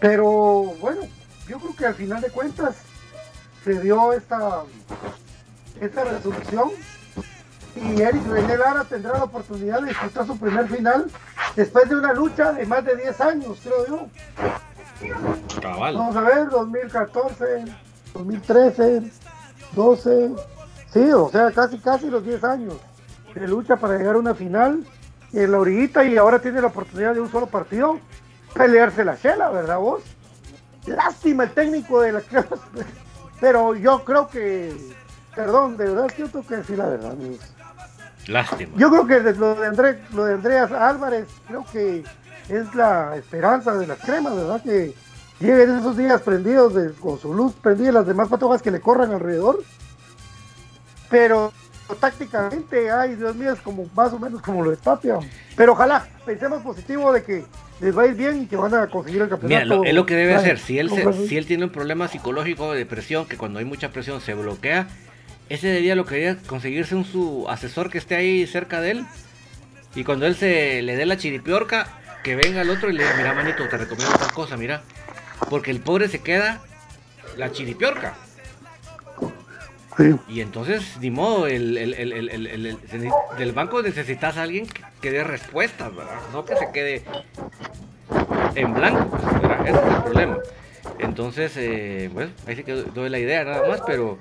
pero 0.01 0.74
bueno, 0.82 1.01
yo 1.47 1.60
creo 1.60 1.76
que 1.76 1.86
al 1.86 1.93
final 1.93 2.22
de 2.22 2.30
cuentas 2.32 2.78
se 3.64 3.80
dio 3.82 4.14
esta, 4.14 4.64
esta 5.80 6.06
resolución 6.06 6.72
y 7.76 8.01
Eric 8.01 8.26
René 8.28 8.57
Lara 8.57 8.84
tendrá 8.84 9.13
la 9.17 9.24
oportunidad 9.24 9.82
de 9.82 9.89
disputar 9.89 10.26
su 10.28 10.38
primer 10.38 10.67
final 10.67 11.09
después 11.55 11.89
de 11.89 11.95
una 11.95 12.13
lucha 12.13 12.53
de 12.53 12.65
más 12.65 12.86
de 12.86 12.95
10 12.95 13.21
años, 13.21 13.59
creo 13.63 13.88
yo. 13.88 14.07
Vamos 15.61 16.15
a 16.15 16.21
ver, 16.21 16.49
2014, 16.49 17.65
2013, 18.13 19.11
12, 19.74 20.32
sí, 20.91 21.11
o 21.11 21.30
sea, 21.30 21.51
casi 21.51 21.80
casi 21.80 22.09
los 22.09 22.24
10 22.24 22.43
años 22.43 22.76
de 23.34 23.47
lucha 23.47 23.76
para 23.76 23.97
llegar 23.97 24.15
a 24.15 24.19
una 24.19 24.36
final 24.36 24.86
en 25.34 25.51
la 25.51 25.59
orillita 25.59 26.05
y 26.05 26.17
ahora 26.17 26.39
tiene 26.39 26.61
la 26.61 26.67
oportunidad 26.67 27.15
de 27.15 27.21
un 27.21 27.32
solo 27.32 27.47
partido 27.47 27.99
pelearse 28.53 29.03
la 29.03 29.17
chela, 29.17 29.49
¿verdad 29.49 29.80
vos? 29.80 30.03
Lástima 30.86 31.45
el 31.45 31.51
técnico 31.51 32.01
de 32.01 32.11
la 32.11 32.21
pero 33.41 33.76
yo 33.76 34.03
creo 34.03 34.28
que, 34.28 34.74
perdón, 35.36 35.76
de 35.76 35.86
verdad 35.86 36.07
yo 36.17 36.28
tengo 36.28 36.45
que 36.45 36.57
decir 36.57 36.78
la 36.78 36.88
verdad, 36.88 37.11
amigos. 37.11 37.53
Lástima. 38.28 38.71
Yo 38.78 38.89
creo 38.89 39.07
que 39.07 39.34
lo 39.34 39.55
de, 39.55 39.67
André, 39.67 39.99
lo 40.13 40.26
de 40.26 40.34
Andreas 40.36 40.71
Álvarez, 40.71 41.28
creo 41.47 41.65
que 41.71 42.03
es 42.49 42.76
la 42.76 43.15
esperanza 43.17 43.74
de 43.76 43.88
las 43.88 43.99
cremas, 43.99 44.36
¿verdad? 44.36 44.61
Que 44.63 44.93
lleguen 45.39 45.78
esos 45.78 45.97
días 45.97 46.21
prendidos 46.21 46.74
con 46.99 47.19
su 47.19 47.34
luz 47.34 47.53
prendida 47.53 47.91
las 47.91 48.07
demás 48.07 48.30
patojas 48.30 48.61
que 48.61 48.71
le 48.71 48.80
corran 48.80 49.11
alrededor. 49.11 49.63
Pero 51.09 51.51
tácticamente, 51.99 52.89
ay 52.89 53.15
Dios 53.15 53.36
mío, 53.36 53.53
es 53.53 53.59
como 53.59 53.86
más 53.93 54.11
o 54.13 54.19
menos 54.19 54.41
como 54.41 54.63
lo 54.63 54.71
de 54.71 54.78
Tapia. 54.78 55.19
Pero 55.55 55.74
ojalá, 55.74 56.07
pensemos 56.26 56.63
positivo 56.63 57.11
de 57.11 57.24
que 57.24 57.45
les 57.82 57.95
va 57.95 58.03
a 58.03 58.07
ir 58.07 58.15
bien 58.15 58.43
y 58.43 58.45
que 58.47 58.55
van 58.55 58.74
a 58.74 58.88
conseguir 58.88 59.21
el 59.21 59.30
campeonato. 59.30 59.80
Mira, 59.80 59.89
es 59.89 59.95
lo 59.95 60.05
que 60.05 60.15
debe 60.15 60.34
hacer. 60.36 60.57
Si 60.59 60.80
él, 60.80 60.89
si 61.28 61.38
él 61.38 61.45
tiene 61.45 61.65
un 61.65 61.71
problema 61.71 62.07
psicológico 62.07 62.71
de 62.71 62.80
depresión, 62.80 63.26
que 63.26 63.38
cuando 63.38 63.59
hay 63.59 63.65
mucha 63.65 63.91
presión 63.91 64.21
se 64.21 64.34
bloquea, 64.34 64.88
ese 65.50 65.72
día 65.78 65.96
lo 65.96 66.06
quería 66.06 66.38
conseguirse 66.48 66.96
un 66.96 67.06
su 67.06 67.46
asesor 67.50 67.89
que 67.89 67.98
esté 67.98 68.16
ahí 68.16 68.48
cerca 68.48 68.82
de 68.82 68.91
él. 68.91 69.06
Y 69.96 70.04
cuando 70.04 70.26
él 70.26 70.36
se 70.36 70.82
le 70.82 70.96
dé 70.96 71.06
la 71.06 71.18
chiripiorca, 71.18 71.88
que 72.24 72.36
venga 72.36 72.62
el 72.62 72.70
otro 72.70 72.89
y 72.89 72.94
le 72.94 73.04
diga, 73.04 73.16
mira 73.18 73.34
manito, 73.34 73.68
te 73.68 73.78
recomiendo 73.78 74.18
tal 74.18 74.32
cosa, 74.32 74.58
mira. 74.58 74.82
Porque 75.50 75.72
el 75.72 75.82
pobre 75.82 76.08
se 76.08 76.20
queda 76.20 76.62
la 77.38 77.52
chiripiorca. 77.52 78.16
Y 80.28 80.41
entonces, 80.41 80.98
ni 81.00 81.12
modo, 81.12 81.46
el, 81.46 82.78
del 83.38 83.52
banco 83.52 83.82
necesitas 83.84 84.38
a 84.38 84.44
alguien 84.44 84.68
que, 85.02 85.12
dé 85.12 85.24
respuestas, 85.24 85.96
¿verdad? 85.96 86.20
No 86.32 86.46
que 86.46 86.56
se 86.56 86.72
quede 86.72 87.04
en 88.56 88.74
blanco, 88.74 89.16
Ese 89.66 89.78
es 89.78 89.84
el 89.84 90.04
problema. 90.04 90.38
Entonces, 91.00 91.54
eh, 91.58 92.10
bueno, 92.12 92.32
ahí 92.48 92.56
se 92.56 92.64
quedó 92.64 93.08
la 93.08 93.20
idea 93.20 93.44
nada 93.44 93.68
más, 93.68 93.82
pero 93.86 94.18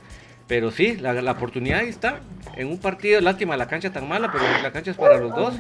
Pero 0.53 0.71
sí, 0.71 0.99
la, 0.99 1.15
la 1.15 1.33
oportunidad 1.33 1.79
ahí 1.79 1.89
está. 1.89 2.21
En 2.57 2.67
un 2.69 2.77
partido, 2.77 3.23
lástima 3.23 3.57
la 3.57 3.69
cancha 3.69 3.91
tan 3.91 4.07
mala, 4.07 4.31
pero 4.31 4.45
la 4.63 4.71
cancha 4.71 4.91
es 4.91 4.99
para 4.99 5.17
los 5.17 5.35
dos 5.35 5.55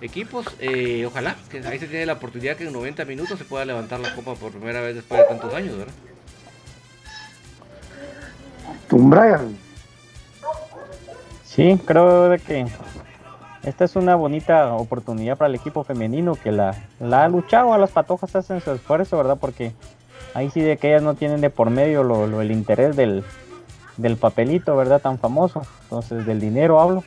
equipos. 0.00 0.46
Eh, 0.60 1.04
ojalá 1.04 1.34
que 1.50 1.58
ahí 1.66 1.80
se 1.80 1.88
tiene 1.88 2.06
la 2.06 2.12
oportunidad 2.12 2.54
que 2.56 2.64
en 2.64 2.72
90 2.72 3.04
minutos 3.06 3.36
se 3.40 3.44
pueda 3.44 3.64
levantar 3.64 3.98
la 3.98 4.14
copa 4.14 4.36
por 4.36 4.52
primera 4.52 4.80
vez 4.82 4.94
después 4.94 5.20
de 5.20 5.26
tantos 5.26 5.52
años, 5.52 5.76
¿verdad? 5.76 5.92
Tom 8.88 9.10
Brian. 9.10 9.58
Sí, 11.44 11.76
creo 11.84 12.28
de 12.28 12.38
que 12.38 12.66
esta 13.64 13.84
es 13.84 13.96
una 13.96 14.14
bonita 14.14 14.72
oportunidad 14.74 15.36
para 15.38 15.48
el 15.48 15.56
equipo 15.56 15.82
femenino 15.82 16.36
que 16.36 16.52
la, 16.52 16.76
la 17.00 17.24
ha 17.24 17.28
luchado 17.28 17.74
a 17.74 17.78
las 17.78 17.90
patojas 17.90 18.36
hacen 18.36 18.60
su 18.60 18.70
esfuerzo, 18.70 19.16
¿verdad? 19.16 19.38
Porque 19.40 19.72
ahí 20.34 20.50
sí 20.50 20.60
de 20.60 20.76
que 20.76 20.86
ellas 20.90 21.02
no 21.02 21.14
tienen 21.16 21.40
de 21.40 21.50
por 21.50 21.68
medio 21.70 22.04
lo, 22.04 22.28
lo- 22.28 22.40
el 22.42 22.52
interés 22.52 22.94
del, 22.94 23.24
del 24.00 24.16
papelito, 24.16 24.76
¿verdad? 24.76 25.00
Tan 25.00 25.18
famoso. 25.18 25.62
Entonces, 25.84 26.26
del 26.26 26.40
dinero 26.40 26.80
hablo. 26.80 27.04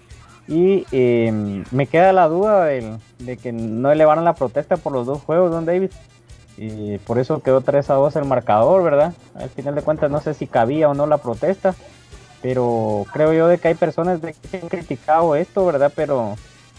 Y 0.48 0.86
eh, 0.92 1.64
me 1.72 1.88
queda 1.88 2.12
la 2.14 2.28
duda 2.28 2.66
del- 2.66 2.98
de 3.20 3.38
que 3.38 3.52
no 3.54 3.92
elevaron 3.92 4.26
la 4.26 4.34
protesta 4.36 4.76
por 4.78 4.92
los 4.92 5.06
dos 5.08 5.22
juegos, 5.22 5.52
Don 5.52 5.66
David. 5.66 5.92
Y 6.58 6.98
por 7.00 7.18
eso 7.18 7.42
quedó 7.42 7.62
3 7.62 7.90
a 7.90 7.94
2 7.96 8.16
el 8.18 8.26
marcador, 8.26 8.84
¿verdad? 8.84 9.14
Al 9.36 9.50
final 9.50 9.74
de 9.76 9.82
cuentas 9.82 10.12
no 10.12 10.20
sé 10.22 10.34
si 10.34 10.46
cabía 10.48 10.90
o 10.90 10.94
no 10.94 11.08
la 11.08 11.18
protesta. 11.18 11.74
Pero 12.42 13.06
creo 13.14 13.32
yo 13.34 13.48
de 13.48 13.58
que 13.58 13.70
hay 13.70 13.76
personas 13.76 14.22
de 14.22 14.34
que 14.34 14.58
han 14.58 14.68
criticado 14.70 15.36
esto, 15.36 15.66
¿verdad? 15.66 15.92
Pero 15.96 16.36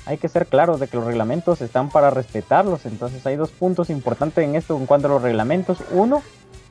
hay 0.06 0.18
que 0.18 0.28
ser 0.28 0.46
claros 0.46 0.78
de 0.78 0.88
que 0.88 0.98
los 0.98 1.06
reglamentos 1.06 1.62
están 1.62 1.88
para 1.88 2.10
respetarlos. 2.10 2.84
Entonces 2.84 3.26
hay 3.26 3.36
dos 3.36 3.50
puntos 3.50 3.88
importantes 3.88 4.44
en 4.44 4.54
esto 4.56 4.76
en 4.76 4.84
cuanto 4.84 5.06
a 5.08 5.10
los 5.10 5.22
reglamentos. 5.22 5.78
Uno, 5.90 6.22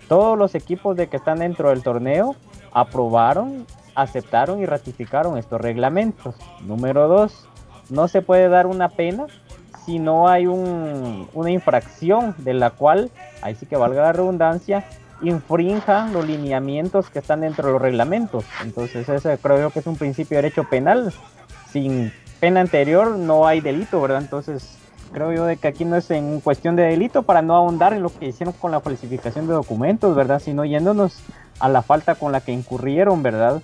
todos 0.07 0.37
los 0.37 0.53
equipos 0.53 0.95
de 0.95 1.07
que 1.07 1.17
están 1.17 1.39
dentro 1.39 1.69
del 1.69 1.81
torneo 1.81 2.35
aprobaron, 2.73 3.65
aceptaron 3.95 4.61
y 4.61 4.65
ratificaron 4.65 5.37
estos 5.37 5.61
reglamentos. 5.61 6.35
Número 6.61 7.07
dos, 7.07 7.47
no 7.89 8.07
se 8.07 8.21
puede 8.21 8.49
dar 8.49 8.65
una 8.65 8.89
pena 8.89 9.27
si 9.85 9.99
no 9.99 10.29
hay 10.29 10.47
un- 10.47 11.27
una 11.33 11.51
infracción 11.51 12.33
de 12.37 12.53
la 12.53 12.69
cual, 12.71 13.11
ahí 13.41 13.55
sí 13.55 13.65
que 13.65 13.75
valga 13.75 14.01
la 14.01 14.13
redundancia, 14.13 14.85
infrinja 15.21 16.07
los 16.07 16.25
lineamientos 16.25 17.09
que 17.09 17.19
están 17.19 17.41
dentro 17.41 17.67
de 17.67 17.73
los 17.73 17.81
reglamentos. 17.81 18.45
Entonces 18.63 19.07
ese 19.07 19.37
creo 19.37 19.59
yo 19.59 19.69
que 19.69 19.79
es 19.79 19.87
un 19.87 19.97
principio 19.97 20.37
de 20.37 20.43
derecho 20.43 20.63
penal. 20.65 21.13
Sin 21.71 22.11
pena 22.39 22.61
anterior 22.61 23.11
no 23.11 23.47
hay 23.47 23.61
delito, 23.61 24.01
¿verdad? 24.01 24.21
Entonces 24.21 24.77
creo 25.13 25.31
yo 25.31 25.45
de 25.45 25.57
que 25.57 25.67
aquí 25.67 25.85
no 25.85 25.95
es 25.95 26.11
en 26.11 26.41
cuestión 26.41 26.75
de 26.75 26.83
delito 26.83 27.23
para 27.23 27.41
no 27.41 27.55
ahondar 27.55 27.93
en 27.93 28.03
lo 28.03 28.09
que 28.09 28.27
hicieron 28.27 28.53
con 28.53 28.71
la 28.71 28.81
falsificación 28.81 29.47
de 29.47 29.53
documentos, 29.53 30.15
¿verdad? 30.15 30.41
Sino 30.41 30.65
yéndonos 30.65 31.19
a 31.59 31.69
la 31.69 31.81
falta 31.81 32.15
con 32.15 32.31
la 32.31 32.41
que 32.41 32.51
incurrieron, 32.51 33.23
¿verdad? 33.23 33.61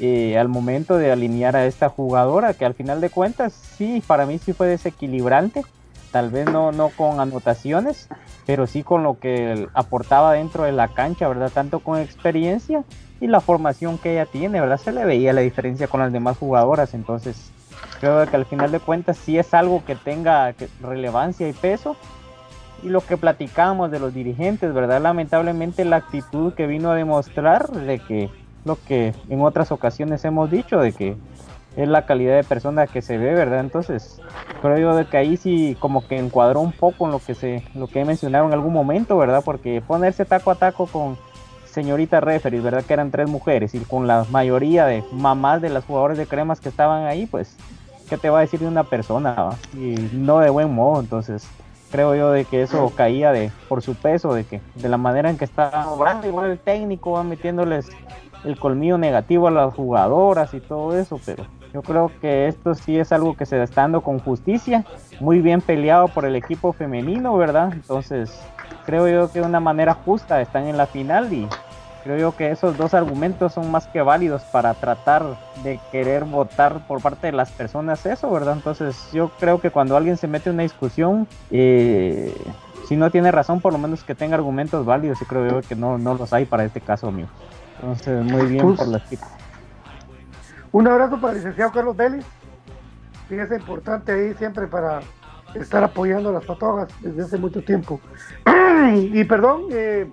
Eh, 0.00 0.38
al 0.38 0.48
momento 0.48 0.96
de 0.96 1.12
alinear 1.12 1.54
a 1.56 1.66
esta 1.66 1.88
jugadora, 1.88 2.54
que 2.54 2.64
al 2.64 2.74
final 2.74 3.00
de 3.00 3.10
cuentas 3.10 3.52
sí, 3.52 4.02
para 4.06 4.24
mí 4.24 4.38
sí 4.38 4.52
fue 4.52 4.66
desequilibrante, 4.66 5.64
tal 6.10 6.30
vez 6.30 6.50
no, 6.50 6.72
no 6.72 6.88
con 6.88 7.20
anotaciones, 7.20 8.08
pero 8.46 8.66
sí 8.66 8.82
con 8.82 9.02
lo 9.02 9.18
que 9.18 9.68
aportaba 9.74 10.32
dentro 10.32 10.64
de 10.64 10.72
la 10.72 10.88
cancha, 10.88 11.28
¿verdad? 11.28 11.50
Tanto 11.52 11.80
con 11.80 11.98
experiencia 11.98 12.84
y 13.20 13.26
la 13.26 13.40
formación 13.40 13.98
que 13.98 14.12
ella 14.12 14.26
tiene, 14.26 14.60
¿verdad? 14.60 14.78
Se 14.78 14.92
le 14.92 15.04
veía 15.04 15.32
la 15.32 15.42
diferencia 15.42 15.88
con 15.88 16.00
las 16.00 16.12
demás 16.12 16.38
jugadoras, 16.38 16.94
entonces 16.94 17.52
creo 18.00 18.26
que 18.26 18.36
al 18.36 18.46
final 18.46 18.72
de 18.72 18.80
cuentas 18.80 19.16
sí 19.16 19.38
es 19.38 19.54
algo 19.54 19.84
que 19.84 19.94
tenga 19.94 20.54
relevancia 20.80 21.48
y 21.48 21.52
peso. 21.52 21.96
Y 22.82 22.88
lo 22.88 23.00
que 23.00 23.16
platicamos 23.16 23.92
de 23.92 24.00
los 24.00 24.12
dirigentes, 24.12 24.74
¿verdad? 24.74 25.00
Lamentablemente 25.00 25.84
la 25.84 25.96
actitud 25.96 26.52
que 26.54 26.66
vino 26.66 26.90
a 26.90 26.96
demostrar 26.96 27.68
de 27.68 28.00
que 28.00 28.28
lo 28.64 28.76
que 28.76 29.14
en 29.28 29.40
otras 29.40 29.70
ocasiones 29.70 30.24
hemos 30.24 30.50
dicho, 30.50 30.78
de 30.80 30.92
que 30.92 31.16
es 31.76 31.88
la 31.88 32.04
calidad 32.06 32.36
de 32.36 32.44
persona 32.44 32.86
que 32.86 33.02
se 33.02 33.18
ve, 33.18 33.34
¿verdad? 33.34 33.60
Entonces, 33.60 34.20
creo 34.60 34.78
yo 34.78 34.96
de 34.96 35.06
que 35.06 35.16
ahí 35.16 35.36
sí 35.36 35.76
como 35.78 36.06
que 36.06 36.18
encuadró 36.18 36.60
un 36.60 36.72
poco 36.72 37.06
en 37.06 37.12
lo 37.12 37.18
que 37.18 37.34
se, 37.34 37.64
lo 37.74 37.86
que 37.86 38.00
he 38.00 38.04
mencionado 38.04 38.46
en 38.46 38.52
algún 38.52 38.72
momento, 38.72 39.16
¿verdad? 39.16 39.42
Porque 39.44 39.80
ponerse 39.80 40.24
taco 40.24 40.50
a 40.50 40.56
taco 40.56 40.86
con 40.86 41.16
señorita 41.72 42.20
referee, 42.20 42.60
¿verdad? 42.60 42.84
Que 42.84 42.92
eran 42.92 43.10
tres 43.10 43.28
mujeres 43.28 43.74
y 43.74 43.80
con 43.80 44.06
la 44.06 44.24
mayoría 44.30 44.86
de 44.86 45.04
mamás 45.10 45.60
de 45.62 45.70
las 45.70 45.84
jugadores 45.84 46.18
de 46.18 46.26
cremas 46.26 46.60
que 46.60 46.68
estaban 46.68 47.06
ahí, 47.06 47.26
pues, 47.26 47.56
¿qué 48.08 48.18
te 48.18 48.30
va 48.30 48.38
a 48.38 48.40
decir 48.42 48.60
de 48.60 48.68
una 48.68 48.84
persona? 48.84 49.50
Y 49.74 49.94
no 50.12 50.38
de 50.40 50.50
buen 50.50 50.72
modo, 50.72 51.00
entonces 51.00 51.48
creo 51.90 52.14
yo 52.14 52.30
de 52.30 52.44
que 52.44 52.62
eso 52.62 52.92
caía 52.94 53.32
de 53.32 53.50
por 53.68 53.82
su 53.82 53.94
peso, 53.94 54.34
de 54.34 54.44
que 54.44 54.60
de 54.74 54.88
la 54.88 54.96
manera 54.96 55.30
en 55.30 55.36
que 55.36 55.44
estaba 55.44 55.90
obrando, 55.90 56.26
igual 56.26 56.50
el 56.50 56.58
técnico 56.58 57.12
va 57.12 57.22
metiéndoles 57.22 57.88
el 58.44 58.58
colmillo 58.58 58.98
negativo 58.98 59.48
a 59.48 59.50
las 59.50 59.74
jugadoras 59.74 60.52
y 60.54 60.60
todo 60.60 60.96
eso, 60.98 61.20
pero 61.24 61.46
yo 61.72 61.82
creo 61.82 62.10
que 62.20 62.48
esto 62.48 62.74
sí 62.74 62.98
es 62.98 63.12
algo 63.12 63.36
que 63.36 63.46
se 63.46 63.62
está 63.62 63.82
dando 63.82 64.02
con 64.02 64.18
justicia, 64.18 64.84
muy 65.20 65.40
bien 65.40 65.60
peleado 65.60 66.08
por 66.08 66.24
el 66.24 66.36
equipo 66.36 66.72
femenino, 66.72 67.36
¿verdad? 67.36 67.72
Entonces, 67.72 68.42
creo 68.84 69.08
yo 69.08 69.32
que 69.32 69.40
de 69.40 69.46
una 69.46 69.60
manera 69.60 69.94
justa 69.94 70.40
están 70.40 70.66
en 70.66 70.76
la 70.76 70.86
final 70.86 71.32
y 71.32 71.48
creo 72.02 72.18
yo 72.18 72.36
que 72.36 72.50
esos 72.50 72.76
dos 72.76 72.94
argumentos 72.94 73.52
son 73.52 73.70
más 73.70 73.86
que 73.86 74.02
válidos 74.02 74.42
para 74.42 74.74
tratar 74.74 75.24
de 75.62 75.78
querer 75.90 76.24
votar 76.24 76.86
por 76.86 77.00
parte 77.00 77.28
de 77.28 77.32
las 77.32 77.50
personas 77.52 78.04
eso, 78.06 78.30
¿verdad? 78.30 78.54
Entonces, 78.54 78.96
yo 79.12 79.30
creo 79.38 79.60
que 79.60 79.70
cuando 79.70 79.96
alguien 79.96 80.16
se 80.16 80.26
mete 80.26 80.50
en 80.50 80.54
una 80.54 80.64
discusión, 80.64 81.28
eh, 81.50 82.34
si 82.88 82.96
no 82.96 83.10
tiene 83.10 83.30
razón, 83.30 83.60
por 83.60 83.72
lo 83.72 83.78
menos 83.78 84.02
que 84.02 84.14
tenga 84.14 84.34
argumentos 84.34 84.84
válidos 84.84 85.22
y 85.22 85.24
creo 85.24 85.48
yo 85.48 85.68
que 85.68 85.76
no, 85.76 85.98
no 85.98 86.14
los 86.14 86.32
hay 86.32 86.44
para 86.44 86.64
este 86.64 86.80
caso 86.80 87.12
mío. 87.12 87.26
Entonces, 87.80 88.24
muy 88.24 88.46
bien 88.46 88.66
Pues, 88.66 88.78
por 88.78 88.88
las 88.88 89.08
chicas. 89.08 89.28
Un 90.72 90.88
abrazo 90.88 91.20
para 91.20 91.32
el 91.32 91.38
licenciado 91.38 91.70
Carlos 91.70 91.96
Vélez. 91.96 92.24
Fíjese 93.28 93.56
importante 93.56 94.12
ahí 94.12 94.34
siempre 94.34 94.66
para 94.66 95.00
estar 95.54 95.82
apoyando 95.84 96.30
a 96.30 96.32
las 96.32 96.44
patojas 96.44 96.88
desde 97.00 97.22
hace 97.22 97.38
mucho 97.38 97.62
tiempo. 97.62 98.00
y 98.94 99.24
perdón, 99.24 99.66
eh, 99.70 100.06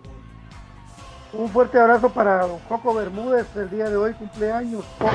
un 1.33 1.49
fuerte 1.49 1.79
abrazo 1.79 2.09
para 2.09 2.45
Coco 2.67 2.93
Bermúdez, 2.93 3.45
el 3.55 3.69
día 3.69 3.89
de 3.89 3.95
hoy 3.95 4.13
cumpleaños. 4.13 4.83
Coco, 4.97 5.13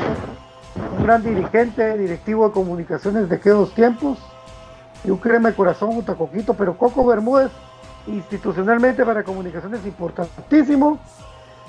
un 0.96 1.04
gran 1.04 1.22
dirigente, 1.22 1.98
directivo 1.98 2.48
de 2.48 2.52
comunicaciones 2.52 3.28
de 3.28 3.36
aquellos 3.36 3.74
tiempos. 3.74 4.18
Y 5.04 5.10
un 5.10 5.18
crema 5.18 5.50
de 5.50 5.56
corazón 5.56 5.92
junto 5.92 6.12
a 6.12 6.16
Coquito, 6.16 6.54
pero 6.54 6.78
Coco 6.78 7.04
Bermúdez, 7.04 7.50
institucionalmente 8.06 9.04
para 9.04 9.22
comunicaciones 9.22 9.84
importantísimo. 9.84 10.98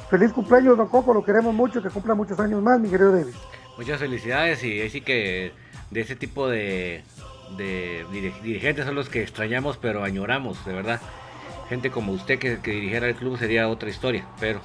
Feliz 0.10 0.32
cumpleaños, 0.32 0.78
don 0.78 0.88
Coco, 0.88 1.14
lo 1.14 1.24
queremos 1.24 1.54
mucho, 1.54 1.82
que 1.82 1.90
cumpla 1.90 2.14
muchos 2.14 2.40
años 2.40 2.62
más, 2.62 2.80
mi 2.80 2.90
querido 2.90 3.12
David. 3.12 3.34
Muchas 3.78 4.00
felicidades 4.00 4.64
y 4.64 4.82
así 4.82 5.02
que 5.02 5.52
de 5.92 6.02
ese 6.02 6.16
tipo 6.16 6.48
de, 6.48 7.04
de 7.58 8.06
dir- 8.12 8.42
dirigentes 8.42 8.86
son 8.86 8.96
los 8.96 9.10
que 9.10 9.22
extrañamos 9.22 9.78
pero 9.78 10.04
añoramos, 10.04 10.64
de 10.66 10.74
verdad. 10.74 11.02
Gente 11.70 11.90
como 11.90 12.12
usted 12.12 12.38
que, 12.40 12.60
que 12.60 12.72
dirigiera 12.72 13.08
el 13.08 13.16
club 13.16 13.38
sería 13.40 13.68
otra 13.68 13.90
historia, 13.90 14.26
pero 14.40 14.62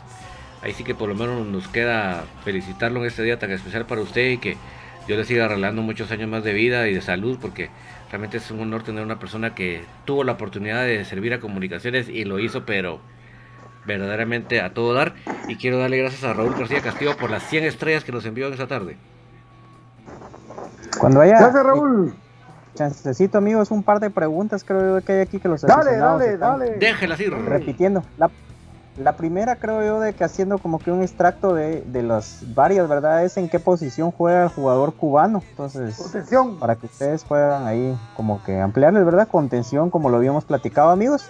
ahí 0.63 0.73
sí 0.75 0.85
que 0.85 0.95
por 0.95 1.09
lo 1.09 1.15
menos 1.15 1.47
nos 1.47 1.67
queda 1.69 2.25
felicitarlo 2.45 3.01
en 3.01 3.07
este 3.07 3.23
día 3.23 3.39
tan 3.39 3.51
especial 3.51 3.87
para 3.87 4.03
usted 4.03 4.31
y 4.33 4.39
que 4.39 4.57
Dios 5.07 5.19
le 5.19 5.25
siga 5.25 5.49
regalando 5.49 5.81
muchos 5.83 6.11
años 6.11 6.29
más 6.29 6.45
de 6.45 6.53
vida 6.53 6.87
y 6.89 6.95
de 6.95 7.01
salud 7.01 7.39
porque 7.41 7.71
realmente 8.11 8.37
es 8.37 8.51
un 8.51 8.61
honor 8.61 8.83
tener 8.83 9.03
una 9.03 9.19
persona 9.19 9.55
que 9.55 9.83
tuvo 10.05 10.25
la 10.25 10.33
oportunidad 10.33 10.85
de 10.85 11.05
servir 11.07 11.33
a 11.33 11.41
comunicaciones 11.41 12.09
y 12.09 12.25
lo 12.25 12.39
hizo 12.39 12.67
pero 12.67 13.01
verdaderamente 13.87 14.61
a 14.61 14.75
todo 14.75 14.93
dar 14.93 15.15
y 15.49 15.57
quiero 15.57 15.79
darle 15.79 15.97
gracias 15.97 16.23
a 16.25 16.35
Raúl 16.35 16.55
García 16.55 16.83
Castillo 16.83 17.17
por 17.17 17.31
las 17.31 17.43
100 17.49 17.65
estrellas 17.65 18.05
que 18.05 18.13
nos 18.13 18.27
envió 18.27 18.47
en 18.49 18.53
esta 18.53 18.67
tarde. 18.67 18.99
Cuando 20.99 21.23
haya 21.23 21.39
Gracias, 21.39 21.65
Raúl. 21.65 22.15
Chancecito, 22.75 23.39
amigos, 23.39 23.71
un 23.71 23.83
par 23.83 24.01
de 24.01 24.11
preguntas 24.11 24.65
creo 24.65 24.99
yo 24.99 25.05
que 25.05 25.13
hay 25.13 25.21
aquí 25.21 25.39
que 25.39 25.49
los 25.49 25.63
Dale, 25.63 25.97
dale, 25.97 26.33
están 26.35 26.59
dale. 26.59 26.77
Déjelas 26.79 27.21
ir. 27.21 27.33
repitiendo. 27.33 28.03
La, 28.19 28.31
la 28.97 29.17
primera 29.17 29.57
creo 29.57 29.83
yo 29.83 30.01
de 30.01 30.13
que 30.13 30.25
haciendo 30.25 30.59
como 30.59 30.79
que 30.79 30.91
un 30.91 31.03
extracto 31.03 31.55
de, 31.55 31.83
de 31.83 32.03
las 32.03 32.43
varias, 32.55 32.89
¿verdad? 32.89 33.25
Es 33.25 33.37
en 33.37 33.49
qué 33.49 33.59
posición 33.59 34.11
juega 34.11 34.43
el 34.45 34.49
jugador 34.49 34.95
cubano. 34.95 35.43
Entonces, 35.51 35.99
para 36.59 36.77
que 36.77 36.87
ustedes 36.87 37.25
puedan 37.25 37.67
ahí 37.67 37.97
como 38.17 38.43
que 38.45 38.61
ampliarles, 38.61 39.05
¿verdad? 39.05 39.29
Contención, 39.29 39.91
como 39.91 40.09
lo 40.11 40.17
habíamos 40.17 40.45
platicado, 40.45 40.91
amigos. 40.91 41.29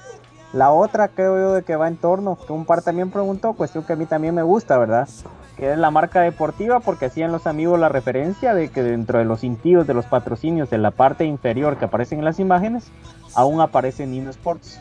La 0.53 0.73
otra 0.73 1.09
creo 1.09 1.39
yo 1.39 1.53
de 1.53 1.63
que 1.63 1.77
va 1.77 1.87
en 1.87 1.97
torno, 1.97 2.37
que 2.47 2.53
un 2.53 2.65
par 2.65 2.83
también 2.83 3.11
preguntó, 3.11 3.53
cuestión 3.53 3.85
que 3.85 3.93
a 3.93 3.97
mí 3.97 4.07
también 4.07 4.35
me 4.35 4.43
gusta, 4.43 4.77
¿verdad? 4.79 5.09
Que 5.57 5.73
es 5.73 5.79
la 5.79 5.91
marca 5.91 6.23
deportiva, 6.23 6.81
porque 6.81 7.07
hacían 7.07 7.31
los 7.31 7.47
amigos 7.47 7.79
la 7.79 7.89
referencia 7.89 8.53
de 8.55 8.69
que 8.69 8.83
dentro 8.83 9.19
de 9.19 9.25
los 9.25 9.41
cintillos 9.41 9.87
de 9.87 9.95
los 9.95 10.07
patrocinios 10.07 10.69
de 10.69 10.79
la 10.79 10.91
parte 10.91 11.25
inferior 11.25 11.77
que 11.77 11.85
aparecen 11.85 12.19
en 12.19 12.25
las 12.25 12.41
imágenes, 12.41 12.91
aún 13.35 13.61
aparece 13.61 14.07
Nino 14.07 14.31
Sports. 14.31 14.81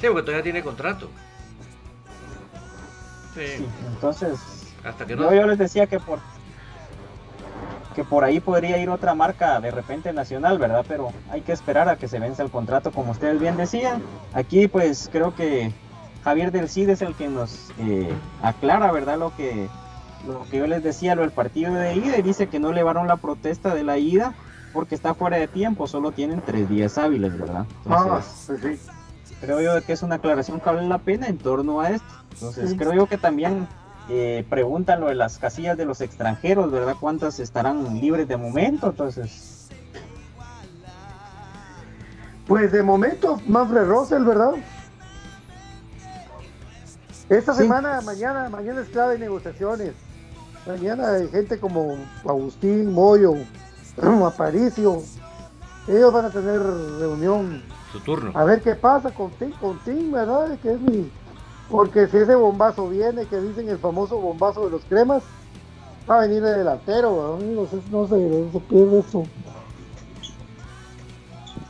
Sí, 0.00 0.06
porque 0.06 0.22
todavía 0.22 0.42
tiene 0.42 0.62
contrato. 0.62 1.08
Sí, 3.34 3.66
Entonces, 3.94 4.38
hasta 4.84 5.04
que 5.04 5.16
no. 5.16 5.24
yo, 5.30 5.40
yo 5.40 5.46
les 5.48 5.58
decía 5.58 5.86
que 5.86 5.98
por 5.98 6.18
que 7.94 8.04
por 8.04 8.24
ahí 8.24 8.40
podría 8.40 8.78
ir 8.78 8.90
otra 8.90 9.14
marca 9.14 9.60
de 9.60 9.70
repente 9.70 10.12
nacional, 10.12 10.58
¿verdad? 10.58 10.84
Pero 10.86 11.12
hay 11.30 11.40
que 11.40 11.52
esperar 11.52 11.88
a 11.88 11.96
que 11.96 12.08
se 12.08 12.18
venza 12.18 12.42
el 12.42 12.50
contrato, 12.50 12.90
como 12.90 13.12
ustedes 13.12 13.40
bien 13.40 13.56
decían. 13.56 14.02
Aquí, 14.32 14.68
pues 14.68 15.08
creo 15.10 15.34
que 15.34 15.72
Javier 16.24 16.52
del 16.52 16.68
Cid 16.68 16.88
es 16.90 17.02
el 17.02 17.14
que 17.14 17.28
nos 17.28 17.70
eh, 17.78 18.12
aclara, 18.42 18.90
¿verdad? 18.92 19.18
Lo 19.18 19.34
que 19.36 19.68
lo 20.26 20.44
que 20.50 20.58
yo 20.58 20.66
les 20.66 20.82
decía, 20.82 21.14
lo 21.14 21.22
del 21.22 21.30
partido 21.30 21.74
de 21.74 21.96
ida, 21.96 22.18
y 22.18 22.22
dice 22.22 22.48
que 22.48 22.58
no 22.58 22.70
elevaron 22.70 23.06
la 23.06 23.16
protesta 23.16 23.74
de 23.74 23.84
la 23.84 23.98
ida 23.98 24.32
porque 24.72 24.94
está 24.94 25.14
fuera 25.14 25.36
de 25.36 25.46
tiempo, 25.46 25.86
solo 25.86 26.12
tienen 26.12 26.42
tres 26.44 26.68
días 26.68 26.98
hábiles, 26.98 27.38
¿verdad? 27.38 27.66
Ah, 27.88 28.20
pues 28.48 28.60
sí. 28.60 28.78
creo 29.40 29.60
yo 29.60 29.80
que 29.84 29.92
es 29.92 30.02
una 30.02 30.16
aclaración 30.16 30.60
que 30.60 30.68
vale 30.68 30.88
la 30.88 30.98
pena 30.98 31.28
en 31.28 31.38
torno 31.38 31.80
a 31.80 31.90
esto. 31.90 32.08
Entonces, 32.32 32.74
creo 32.76 32.92
yo 32.92 33.06
que 33.06 33.16
también 33.16 33.68
eh, 34.08 34.44
preguntan 34.50 35.00
lo 35.00 35.06
de 35.08 35.14
las 35.14 35.38
casillas 35.38 35.76
de 35.78 35.84
los 35.86 36.00
extranjeros, 36.00 36.70
¿verdad? 36.70 36.94
¿Cuántas 37.00 37.40
estarán 37.40 38.00
libres 38.00 38.28
de 38.28 38.36
momento? 38.36 38.88
Entonces, 38.90 39.50
Pues 42.46 42.70
de 42.72 42.82
momento, 42.82 43.40
Manfred 43.46 43.84
Rosel, 43.86 44.22
¿verdad? 44.24 44.52
Esta 47.30 47.54
Sí. 47.54 47.62
semana, 47.62 48.02
mañana, 48.02 48.50
mañana 48.50 48.82
es 48.82 48.88
clave 48.90 49.14
de 49.14 49.20
negociaciones. 49.20 49.92
Mañana 50.66 51.08
hay 51.14 51.28
gente 51.28 51.58
como 51.58 51.96
Agustín, 52.22 52.92
Moyo, 52.92 53.34
Aparicio. 54.26 55.02
Ellos 55.88 56.12
van 56.12 56.26
a 56.26 56.30
tener 56.30 56.60
reunión 56.62 57.62
Su 57.92 58.00
turno. 58.00 58.30
a 58.34 58.44
ver 58.44 58.60
qué 58.62 58.74
pasa 58.74 59.10
con 59.10 59.30
Tim, 59.32 59.52
con 59.52 59.78
Tim, 59.84 60.12
¿verdad? 60.12 60.58
Que 60.62 60.72
es 60.72 60.80
mi... 60.80 61.10
Porque 61.70 62.06
si 62.08 62.18
ese 62.18 62.34
bombazo 62.34 62.88
viene, 62.88 63.26
que 63.26 63.40
dicen 63.40 63.68
el 63.68 63.78
famoso 63.78 64.18
bombazo 64.18 64.64
de 64.64 64.70
los 64.70 64.82
cremas, 64.84 65.22
va 66.08 66.18
a 66.18 66.26
venir 66.26 66.42
de 66.42 66.58
delantero, 66.58 67.38
no 67.40 67.66
sé, 67.66 67.78
no 67.90 68.06
se 68.06 68.60
pierde 68.68 69.00
eso. 69.00 69.24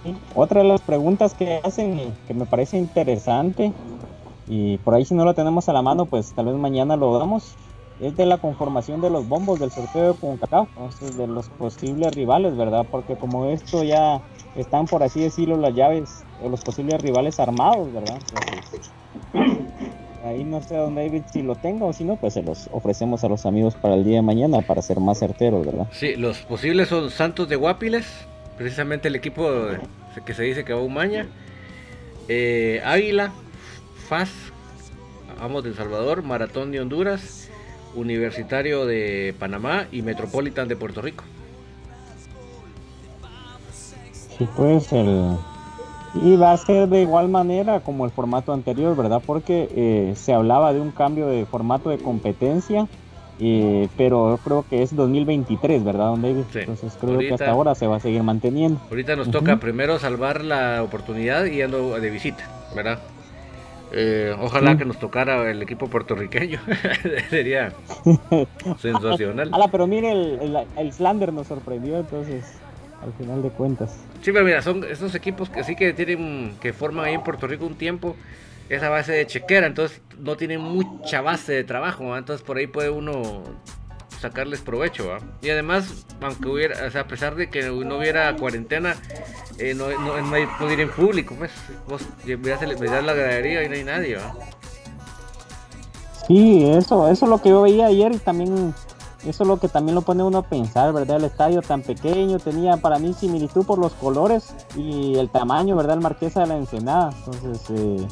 sí. 0.02 0.16
otra 0.34 0.62
de 0.62 0.68
las 0.68 0.80
preguntas 0.80 1.34
que 1.34 1.60
hacen 1.62 2.14
que 2.26 2.34
me 2.34 2.46
parece 2.46 2.76
interesante, 2.76 3.72
y 4.48 4.78
por 4.78 4.94
ahí 4.94 5.04
si 5.04 5.14
no 5.14 5.24
lo 5.24 5.34
tenemos 5.34 5.68
a 5.68 5.72
la 5.72 5.82
mano, 5.82 6.06
pues 6.06 6.32
tal 6.32 6.46
vez 6.46 6.56
mañana 6.56 6.96
lo 6.96 7.16
damos, 7.18 7.54
es 8.00 8.16
de 8.16 8.26
la 8.26 8.38
conformación 8.38 9.00
de 9.00 9.10
los 9.10 9.28
bombos 9.28 9.60
del 9.60 9.70
sorteo 9.70 10.12
de 10.12 10.18
CONCACAF, 10.18 10.68
entonces 10.76 11.16
de 11.16 11.28
los 11.28 11.48
posibles 11.50 12.12
rivales, 12.14 12.56
¿verdad? 12.56 12.84
Porque 12.90 13.16
como 13.16 13.46
esto 13.46 13.84
ya 13.84 14.20
están, 14.56 14.86
por 14.86 15.04
así 15.04 15.20
decirlo, 15.20 15.56
las 15.56 15.74
llaves 15.74 16.24
o 16.42 16.48
los 16.48 16.62
posibles 16.62 17.00
rivales 17.00 17.38
armados, 17.38 17.92
¿verdad? 17.92 18.18
Entonces, 18.34 18.90
ahí 20.24 20.44
no 20.44 20.62
sé, 20.62 20.76
don 20.76 20.94
David, 20.94 21.22
si 21.30 21.42
lo 21.42 21.54
tengo 21.54 21.86
o 21.86 21.92
si 21.92 22.04
no, 22.04 22.16
pues 22.16 22.34
se 22.34 22.42
los 22.42 22.68
ofrecemos 22.72 23.24
a 23.24 23.28
los 23.28 23.46
amigos 23.46 23.74
para 23.74 23.94
el 23.94 24.04
día 24.04 24.16
de 24.16 24.22
mañana 24.22 24.62
para 24.62 24.82
ser 24.82 25.00
más 25.00 25.18
certeros, 25.18 25.64
¿verdad? 25.64 25.86
Sí, 25.92 26.16
los 26.16 26.38
posibles 26.38 26.88
son 26.88 27.10
Santos 27.10 27.48
de 27.48 27.56
Guapiles, 27.56 28.06
precisamente 28.56 29.08
el 29.08 29.16
equipo 29.16 29.48
que 30.24 30.34
se 30.34 30.42
dice 30.44 30.64
que 30.64 30.72
va 30.72 30.80
a 30.80 30.82
Umaña. 30.82 31.26
Eh, 32.28 32.80
Águila, 32.84 33.32
FAS, 34.08 34.30
Amos 35.40 35.62
de 35.64 35.70
El 35.70 35.76
Salvador, 35.76 36.22
Maratón 36.22 36.72
de 36.72 36.80
Honduras, 36.80 37.50
Universitario 37.94 38.86
de 38.86 39.34
Panamá 39.38 39.86
y 39.92 40.02
Metropolitan 40.02 40.68
de 40.68 40.76
Puerto 40.76 41.02
Rico. 41.02 41.24
Sí, 44.38 44.48
pues 44.56 44.92
el... 44.92 45.36
Y 46.22 46.36
va 46.36 46.52
a 46.52 46.56
ser 46.56 46.88
de 46.88 47.02
igual 47.02 47.28
manera 47.28 47.80
como 47.80 48.04
el 48.04 48.10
formato 48.12 48.52
anterior, 48.52 48.96
¿verdad? 48.96 49.20
Porque 49.24 49.68
eh, 49.74 50.12
se 50.16 50.32
hablaba 50.32 50.72
de 50.72 50.80
un 50.80 50.92
cambio 50.92 51.26
de 51.26 51.44
formato 51.44 51.90
de 51.90 51.98
competencia, 51.98 52.86
eh, 53.40 53.88
pero 53.96 54.30
yo 54.36 54.38
creo 54.38 54.64
que 54.68 54.82
es 54.82 54.94
2023, 54.94 55.82
¿verdad, 55.82 56.06
don 56.06 56.22
David? 56.22 56.44
Sí. 56.52 56.60
Entonces 56.60 56.94
creo 57.00 57.10
que 57.10 57.16
Ahorita- 57.16 57.34
hasta 57.34 57.50
ahora 57.50 57.74
se 57.74 57.88
va 57.88 57.96
a 57.96 58.00
seguir 58.00 58.22
manteniendo. 58.22 58.80
Ahorita 58.90 59.16
nos 59.16 59.30
toca 59.30 59.56
primero 59.56 59.98
salvar 59.98 60.44
la 60.44 60.82
oportunidad 60.84 61.46
y 61.46 61.60
ando 61.62 61.98
de 62.00 62.10
visita, 62.10 62.44
¿verdad? 62.76 63.00
Eh, 63.96 64.34
ojalá 64.40 64.72
Sí. 64.72 64.78
que 64.78 64.84
nos 64.86 64.98
tocara 64.98 65.50
el 65.50 65.62
equipo 65.62 65.88
puertorriqueño. 65.88 66.58
Sería 67.30 67.72
sensacional. 68.78 69.50
Ala, 69.52 69.68
pero 69.68 69.86
mire, 69.86 70.12
el, 70.12 70.38
el, 70.40 70.58
el 70.76 70.92
Slander 70.92 71.32
nos 71.32 71.48
sorprendió, 71.48 71.98
entonces, 71.98 72.44
al 73.04 73.12
final 73.12 73.42
de 73.42 73.50
cuentas. 73.50 73.96
Sí, 74.22 74.32
pero 74.32 74.44
mira, 74.44 74.62
son 74.62 74.84
esos 74.84 75.14
equipos 75.14 75.50
que 75.50 75.62
sí 75.64 75.76
que 75.76 75.92
tienen, 75.92 76.56
que 76.60 76.72
forman 76.72 77.06
ahí 77.06 77.14
en 77.14 77.22
Puerto 77.22 77.46
Rico 77.46 77.66
un 77.66 77.76
tiempo, 77.76 78.16
esa 78.68 78.88
base 78.88 79.12
de 79.12 79.26
chequera, 79.26 79.66
entonces 79.66 80.00
no 80.18 80.36
tienen 80.36 80.60
mucha 80.60 81.20
base 81.20 81.52
de 81.52 81.64
trabajo, 81.64 82.06
¿va? 82.06 82.18
entonces 82.18 82.44
por 82.44 82.56
ahí 82.56 82.66
puede 82.66 82.88
uno 82.88 83.42
sacarles 84.18 84.62
provecho, 84.62 85.06
¿va? 85.08 85.18
Y 85.42 85.50
además, 85.50 86.06
aunque 86.22 86.48
hubiera, 86.48 86.86
o 86.86 86.90
sea, 86.90 87.02
a 87.02 87.06
pesar 87.06 87.34
de 87.34 87.50
que 87.50 87.64
no 87.64 87.98
hubiera 87.98 88.34
cuarentena, 88.36 88.94
eh, 89.58 89.74
no, 89.74 89.90
no, 89.90 90.18
no 90.18 90.34
hay 90.34 90.46
poder 90.58 90.80
en 90.80 90.88
público, 90.88 91.34
pues, 91.38 91.50
vos 91.86 92.00
la 92.24 93.12
gradería 93.12 93.62
y 93.62 93.68
no 93.68 93.74
hay 93.74 93.84
nadie, 93.84 94.16
¿va? 94.16 94.34
Sí, 96.26 96.70
eso, 96.70 97.10
eso 97.10 97.26
es 97.26 97.30
lo 97.30 97.42
que 97.42 97.50
yo 97.50 97.60
veía 97.60 97.86
ayer 97.86 98.12
y 98.12 98.18
también 98.18 98.74
eso 99.30 99.44
es 99.44 99.48
lo 99.48 99.58
que 99.58 99.68
también 99.68 99.94
lo 99.94 100.02
pone 100.02 100.22
uno 100.22 100.38
a 100.38 100.42
pensar, 100.42 100.92
¿verdad? 100.92 101.16
El 101.16 101.24
estadio 101.24 101.62
tan 101.62 101.82
pequeño 101.82 102.38
tenía 102.38 102.76
para 102.76 102.98
mí 102.98 103.12
similitud 103.12 103.64
por 103.64 103.78
los 103.78 103.92
colores 103.94 104.54
y 104.76 105.16
el 105.16 105.30
tamaño, 105.30 105.76
¿verdad? 105.76 105.96
El 105.96 106.02
Marquesa 106.02 106.40
de 106.40 106.46
la 106.46 106.56
Ensenada. 106.56 107.10
Entonces, 107.24 107.70
eh, 107.70 108.06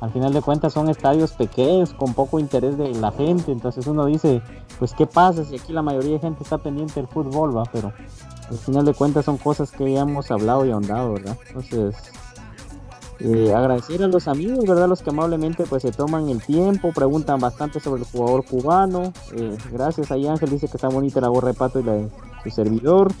al 0.00 0.10
final 0.10 0.32
de 0.32 0.42
cuentas 0.42 0.72
son 0.72 0.88
estadios 0.88 1.32
pequeños 1.32 1.92
con 1.92 2.14
poco 2.14 2.38
interés 2.38 2.78
de 2.78 2.94
la 2.94 3.10
gente. 3.10 3.52
Entonces 3.52 3.86
uno 3.86 4.06
dice, 4.06 4.42
pues 4.78 4.94
qué 4.94 5.06
pasa 5.06 5.44
si 5.44 5.56
aquí 5.56 5.72
la 5.72 5.82
mayoría 5.82 6.12
de 6.12 6.20
gente 6.20 6.42
está 6.42 6.58
pendiente 6.58 6.94
del 6.94 7.08
fútbol, 7.08 7.56
va, 7.56 7.64
pero 7.72 7.92
al 8.48 8.58
final 8.58 8.84
de 8.84 8.94
cuentas 8.94 9.24
son 9.24 9.38
cosas 9.38 9.70
que 9.70 9.92
ya 9.92 10.00
hemos 10.00 10.30
hablado 10.30 10.64
y 10.64 10.70
ahondado, 10.70 11.14
¿verdad? 11.14 11.36
Entonces, 11.48 11.96
eh, 13.20 13.52
agradecer 13.54 14.02
a 14.02 14.08
los 14.08 14.28
amigos, 14.28 14.64
¿verdad? 14.64 14.88
Los 14.88 15.02
que 15.02 15.10
amablemente 15.10 15.64
pues 15.64 15.82
se 15.82 15.90
toman 15.90 16.28
el 16.28 16.40
tiempo, 16.40 16.92
preguntan 16.92 17.40
bastante 17.40 17.80
sobre 17.80 18.02
el 18.02 18.08
jugador 18.08 18.44
cubano. 18.44 19.12
Eh, 19.34 19.56
gracias 19.72 20.10
ahí 20.10 20.26
Ángel, 20.26 20.50
dice 20.50 20.68
que 20.68 20.76
está 20.76 20.88
bonita 20.88 21.20
la 21.20 21.28
gorra 21.28 21.48
de 21.48 21.54
pato 21.54 21.80
y 21.80 21.82
la 21.82 21.94
de 21.94 22.08
su 22.42 22.50
servidor. 22.50 23.12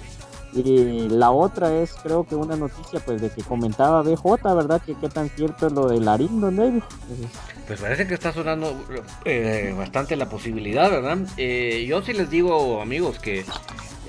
Y 0.54 1.08
la 1.10 1.30
otra 1.30 1.74
es 1.74 1.92
creo 2.02 2.24
que 2.24 2.34
una 2.34 2.56
noticia 2.56 3.00
pues 3.00 3.20
de 3.20 3.28
que 3.30 3.42
comentaba 3.42 4.02
BJ, 4.02 4.54
¿verdad? 4.54 4.80
Que 4.84 4.94
qué 4.94 5.08
tan 5.08 5.28
cierto 5.28 5.66
es 5.66 5.72
lo 5.72 5.88
de 5.88 6.00
Larín, 6.00 6.40
don 6.40 6.56
David. 6.56 6.82
Pues 7.66 7.80
parece 7.80 8.06
que 8.06 8.14
está 8.14 8.32
sonando 8.32 8.72
eh, 9.24 9.74
bastante 9.76 10.16
la 10.16 10.28
posibilidad, 10.28 10.90
¿verdad? 10.90 11.18
Eh, 11.36 11.84
yo 11.86 12.02
sí 12.02 12.14
les 12.14 12.30
digo, 12.30 12.80
amigos, 12.80 13.18
que 13.18 13.44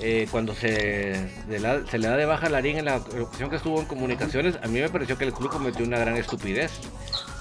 eh, 0.02 0.26
cuando 0.30 0.54
se, 0.54 1.28
le 1.46 1.58
da 1.58 2.16
de 2.16 2.24
baja 2.24 2.46
a 2.46 2.50
Larín 2.50 2.78
en 2.78 2.86
la 2.86 2.96
ocasión 2.96 3.50
que 3.50 3.56
estuvo 3.56 3.78
en 3.80 3.86
comunicaciones, 3.86 4.56
a 4.62 4.66
mí 4.66 4.80
me 4.80 4.88
pareció 4.88 5.18
que 5.18 5.24
el 5.24 5.34
club 5.34 5.50
cometió 5.50 5.84
una 5.84 5.98
gran 5.98 6.16
estupidez. 6.16 6.72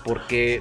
Porque, 0.03 0.60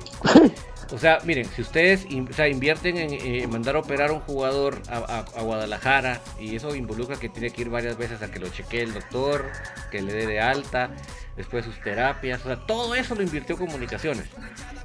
o 0.92 0.98
sea, 0.98 1.18
miren, 1.24 1.46
si 1.46 1.62
ustedes 1.62 2.06
invierten 2.08 2.96
en 2.96 3.50
mandar 3.50 3.74
a 3.74 3.80
operar 3.80 4.10
a 4.10 4.12
un 4.12 4.20
jugador 4.20 4.80
a, 4.88 5.24
Guadalajara 5.40 6.20
y 6.38 6.54
eso 6.54 6.74
involucra 6.76 7.16
que 7.16 7.28
tiene 7.28 7.50
que 7.50 7.62
ir 7.62 7.68
varias 7.68 7.98
veces 7.98 8.22
a 8.22 8.30
que 8.30 8.38
lo 8.38 8.48
chequee 8.48 8.82
el 8.82 8.94
doctor, 8.94 9.50
que 9.90 10.00
le 10.00 10.12
dé 10.12 10.26
de 10.26 10.40
alta, 10.40 10.90
después 11.36 11.64
sus 11.64 11.80
terapias, 11.80 12.40
o 12.42 12.44
sea, 12.44 12.64
todo 12.64 12.94
eso 12.94 13.16
lo 13.16 13.22
invirtió 13.22 13.56
comunicaciones. 13.56 14.26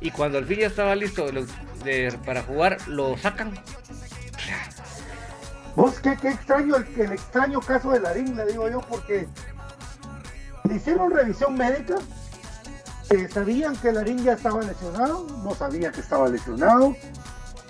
Y 0.01 0.09
cuando 0.09 0.39
al 0.39 0.45
fin 0.45 0.59
ya 0.61 0.67
estaba 0.67 0.95
listo 0.95 1.27
para 2.25 2.41
jugar, 2.41 2.77
lo 2.87 3.15
sacan. 3.17 3.53
Vos, 5.75 5.99
qué, 5.99 6.15
qué 6.17 6.29
extraño 6.29 6.75
el, 6.75 7.01
el 7.01 7.11
extraño 7.13 7.59
caso 7.59 7.91
de 7.91 7.99
Larín, 7.99 8.35
le 8.35 8.45
digo 8.45 8.69
yo, 8.69 8.81
porque 8.81 9.27
le 10.65 10.75
hicieron 10.75 11.11
revisión 11.11 11.55
médica, 11.55 11.95
eh, 13.09 13.27
sabían 13.31 13.75
que 13.77 13.91
Larín 13.91 14.23
ya 14.23 14.33
estaba 14.33 14.61
lesionado, 14.61 15.25
no 15.43 15.55
sabía 15.55 15.91
que 15.91 16.01
estaba 16.01 16.29
lesionado, 16.29 16.95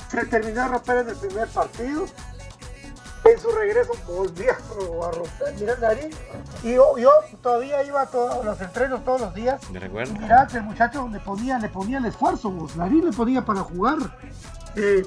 se 0.10 0.26
terminó 0.26 0.64
de 0.64 0.68
romper 0.68 0.98
en 0.98 1.10
el 1.10 1.16
primer 1.16 1.48
partido, 1.48 2.06
en 3.24 3.40
su 3.40 3.50
regreso 3.52 3.94
volvía 4.06 4.52
a 4.52 5.12
romper, 5.12 5.56
mira 5.58 5.78
Larín, 5.80 6.10
y 6.62 6.74
yo, 6.74 6.98
yo 6.98 7.10
todavía 7.42 7.84
iba 7.84 8.02
a 8.02 8.06
todos 8.08 8.44
los 8.44 8.60
entrenos 8.60 9.04
todos 9.06 9.22
los 9.22 9.34
días, 9.34 9.62
¿Me 9.72 9.80
recuerdan? 9.80 10.22
Mirá 10.22 10.46
que 10.46 10.58
el 10.58 10.64
muchacho 10.64 11.08
le 11.10 11.20
ponía, 11.22 11.58
le 11.58 11.70
ponía 11.70 12.00
el 12.00 12.06
esfuerzo, 12.06 12.52
vos. 12.52 12.76
Larín 12.76 13.06
le 13.06 13.12
ponía 13.14 13.44
para 13.46 13.62
jugar. 13.62 13.98
Eh, 14.76 15.04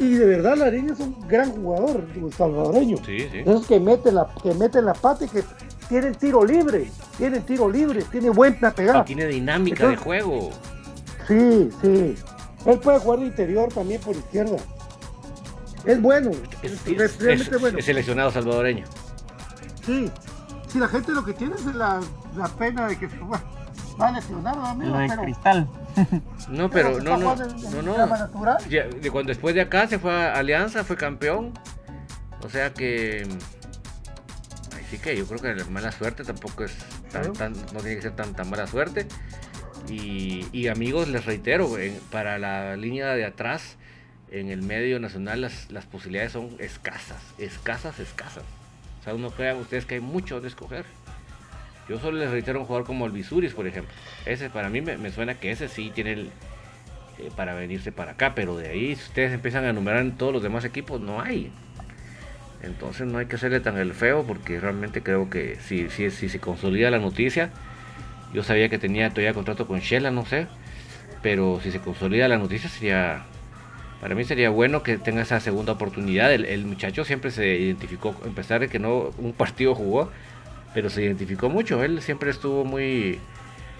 y 0.00 0.14
de 0.14 0.24
verdad 0.26 0.56
Larín 0.56 0.88
es 0.90 0.98
un 0.98 1.16
gran 1.28 1.52
jugador 1.52 2.06
salvadoreño. 2.36 2.96
Sí, 3.04 3.28
sí. 3.30 3.38
Esos 3.40 3.66
que 3.66 3.78
meten 3.78 4.14
la, 4.16 4.26
que 4.42 4.54
meten 4.54 4.86
la 4.86 4.94
pata 4.94 5.24
y 5.24 5.28
que 5.28 5.44
tienen 5.88 6.14
tiro 6.14 6.44
libre, 6.44 6.90
tienen 7.18 7.42
tiro 7.42 7.68
libre, 7.68 8.02
tiene 8.10 8.30
buena 8.30 8.68
Y 8.70 8.72
pegada. 8.72 9.04
tiene 9.04 9.26
dinámica 9.26 9.88
de 9.88 9.96
juego. 9.96 10.50
Sí, 11.28 11.68
sí. 11.82 12.14
Él 12.66 12.78
puede 12.78 12.98
jugar 12.98 13.20
de 13.20 13.26
interior 13.26 13.68
también 13.72 14.00
por 14.00 14.14
izquierda. 14.16 14.56
Es 15.84 16.00
bueno, 16.00 16.30
Es, 16.62 17.58
bueno. 17.60 17.78
es 17.78 17.84
seleccionado 17.84 18.30
salvadoreño. 18.30 18.84
Sí, 19.86 20.10
sí, 20.68 20.78
la 20.78 20.88
gente 20.88 21.12
lo 21.12 21.24
que 21.24 21.32
tiene 21.32 21.54
es 21.54 21.64
la, 21.74 22.00
la 22.36 22.48
pena 22.48 22.86
de 22.86 22.98
que 22.98 23.06
va, 23.06 23.42
va 24.00 25.00
de 25.02 25.08
Pero- 25.08 25.22
cristal. 25.22 25.68
No, 26.48 26.70
pero 26.70 26.96
se 26.96 27.02
no, 27.02 27.16
no, 27.16 27.30
jugando 27.34 27.44
en- 27.44 27.84
no, 27.84 28.06
no. 28.06 28.58
Ya, 28.68 28.84
de 28.86 29.10
cuando 29.10 29.28
después 29.28 29.54
de 29.54 29.60
acá 29.60 29.86
se 29.86 29.98
fue 29.98 30.12
a 30.12 30.34
Alianza, 30.34 30.84
fue 30.84 30.96
campeón. 30.96 31.52
O 32.42 32.48
sea 32.48 32.72
que. 32.72 33.26
Ay, 34.76 34.84
sí 34.90 34.98
que 34.98 35.16
yo 35.16 35.26
creo 35.26 35.38
que 35.40 35.54
la 35.54 35.64
mala 35.66 35.92
suerte 35.92 36.24
tampoco 36.24 36.64
es 36.64 36.74
tan, 37.12 37.32
tan- 37.34 37.52
no 37.52 37.80
tiene 37.80 37.96
que 37.96 38.02
ser 38.02 38.12
tan, 38.16 38.34
tan 38.34 38.48
mala 38.50 38.66
suerte. 38.66 39.06
Y, 39.88 40.46
y 40.52 40.68
amigos, 40.68 41.08
les 41.08 41.24
reitero, 41.26 41.78
en- 41.78 41.98
para 42.10 42.38
la 42.38 42.76
línea 42.76 43.08
de 43.14 43.24
atrás, 43.24 43.76
en 44.30 44.48
el 44.50 44.62
medio 44.62 45.00
nacional 45.00 45.40
las, 45.40 45.70
las 45.72 45.86
posibilidades 45.86 46.32
son 46.32 46.50
escasas, 46.60 47.18
escasas, 47.38 47.98
escasas. 47.98 48.44
O 49.00 49.02
sea, 49.04 49.14
uno 49.14 49.30
crean 49.30 49.56
ustedes 49.56 49.86
que 49.86 49.94
hay 49.96 50.00
mucho 50.00 50.40
de 50.40 50.48
escoger. 50.48 50.84
Yo 51.90 51.98
solo 51.98 52.18
les 52.18 52.30
reitero 52.30 52.60
un 52.60 52.66
jugador 52.66 52.86
como 52.86 53.04
el 53.04 53.10
Visuris, 53.10 53.52
por 53.52 53.66
ejemplo. 53.66 53.92
Ese 54.24 54.48
para 54.48 54.68
mí 54.68 54.80
me, 54.80 55.10
suena 55.10 55.34
que 55.34 55.50
ese 55.50 55.66
sí 55.66 55.90
tiene 55.92 56.12
el, 56.12 56.30
eh, 57.18 57.30
para 57.34 57.52
venirse 57.52 57.90
para 57.90 58.12
acá, 58.12 58.32
pero 58.32 58.56
de 58.56 58.68
ahí 58.68 58.94
si 58.94 59.02
ustedes 59.02 59.32
empiezan 59.32 59.64
a 59.64 59.70
enumerar 59.70 60.02
en 60.02 60.12
todos 60.12 60.32
los 60.32 60.40
demás 60.40 60.64
equipos, 60.64 61.00
no 61.00 61.20
hay. 61.20 61.50
Entonces 62.62 63.08
no 63.08 63.18
hay 63.18 63.26
que 63.26 63.34
hacerle 63.34 63.58
tan 63.58 63.76
el 63.76 63.92
feo 63.92 64.24
porque 64.24 64.60
realmente 64.60 65.02
creo 65.02 65.28
que 65.30 65.56
si, 65.56 65.90
si, 65.90 66.12
si 66.12 66.28
se 66.28 66.38
consolida 66.38 66.92
la 66.92 67.00
noticia, 67.00 67.50
yo 68.32 68.44
sabía 68.44 68.68
que 68.68 68.78
tenía 68.78 69.10
todavía 69.10 69.34
contrato 69.34 69.66
con 69.66 69.80
Shella, 69.80 70.12
no 70.12 70.24
sé, 70.24 70.46
pero 71.22 71.58
si 71.60 71.72
se 71.72 71.80
consolida 71.80 72.28
la 72.28 72.38
noticia 72.38 72.70
sería 72.70 73.24
para 74.00 74.14
mí 74.14 74.22
sería 74.22 74.48
bueno 74.48 74.84
que 74.84 74.96
tenga 74.96 75.22
esa 75.22 75.40
segunda 75.40 75.72
oportunidad. 75.72 76.32
El, 76.32 76.64
muchacho 76.66 77.04
siempre 77.04 77.32
se 77.32 77.56
identificó, 77.56 78.10
a 78.10 78.34
pesar 78.34 78.60
de 78.60 78.68
que 78.68 78.78
no 78.78 79.10
un 79.18 79.32
partido 79.32 79.74
jugó, 79.74 80.10
pero 80.74 80.90
se 80.90 81.02
identificó 81.02 81.48
mucho. 81.48 81.82
Él 81.82 82.02
siempre 82.02 82.30
estuvo 82.30 82.64
muy, 82.64 83.20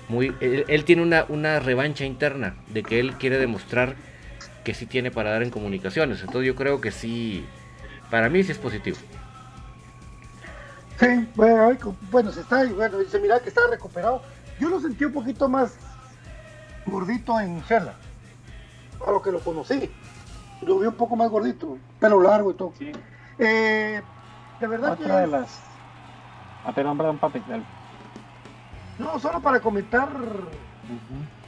muy, 0.09 0.35
él, 0.41 0.85
tiene 0.85 1.03
una, 1.03 1.25
una, 1.29 1.61
revancha 1.61 2.05
interna 2.05 2.57
de 2.69 2.83
que 2.83 3.01
él 3.01 3.15
quiere 3.15 3.39
demostrar 3.39 3.95
que 4.65 4.75
sí 4.75 4.87
tiene 4.87 5.11
para 5.11 5.31
dar 5.31 5.43
en 5.43 5.51
comunicaciones. 5.51 6.21
Entonces 6.21 6.47
yo 6.47 6.55
creo 6.55 6.81
que 6.81 6.91
sí, 6.91 7.45
para 8.11 8.29
mí 8.29 8.43
sí 8.43 8.53
es 8.53 8.59
positivo. 8.59 8.97
Sí, 10.99 11.27
bueno, 11.35 11.97
bueno 12.11 12.31
se 12.31 12.41
está, 12.41 12.65
bueno, 12.65 12.99
dice 12.99 13.19
mira 13.21 13.41
que 13.41 13.49
está 13.49 13.63
recuperado. 13.71 14.23
Yo 14.59 14.69
lo 14.69 14.81
sentí 14.81 15.05
un 15.05 15.13
poquito 15.13 15.49
más 15.49 15.75
gordito 16.85 17.41
en 17.41 17.61
Shella, 17.63 17.95
a 19.07 19.11
lo 19.11 19.23
que 19.23 19.33
lo 19.33 19.41
conocí 19.41 19.91
lo 20.63 20.79
vi 20.79 20.87
un 20.87 20.95
poco 20.95 21.17
más 21.17 21.31
gordito, 21.31 21.79
pelo 21.99 22.23
largo 22.23 22.51
y 22.51 22.55
todo. 22.55 22.73
Sí. 22.79 22.93
Eh, 23.39 24.03
de 24.61 24.67
verdad 24.67 24.93
Otra 24.93 25.17
que... 25.17 25.21
de 25.23 25.27
las... 25.27 25.61
Ah, 26.65 26.73
perdón, 26.73 26.97
perdón, 26.97 27.19
papi. 27.19 27.43
No, 28.99 29.19
solo 29.19 29.41
para 29.41 29.61
comentar 29.61 30.09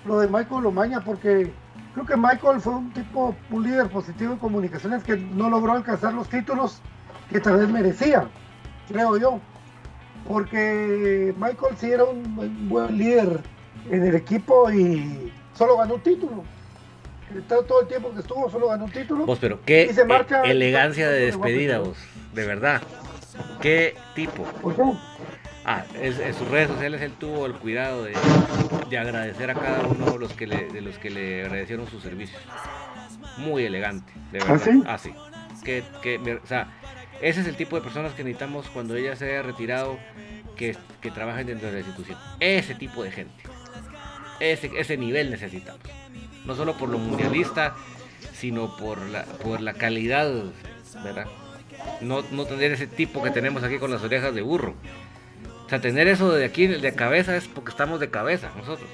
lo 0.05 0.21
de 0.21 0.29
Michael 0.29 0.63
Lomaña, 0.63 1.01
porque 1.01 1.53
creo 1.93 2.07
que 2.07 2.17
Michael 2.17 2.61
fue 2.61 2.75
un 2.75 2.93
tipo, 2.93 3.35
un 3.51 3.63
líder 3.63 3.89
positivo 3.89 4.33
en 4.33 4.39
comunicaciones 4.39 5.05
que 5.05 5.17
no 5.17 5.51
logró 5.51 5.73
alcanzar 5.73 6.15
los 6.15 6.29
títulos 6.29 6.81
que 7.31 7.41
tal 7.41 7.59
vez 7.59 7.69
merecía, 7.69 8.27
creo 8.89 9.17
yo. 9.17 9.39
Porque 10.27 11.35
Michael 11.37 11.77
sí 11.77 11.91
era 11.91 12.05
un 12.05 12.69
buen 12.69 12.97
líder 12.97 13.41
en 13.91 14.05
el 14.07 14.15
equipo 14.15 14.71
y 14.71 15.33
solo 15.55 15.77
ganó 15.77 15.95
un 15.95 16.01
título 16.01 16.45
todo 17.41 17.81
el 17.81 17.89
tiempo 17.89 18.13
que 18.13 18.21
estuvo 18.21 18.51
solo 18.51 18.69
ganó 18.69 18.85
un 18.85 18.91
título. 18.91 19.27
Vos, 19.27 19.39
pero 19.41 19.61
qué 19.65 19.83
e- 19.85 20.51
elegancia 20.51 21.09
de 21.09 21.27
despedida, 21.27 21.79
vos, 21.79 21.97
de 22.35 22.47
verdad. 22.47 22.83
Qué 23.61 23.95
tipo. 24.15 24.47
Ah, 25.65 25.85
en 25.95 26.35
sus 26.35 26.49
redes 26.49 26.69
sociales 26.69 27.01
él 27.03 27.13
tuvo 27.13 27.47
el 27.47 27.55
cuidado 27.55 28.05
de, 28.05 28.15
agradecer 28.99 29.51
a 29.51 29.55
cada 29.55 29.87
uno 29.87 30.13
de 30.13 30.19
los 30.19 30.33
que 30.33 30.47
le, 30.47 30.69
de 30.69 30.81
los 30.81 30.99
que 30.99 31.11
le 31.11 31.43
agradecieron 31.43 31.87
sus 31.89 32.03
servicios. 32.03 32.41
Muy 33.39 33.65
elegante, 33.65 34.13
de 34.33 34.41
¿Ah, 34.41 34.45
verdad. 34.45 34.75
¿Ah, 34.87 34.99
sí? 34.99 35.15
Que, 35.65 35.83
o 36.43 36.47
sea, 36.47 36.73
ese 37.21 37.41
es 37.41 37.47
el 37.47 37.57
tipo 37.57 37.77
de 37.77 37.83
personas 37.83 38.13
que 38.15 38.25
necesitamos 38.25 38.69
cuando 38.69 38.97
ella 38.97 39.15
se 39.17 39.31
haya 39.31 39.43
retirado, 39.43 39.99
que, 40.57 40.77
que 41.01 41.11
trabajen 41.11 41.47
dentro 41.47 41.69
de 41.69 41.75
la 41.75 41.79
institución. 41.79 42.19
Ese 42.41 42.75
tipo 42.75 43.03
de 43.05 43.13
gente. 43.13 43.43
Ese, 44.41 44.71
ese 44.77 44.97
nivel 44.97 45.31
necesitamos 45.31 45.81
no 46.45 46.55
solo 46.55 46.77
por 46.77 46.89
lo 46.89 46.99
mundialista, 46.99 47.75
sino 48.33 48.77
por 48.77 49.01
la, 49.07 49.25
por 49.25 49.61
la 49.61 49.75
calidad, 49.75 50.31
¿verdad? 51.05 51.27
No, 52.01 52.23
no 52.31 52.45
tener 52.47 52.73
ese 52.73 52.87
tipo 52.87 53.23
que 53.23 53.31
tenemos 53.31 53.63
aquí 53.63 53.79
con 53.79 53.91
las 53.91 54.03
orejas 54.03 54.35
de 54.35 54.43
burro. 54.43 54.75
O 55.67 55.69
sea, 55.69 55.81
tener 55.81 56.09
eso 56.09 56.33
de 56.33 56.45
aquí 56.45 56.67
de 56.67 56.95
cabeza 56.95 57.37
es 57.37 57.49
porque 57.49 57.71
estamos 57.71 58.01
de 58.01 58.11
cabeza 58.11 58.51
nosotros. 58.57 58.89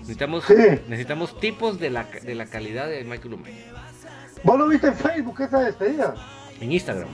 Necesitamos, 0.00 0.44
necesitamos 0.88 1.38
tipos 1.40 1.78
de 1.78 1.90
la, 1.90 2.04
de 2.04 2.34
la 2.34 2.46
calidad 2.46 2.88
de 2.88 3.04
Michael 3.04 3.34
Umay. 3.34 3.52
¿Vos 4.42 4.58
lo 4.58 4.68
viste 4.68 4.88
en 4.88 4.94
Facebook 4.94 5.40
esa 5.40 5.60
despedida? 5.60 6.14
En 6.60 6.72
Instagram. 6.72 7.08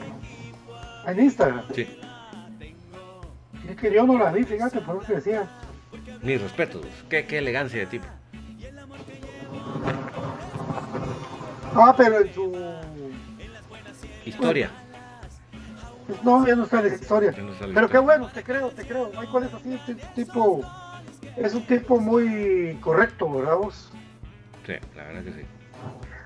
¿En 1.07 1.21
Instagram? 1.21 1.65
Sí. 1.75 1.87
Es 3.69 3.77
que 3.77 3.93
yo 3.93 4.05
no 4.05 4.19
la 4.19 4.33
vi, 4.33 4.45
fíjate, 4.45 4.81
por 4.81 4.97
lo 4.97 5.01
que 5.01 5.15
decía. 5.15 5.49
Ni 6.23 6.37
respeto, 6.37 6.81
qué, 7.09 7.27
qué 7.27 7.39
elegancia 7.39 7.81
de 7.81 7.87
tipo. 7.87 8.07
Ah, 11.75 11.95
pero 11.97 12.21
en 12.21 12.35
su 12.35 12.53
historia. 14.25 14.71
No, 16.23 16.47
ya 16.47 16.57
no 16.57 16.65
está 16.65 16.81
en 16.81 16.95
historia. 16.95 17.35
pero 17.75 17.89
qué 17.89 17.99
bueno, 17.99 18.29
te 18.33 18.43
creo, 18.43 18.69
te 18.71 18.87
creo. 18.87 19.11
Michael 19.19 19.45
es 19.45 19.55
así, 19.55 19.75
es 19.75 19.89
un 19.89 20.15
tipo, 20.15 20.61
es 21.37 21.55
un 21.55 21.67
tipo 21.67 22.01
muy 22.01 22.79
correcto, 22.81 23.31
¿verdad 23.33 23.57
vos? 23.57 23.91
Sí, 24.67 24.75
la 24.97 25.05
verdad 25.05 25.25
que 25.25 25.33
sí. 25.33 25.47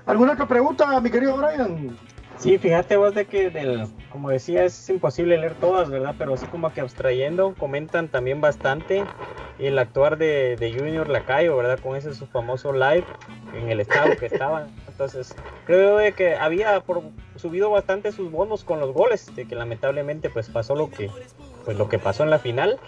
¿Alguna 0.05 0.33
otra 0.33 0.47
pregunta, 0.47 0.99
mi 1.01 1.09
querido 1.09 1.37
Brian? 1.37 1.97
Sí, 2.37 2.57
fíjate 2.57 2.97
vos 2.97 3.15
de 3.15 3.25
que, 3.25 3.49
del, 3.49 3.87
como 4.11 4.29
decía, 4.29 4.65
es 4.65 4.89
imposible 4.89 5.37
leer 5.37 5.55
todas, 5.55 5.89
¿verdad? 5.89 6.15
Pero 6.17 6.33
así 6.33 6.45
como 6.47 6.71
que 6.73 6.81
abstrayendo, 6.81 7.55
comentan 7.57 8.07
también 8.07 8.41
bastante 8.41 9.03
el 9.57 9.79
actuar 9.79 10.17
de, 10.17 10.57
de 10.57 10.73
Junior 10.73 11.07
Lacayo, 11.07 11.55
¿verdad? 11.55 11.79
Con 11.79 11.95
ese 11.95 12.13
su 12.13 12.27
famoso 12.27 12.73
live 12.73 13.05
en 13.53 13.69
el 13.69 13.79
estado 13.79 14.17
que 14.17 14.25
estaba. 14.25 14.67
Entonces, 14.87 15.35
creo 15.65 15.97
de 15.97 16.13
que 16.13 16.35
había 16.35 16.83
subido 17.35 17.69
bastante 17.69 18.11
sus 18.11 18.31
bonos 18.31 18.63
con 18.63 18.79
los 18.79 18.93
goles, 18.93 19.33
de 19.35 19.45
que 19.45 19.55
lamentablemente 19.55 20.29
pues 20.29 20.49
pasó 20.49 20.75
lo 20.75 20.89
que 20.89 21.09
pues 21.65 21.77
lo 21.77 21.89
que 21.89 21.97
pasó 21.97 22.23
en 22.23 22.29
la 22.29 22.39
final 22.39 22.79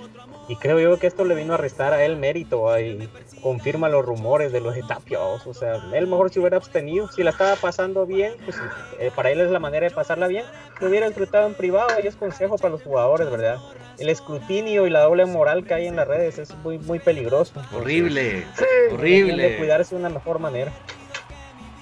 y 0.47 0.55
creo 0.55 0.79
yo 0.79 0.97
que 0.97 1.07
esto 1.07 1.25
le 1.25 1.35
vino 1.35 1.53
a 1.53 1.57
restar 1.57 1.93
a 1.93 2.03
él 2.03 2.15
mérito 2.15 2.79
y 2.79 3.09
confirma 3.41 3.89
los 3.89 4.05
rumores 4.05 4.51
de 4.51 4.61
los 4.61 4.75
etapios, 4.75 5.45
o 5.45 5.53
sea, 5.53 5.75
él 5.93 6.07
mejor 6.07 6.29
si 6.29 6.39
hubiera 6.39 6.57
abstenido, 6.57 7.09
si 7.09 7.23
la 7.23 7.31
estaba 7.31 7.55
pasando 7.55 8.05
bien, 8.05 8.33
pues 8.45 8.57
eh, 8.99 9.11
para 9.15 9.31
él 9.31 9.41
es 9.41 9.51
la 9.51 9.59
manera 9.59 9.87
de 9.87 9.93
pasarla 9.93 10.27
bien, 10.27 10.45
lo 10.79 10.87
hubiera 10.87 11.07
disfrutado 11.07 11.47
en 11.47 11.53
privado 11.53 11.87
y 12.01 12.07
es 12.07 12.15
consejo 12.15 12.57
para 12.57 12.71
los 12.71 12.83
jugadores, 12.83 13.29
¿verdad? 13.29 13.57
El 13.99 14.09
escrutinio 14.09 14.87
y 14.87 14.89
la 14.89 15.01
doble 15.01 15.25
moral 15.25 15.65
que 15.65 15.73
hay 15.73 15.87
en 15.87 15.95
las 15.95 16.07
redes 16.07 16.37
es 16.37 16.55
muy 16.57 16.77
muy 16.77 16.99
peligroso. 16.99 17.53
Horrible, 17.73 18.45
horrible. 18.91 19.49
De 19.49 19.57
cuidarse 19.57 19.95
de 19.95 20.01
una 20.01 20.09
mejor 20.09 20.39
manera. 20.39 20.71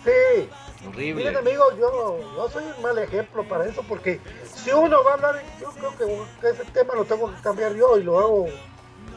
Sí. 0.03 0.49
Horrible. 0.87 1.23
Miren, 1.23 1.37
amigos, 1.37 1.73
yo 1.79 2.19
no 2.37 2.49
soy 2.49 2.63
un 2.63 2.81
mal 2.81 2.97
ejemplo 2.99 3.43
para 3.43 3.65
eso, 3.65 3.83
porque 3.87 4.19
si 4.65 4.71
uno 4.71 5.03
va 5.03 5.11
a 5.11 5.13
hablar, 5.13 5.43
yo 5.61 5.69
creo 5.69 6.25
que 6.41 6.49
ese 6.49 6.65
tema 6.71 6.95
lo 6.95 7.05
tengo 7.05 7.31
que 7.31 7.39
cambiar 7.41 7.75
yo 7.75 7.99
y 7.99 8.03
lo 8.03 8.19
hago, 8.19 8.47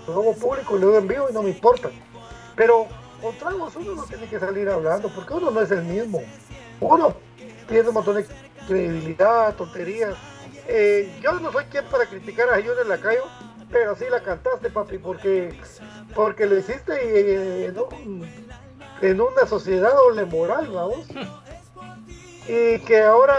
lo 0.06 0.12
hago 0.12 0.34
público 0.34 0.76
y 0.76 0.80
lo 0.80 0.88
hago 0.88 0.98
en 0.98 1.08
vivo 1.08 1.26
y 1.30 1.32
no 1.32 1.42
me 1.42 1.48
importa. 1.48 1.88
Pero 2.54 2.86
con 3.22 3.34
tragos 3.38 3.74
uno 3.76 3.94
no 3.94 4.02
tiene 4.04 4.28
que 4.28 4.38
salir 4.38 4.68
hablando, 4.68 5.08
porque 5.08 5.32
uno 5.32 5.50
no 5.50 5.62
es 5.62 5.70
el 5.70 5.84
mismo. 5.84 6.22
Uno 6.80 7.14
tiene 7.66 7.88
un 7.88 7.94
montón 7.94 8.16
de 8.16 8.26
credibilidad, 8.66 9.54
tonterías. 9.54 10.16
Eh, 10.66 11.18
yo 11.22 11.32
no 11.40 11.50
soy 11.50 11.64
quien 11.64 11.86
para 11.86 12.04
criticar 12.04 12.50
a 12.50 12.56
Junior 12.56 12.86
Lacayo, 12.86 13.24
pero 13.70 13.96
sí 13.96 14.04
la 14.10 14.22
cantaste, 14.22 14.68
papi, 14.68 14.98
porque, 14.98 15.58
porque 16.14 16.44
lo 16.44 16.58
hiciste 16.58 16.92
eh, 16.92 17.72
en 19.00 19.20
una 19.20 19.46
sociedad 19.46 19.94
doble 19.94 20.26
moral, 20.26 20.68
vamos. 20.68 21.06
Y 22.48 22.78
que 22.80 23.02
ahora, 23.02 23.36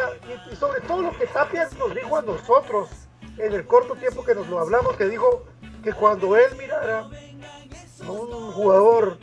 y, 0.51 0.55
sobre 0.55 0.81
todo 0.81 1.01
lo 1.01 1.17
que 1.17 1.25
Tapia 1.25 1.67
nos 1.79 1.95
dijo 1.95 2.15
a 2.15 2.21
nosotros 2.21 2.89
en 3.37 3.53
el 3.53 3.65
corto 3.65 3.95
tiempo 3.95 4.23
que 4.23 4.35
nos 4.35 4.47
lo 4.47 4.59
hablamos, 4.59 4.95
que 4.97 5.05
dijo 5.05 5.45
que 5.83 5.93
cuando 5.93 6.37
él 6.37 6.55
mirara 6.57 7.09
a 8.05 8.11
un 8.11 8.51
jugador 8.51 9.17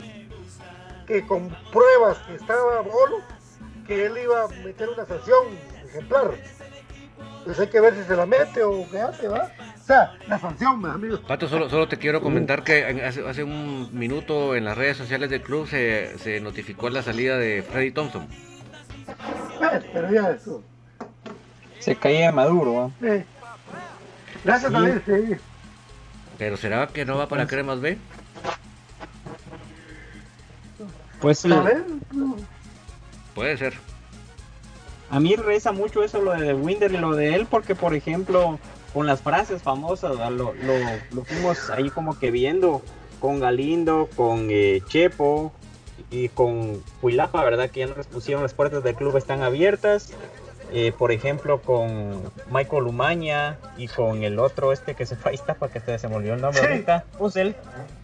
que 1.07 1.25
con 1.25 1.49
pruebas 1.71 2.17
que 2.27 2.35
estaba 2.35 2.81
bolo, 2.81 3.21
que 3.87 4.05
él 4.05 4.17
iba 4.21 4.43
a 4.43 4.47
meter 4.65 4.89
una 4.89 5.05
sanción 5.05 5.45
ejemplar. 5.85 6.31
Pues 7.45 7.57
hay 7.59 7.67
que 7.67 7.79
ver 7.79 7.95
si 7.95 8.03
se 8.03 8.15
la 8.17 8.25
mete 8.25 8.61
o 8.63 8.85
qué 8.91 8.99
hace, 8.99 9.29
¿va? 9.29 9.49
O 9.81 9.83
sea, 9.87 10.17
la 10.27 10.37
sanción, 10.37 10.79
mis 10.79 10.89
amigos. 10.89 11.21
Pato, 11.25 11.47
solo, 11.47 11.69
solo 11.69 11.87
te 11.87 11.97
quiero 11.97 12.21
comentar 12.21 12.65
que 12.65 12.83
hace, 13.05 13.25
hace, 13.25 13.43
un 13.43 13.89
minuto 13.97 14.53
en 14.53 14.65
las 14.65 14.77
redes 14.77 14.97
sociales 14.97 15.29
del 15.29 15.41
club 15.41 15.65
se, 15.65 16.17
se 16.17 16.41
notificó 16.41 16.89
la 16.89 17.01
salida 17.01 17.37
de 17.37 17.63
Freddy 17.63 17.91
Thompson. 17.91 18.27
Pero 19.93 20.11
ya 20.11 20.31
eso. 20.31 20.63
Se 21.79 21.95
caía 21.95 22.31
Maduro. 22.31 22.91
Sí. 23.01 23.23
Gracias 24.43 24.73
a 24.73 24.81
Dios, 24.81 25.01
sí. 25.05 25.35
Pero 26.37 26.57
será 26.57 26.87
que 26.87 27.05
no 27.05 27.17
va 27.17 27.27
para 27.27 27.47
Cremas 27.47 27.81
B? 27.81 27.97
Pues 31.19 31.39
sí. 31.39 31.49
Puede 33.33 33.57
ser. 33.57 33.73
A 35.09 35.19
mí 35.19 35.35
reza 35.35 35.71
mucho 35.71 36.03
eso 36.03 36.21
lo 36.21 36.31
de 36.31 36.53
Winder 36.53 36.91
y 36.91 36.97
lo 36.97 37.15
de 37.15 37.35
él, 37.35 37.47
porque 37.49 37.75
por 37.75 37.93
ejemplo, 37.93 38.59
con 38.93 39.07
las 39.07 39.21
frases 39.21 39.61
famosas, 39.61 40.15
lo, 40.31 40.53
lo, 40.53 41.23
fuimos 41.23 41.69
ahí 41.69 41.89
como 41.89 42.19
que 42.19 42.29
viendo 42.29 42.81
con 43.19 43.39
Galindo, 43.39 44.09
con 44.15 44.47
eh, 44.49 44.81
Chepo, 44.87 45.53
y 46.09 46.29
con 46.29 46.81
Huilapa, 47.01 47.43
¿verdad? 47.43 47.69
Que 47.69 47.81
ya 47.81 47.87
nos 47.87 48.07
pusieron 48.07 48.43
las 48.43 48.53
puertas 48.53 48.83
del 48.83 48.95
club 48.95 49.15
están 49.17 49.43
abiertas. 49.43 50.11
Eh, 50.73 50.91
por 50.97 51.13
ejemplo, 51.13 51.61
con 51.61 52.21
Michael 52.51 52.83
Umaña 52.83 53.57
y 53.77 53.87
con 53.87 54.23
el 54.23 54.37
otro 54.37 54.73
este 54.73 54.95
que 54.95 55.05
se 55.05 55.15
fue 55.15 55.31
a 55.31 55.33
Iztapa, 55.33 55.69
que 55.69 55.79
se 55.79 56.07
me 56.09 56.15
olvidó 56.15 56.33
el 56.33 56.41
nombre 56.41 56.61
ahorita, 56.61 57.05
Puzzle, 57.17 57.55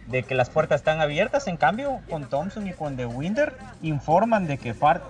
de 0.06 0.22
que 0.22 0.34
las 0.34 0.48
puertas 0.48 0.80
están 0.80 1.00
abiertas. 1.00 1.46
En 1.46 1.58
cambio, 1.58 2.00
con 2.08 2.28
Thompson 2.28 2.66
y 2.66 2.72
con 2.72 2.96
The 2.96 3.04
Winder 3.04 3.54
informan 3.82 4.46
de 4.46 4.56
que 4.56 4.72
Far 4.72 5.02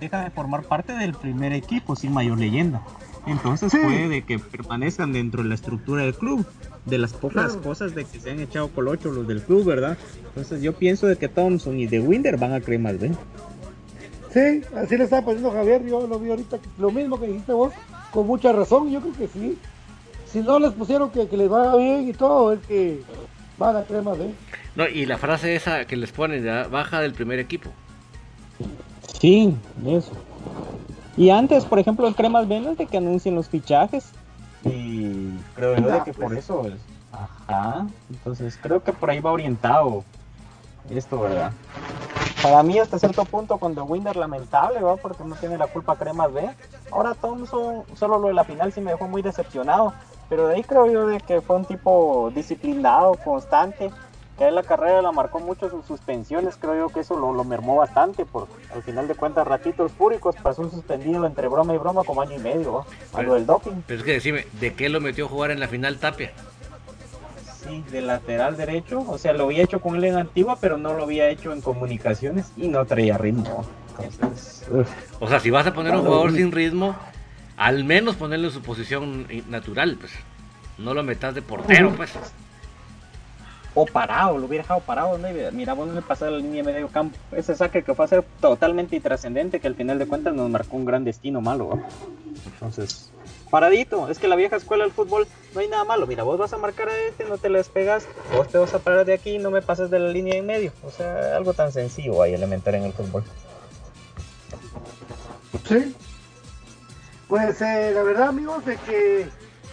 deja 0.00 0.22
de 0.22 0.30
formar 0.30 0.64
parte 0.64 0.92
del 0.92 1.14
primer 1.14 1.54
equipo 1.54 1.96
sin 1.96 2.12
mayor 2.12 2.38
leyenda. 2.38 2.82
Entonces 3.26 3.72
puede 3.72 4.22
que 4.22 4.38
permanezcan 4.38 5.12
dentro 5.12 5.42
de 5.42 5.48
la 5.48 5.54
estructura 5.54 6.02
del 6.02 6.14
club. 6.14 6.46
De 6.84 6.98
las 6.98 7.12
pocas 7.12 7.56
cosas 7.56 7.94
de 7.94 8.04
que 8.04 8.18
se 8.18 8.30
han 8.30 8.40
echado 8.40 8.68
colocho 8.68 9.10
los 9.10 9.28
del 9.28 9.40
club, 9.42 9.64
¿verdad? 9.64 9.96
Entonces 10.26 10.62
yo 10.62 10.72
pienso 10.72 11.06
de 11.06 11.16
que 11.16 11.28
Thompson 11.28 11.78
y 11.78 11.86
The 11.86 12.00
Winder 12.00 12.36
van 12.36 12.54
a 12.54 12.60
creer 12.60 12.80
B. 12.98 13.12
Sí, 14.32 14.62
así 14.74 14.96
le 14.96 15.04
estaba 15.04 15.24
poniendo 15.24 15.52
Javier, 15.52 15.84
yo 15.86 16.06
lo 16.06 16.18
vi 16.18 16.30
ahorita, 16.30 16.58
lo 16.78 16.90
mismo 16.90 17.20
que 17.20 17.28
dijiste 17.28 17.52
vos, 17.52 17.72
con 18.10 18.26
mucha 18.26 18.50
razón, 18.52 18.90
yo 18.90 19.00
creo 19.00 19.12
que 19.12 19.28
sí. 19.28 19.58
Si 20.26 20.40
no 20.40 20.58
les 20.58 20.72
pusieron 20.72 21.10
que, 21.10 21.28
les 21.30 21.48
vaya 21.48 21.76
bien 21.76 22.08
y 22.08 22.12
todo, 22.14 22.54
es 22.54 22.60
que 22.66 23.02
van 23.58 23.76
a 23.76 23.82
creer 23.82 24.02
más 24.02 24.18
¿eh? 24.18 24.34
No, 24.74 24.88
y 24.88 25.04
la 25.04 25.18
frase 25.18 25.54
esa 25.54 25.84
que 25.84 25.96
les 25.96 26.10
ponen, 26.10 26.44
baja 26.70 27.00
del 27.00 27.12
primer 27.12 27.38
equipo. 27.38 27.70
Sí, 29.20 29.54
eso. 29.86 30.12
Y 31.16 31.30
antes, 31.30 31.64
por 31.64 31.78
ejemplo, 31.78 32.08
el 32.08 32.14
Cremas 32.14 32.48
ven 32.48 32.74
de 32.74 32.86
que 32.86 32.96
anuncien 32.96 33.34
los 33.34 33.48
fichajes. 33.48 34.06
Y 34.64 35.31
creo 35.62 35.76
yo 35.76 36.04
que 36.04 36.12
por 36.12 36.36
eso 36.36 36.66
es. 36.66 36.74
Ajá. 37.12 37.86
Entonces 38.10 38.58
creo 38.60 38.82
que 38.82 38.92
por 38.92 39.10
ahí 39.10 39.20
va 39.20 39.32
orientado 39.32 40.04
esto, 40.90 41.20
¿verdad? 41.20 41.52
Para 42.42 42.62
mí 42.62 42.78
hasta 42.78 42.98
cierto 42.98 43.24
punto 43.24 43.58
con 43.58 43.74
The 43.74 43.82
Winder 43.82 44.16
lamentable, 44.16 44.80
¿va? 44.80 44.96
Porque 44.96 45.22
no 45.22 45.36
tiene 45.36 45.56
la 45.56 45.68
culpa 45.68 45.96
Cremas 45.96 46.32
B. 46.32 46.50
Ahora 46.90 47.14
Thompson, 47.14 47.84
solo 47.94 48.18
lo 48.18 48.28
de 48.28 48.34
la 48.34 48.44
final 48.44 48.72
sí 48.72 48.80
me 48.80 48.90
dejó 48.90 49.06
muy 49.06 49.22
decepcionado. 49.22 49.92
Pero 50.28 50.48
de 50.48 50.56
ahí 50.56 50.64
creo 50.64 50.90
yo 50.90 51.06
de 51.06 51.20
que 51.20 51.40
fue 51.40 51.56
un 51.56 51.64
tipo 51.64 52.32
disciplinado, 52.34 53.14
constante. 53.24 53.90
Que 54.42 54.50
la 54.50 54.64
carrera 54.64 55.00
la 55.02 55.12
marcó 55.12 55.38
mucho 55.38 55.70
sus 55.70 55.86
suspensiones. 55.86 56.56
Creo 56.56 56.76
yo 56.76 56.88
que 56.88 56.98
eso 56.98 57.16
lo, 57.16 57.32
lo 57.32 57.44
mermó 57.44 57.76
bastante. 57.76 58.24
Porque 58.24 58.52
al 58.74 58.82
final 58.82 59.06
de 59.06 59.14
cuentas, 59.14 59.46
ratitos 59.46 59.92
púricos 59.92 60.34
pasó 60.42 60.68
suspendido 60.68 61.24
entre 61.26 61.46
broma 61.46 61.74
y 61.74 61.78
broma 61.78 62.02
como 62.02 62.22
año 62.22 62.34
y 62.34 62.40
medio, 62.40 62.72
¿va? 62.72 62.84
A 63.12 63.22
lo 63.22 63.34
del 63.34 63.46
doping. 63.46 63.82
Pero 63.86 64.00
es 64.00 64.04
que 64.04 64.12
decime, 64.14 64.46
¿de 64.58 64.74
qué 64.74 64.88
lo 64.88 65.00
metió 65.00 65.26
a 65.26 65.28
jugar 65.28 65.52
en 65.52 65.60
la 65.60 65.68
final 65.68 65.98
Tapia? 65.98 66.32
sí, 67.62 67.84
de 67.92 68.02
lateral 68.02 68.56
derecho. 68.56 69.04
O 69.06 69.16
sea, 69.16 69.32
lo 69.32 69.44
había 69.44 69.62
hecho 69.62 69.80
con 69.80 69.94
él 69.94 70.04
en 70.04 70.16
Antigua, 70.16 70.58
pero 70.60 70.76
no 70.76 70.92
lo 70.94 71.04
había 71.04 71.28
hecho 71.28 71.52
en 71.52 71.60
comunicaciones 71.60 72.50
y 72.56 72.66
no 72.66 72.84
traía 72.84 73.16
ritmo. 73.18 73.64
o 75.20 75.28
sea, 75.28 75.38
si 75.38 75.50
vas 75.50 75.68
a 75.68 75.72
poner 75.72 75.94
un 75.94 76.02
jugador 76.02 76.32
sin 76.32 76.50
ritmo, 76.50 76.96
al 77.56 77.84
menos 77.84 78.16
ponerle 78.16 78.48
en 78.48 78.52
su 78.52 78.60
posición 78.60 79.28
natural, 79.48 79.96
pues. 80.00 80.10
No 80.78 80.94
lo 80.94 81.04
metas 81.04 81.32
de 81.32 81.42
portero, 81.42 81.92
pues. 81.94 82.12
O 83.74 83.86
parado, 83.86 84.38
lo 84.38 84.46
hubiera 84.46 84.64
dejado 84.64 84.80
parado. 84.80 85.18
Mira, 85.52 85.72
vos 85.72 85.88
no 85.88 85.94
le 85.94 86.02
pasaba 86.02 86.30
la 86.30 86.38
línea 86.38 86.62
de 86.62 86.72
medio 86.72 86.88
campo. 86.88 87.16
Ese 87.32 87.56
saque 87.56 87.82
que 87.82 87.94
fue 87.94 88.04
a 88.04 88.08
ser 88.08 88.24
totalmente 88.40 88.96
intrascendente, 88.96 89.60
que 89.60 89.66
al 89.66 89.74
final 89.74 89.98
de 89.98 90.06
cuentas 90.06 90.34
nos 90.34 90.50
marcó 90.50 90.76
un 90.76 90.84
gran 90.84 91.04
destino 91.04 91.40
malo. 91.40 91.80
Entonces, 92.44 93.10
paradito. 93.50 94.08
Es 94.08 94.18
que 94.18 94.28
la 94.28 94.36
vieja 94.36 94.56
escuela 94.56 94.84
del 94.84 94.92
fútbol 94.92 95.26
no 95.54 95.60
hay 95.60 95.68
nada 95.68 95.84
malo. 95.84 96.06
Mira, 96.06 96.22
vos 96.22 96.38
vas 96.38 96.52
a 96.52 96.58
marcar 96.58 96.88
a 96.88 96.98
este, 97.08 97.24
no 97.24 97.38
te 97.38 97.48
lo 97.48 97.58
despegas, 97.58 98.06
vos 98.36 98.48
te 98.48 98.58
vas 98.58 98.74
a 98.74 98.78
parar 98.78 99.04
de 99.06 99.14
aquí, 99.14 99.38
no 99.38 99.50
me 99.50 99.62
pases 99.62 99.90
de 99.90 99.98
la 99.98 100.08
línea 100.08 100.36
en 100.36 100.46
medio. 100.46 100.72
O 100.84 100.90
sea, 100.90 101.36
algo 101.36 101.54
tan 101.54 101.72
sencillo 101.72 102.20
hay 102.22 102.34
elemental 102.34 102.74
en 102.74 102.84
el 102.84 102.92
fútbol. 102.92 103.24
Sí. 105.68 105.94
Pues 107.28 107.62
eh, 107.62 107.92
la 107.94 108.02
verdad, 108.02 108.28
amigos, 108.28 108.64
de 108.66 108.76
que 108.76 109.26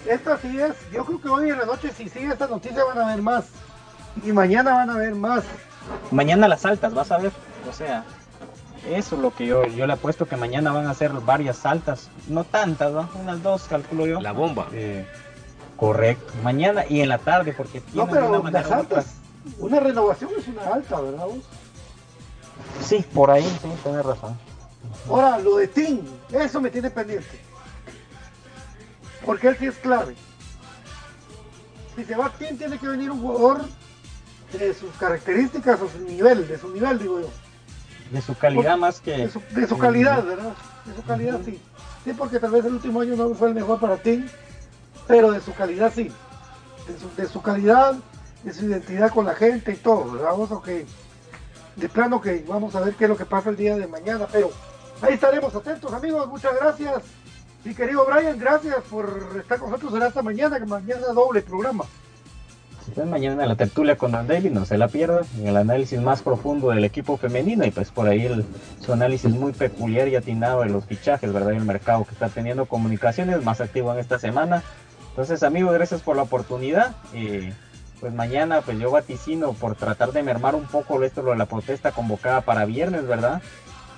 estas 0.07 0.43
ideas, 0.45 0.75
yo 0.93 1.05
creo 1.05 1.21
que 1.21 1.27
hoy 1.27 1.49
en 1.49 1.57
la 1.57 1.65
noche, 1.65 1.91
si 1.91 2.07
sigue 2.07 2.27
esta 2.27 2.47
noticia, 2.47 2.83
van 2.85 2.99
a 2.99 3.07
ver 3.07 3.21
más. 3.21 3.45
Y 4.24 4.32
mañana 4.32 4.74
van 4.74 4.89
a 4.89 4.97
ver 4.97 5.15
más. 5.15 5.43
Mañana 6.11 6.47
las 6.47 6.65
altas, 6.65 6.93
vas 6.93 7.11
a 7.11 7.17
ver. 7.17 7.32
O 7.70 7.74
sea, 7.74 8.03
eso 8.88 9.15
es 9.15 9.22
lo 9.22 9.34
que 9.34 9.45
yo, 9.45 9.65
yo 9.65 9.86
le 9.86 9.93
apuesto 9.93 10.26
que 10.26 10.36
mañana 10.36 10.72
van 10.72 10.88
a 10.88 10.93
ser 10.93 11.11
varias 11.11 11.57
saltas, 11.57 12.09
no 12.28 12.43
tantas, 12.43 12.91
¿no? 12.91 13.09
unas 13.22 13.41
dos 13.43 13.63
calculo 13.63 14.05
yo. 14.05 14.22
La 14.22 14.32
bomba. 14.32 14.67
Eh, 14.74 15.05
correcto, 15.76 16.34
mañana 16.43 16.86
y 16.88 17.01
en 17.01 17.09
la 17.09 17.17
tarde 17.17 17.53
porque 17.53 17.82
no, 17.93 18.07
pero 18.07 18.39
una 18.41 18.51
las 18.51 18.72
altas, 18.72 19.15
una 19.59 19.80
renovación 19.80 20.32
es 20.38 20.47
una 20.47 20.63
alta, 20.74 20.99
¿verdad 20.99 21.26
vos? 21.26 21.43
Sí, 22.82 23.05
por 23.13 23.32
ahí 23.32 23.43
sí, 23.43 23.70
tienes 23.84 24.05
razón. 24.05 24.38
Ahora, 25.07 25.38
lo 25.39 25.57
de 25.57 25.67
Tim, 25.67 26.01
eso 26.32 26.61
me 26.61 26.70
tiene 26.70 26.89
pendiente. 26.89 27.39
Porque 29.26 29.49
él 29.49 29.57
sí 29.59 29.67
es 29.67 29.76
clave. 29.76 30.15
Si 31.95 32.05
se 32.05 32.15
va 32.15 32.32
Tim, 32.38 32.57
tiene 32.57 32.78
que 32.78 32.88
venir 32.88 33.11
un 33.11 33.22
jugador 33.22 33.65
de 34.57 34.73
sus 34.73 34.91
características 34.95 35.79
o 35.81 35.89
su 35.89 35.99
nivel, 35.99 36.47
de 36.47 36.57
su 36.57 36.69
nivel, 36.69 36.99
digo 36.99 37.21
yo. 37.21 37.29
De 38.11 38.21
su 38.21 38.35
calidad 38.35 38.77
más 38.77 38.99
que... 38.99 39.29
De 39.51 39.67
su, 39.67 39.77
calidad, 39.77 40.23
¿verdad? 40.23 40.53
De 40.85 40.95
su 40.95 41.03
calidad, 41.03 41.39
sí. 41.45 41.61
Sí, 42.03 42.13
porque 42.13 42.39
tal 42.39 42.51
vez 42.51 42.65
el 42.65 42.73
último 42.73 43.01
año 43.01 43.15
no 43.15 43.33
fue 43.35 43.49
el 43.49 43.53
mejor 43.53 43.79
para 43.79 43.97
ti, 43.97 44.25
pero 45.07 45.31
de 45.31 45.41
su 45.41 45.53
calidad 45.53 45.93
sí. 45.93 46.11
De 47.17 47.27
su, 47.27 47.41
calidad, 47.41 47.95
de 48.43 48.53
su 48.53 48.65
identidad 48.65 49.11
con 49.11 49.25
la 49.25 49.35
gente 49.35 49.73
y 49.73 49.75
todo, 49.75 50.11
¿verdad? 50.11 50.31
Vamos 50.31 50.51
a 50.51 50.61
que... 50.63 50.87
De 51.75 51.87
plano 51.87 52.19
que 52.19 52.43
vamos 52.47 52.75
a 52.75 52.81
ver 52.81 52.95
qué 52.95 53.05
es 53.05 53.09
lo 53.09 53.15
que 53.15 53.25
pasa 53.25 53.51
el 53.51 53.55
día 53.55 53.77
de 53.77 53.87
mañana, 53.87 54.27
pero 54.29 54.51
ahí 55.01 55.13
estaremos 55.13 55.53
atentos, 55.55 55.93
amigos. 55.93 56.27
Muchas 56.27 56.53
gracias. 56.59 57.03
Mi 57.63 57.73
querido 57.73 58.05
Brian, 58.05 58.37
gracias 58.37 58.83
por 58.89 59.37
estar 59.39 59.59
con 59.59 59.69
nosotros. 59.69 59.93
Será 59.93 60.07
hasta 60.07 60.21
mañana, 60.21 60.59
que 60.59 60.65
mañana 60.65 61.07
doble 61.13 61.41
programa 61.41 61.85
mañana 63.05 63.45
la 63.45 63.55
tertulia 63.55 63.97
con 63.97 64.11
David, 64.11 64.51
no 64.51 64.65
se 64.65 64.77
la 64.77 64.87
pierdan, 64.87 65.23
el 65.43 65.57
análisis 65.57 65.99
más 65.99 66.21
profundo 66.21 66.69
del 66.69 66.83
equipo 66.83 67.17
femenino 67.17 67.65
y 67.65 67.71
pues 67.71 67.91
por 67.91 68.07
ahí 68.07 68.29
su 68.79 68.93
análisis 68.93 69.31
muy 69.31 69.53
peculiar 69.53 70.07
y 70.07 70.15
atinado 70.15 70.61
de 70.61 70.69
los 70.69 70.85
fichajes, 70.85 71.31
¿verdad? 71.31 71.53
el 71.53 71.65
mercado 71.65 72.05
que 72.05 72.13
está 72.13 72.29
teniendo 72.29 72.65
comunicaciones 72.65 73.43
más 73.43 73.61
activo 73.61 73.93
en 73.93 73.99
esta 73.99 74.19
semana. 74.19 74.63
Entonces 75.09 75.43
amigos, 75.43 75.73
gracias 75.73 76.01
por 76.01 76.15
la 76.15 76.23
oportunidad. 76.23 76.95
y 77.13 77.51
pues 77.99 78.13
mañana 78.13 78.61
pues 78.61 78.79
yo 78.79 78.91
vaticino 78.91 79.53
por 79.53 79.75
tratar 79.75 80.11
de 80.11 80.23
mermar 80.23 80.55
un 80.55 80.65
poco 80.65 81.03
esto 81.03 81.21
de 81.21 81.35
la 81.35 81.45
protesta 81.45 81.91
convocada 81.91 82.41
para 82.41 82.65
viernes, 82.65 83.05
¿verdad? 83.05 83.41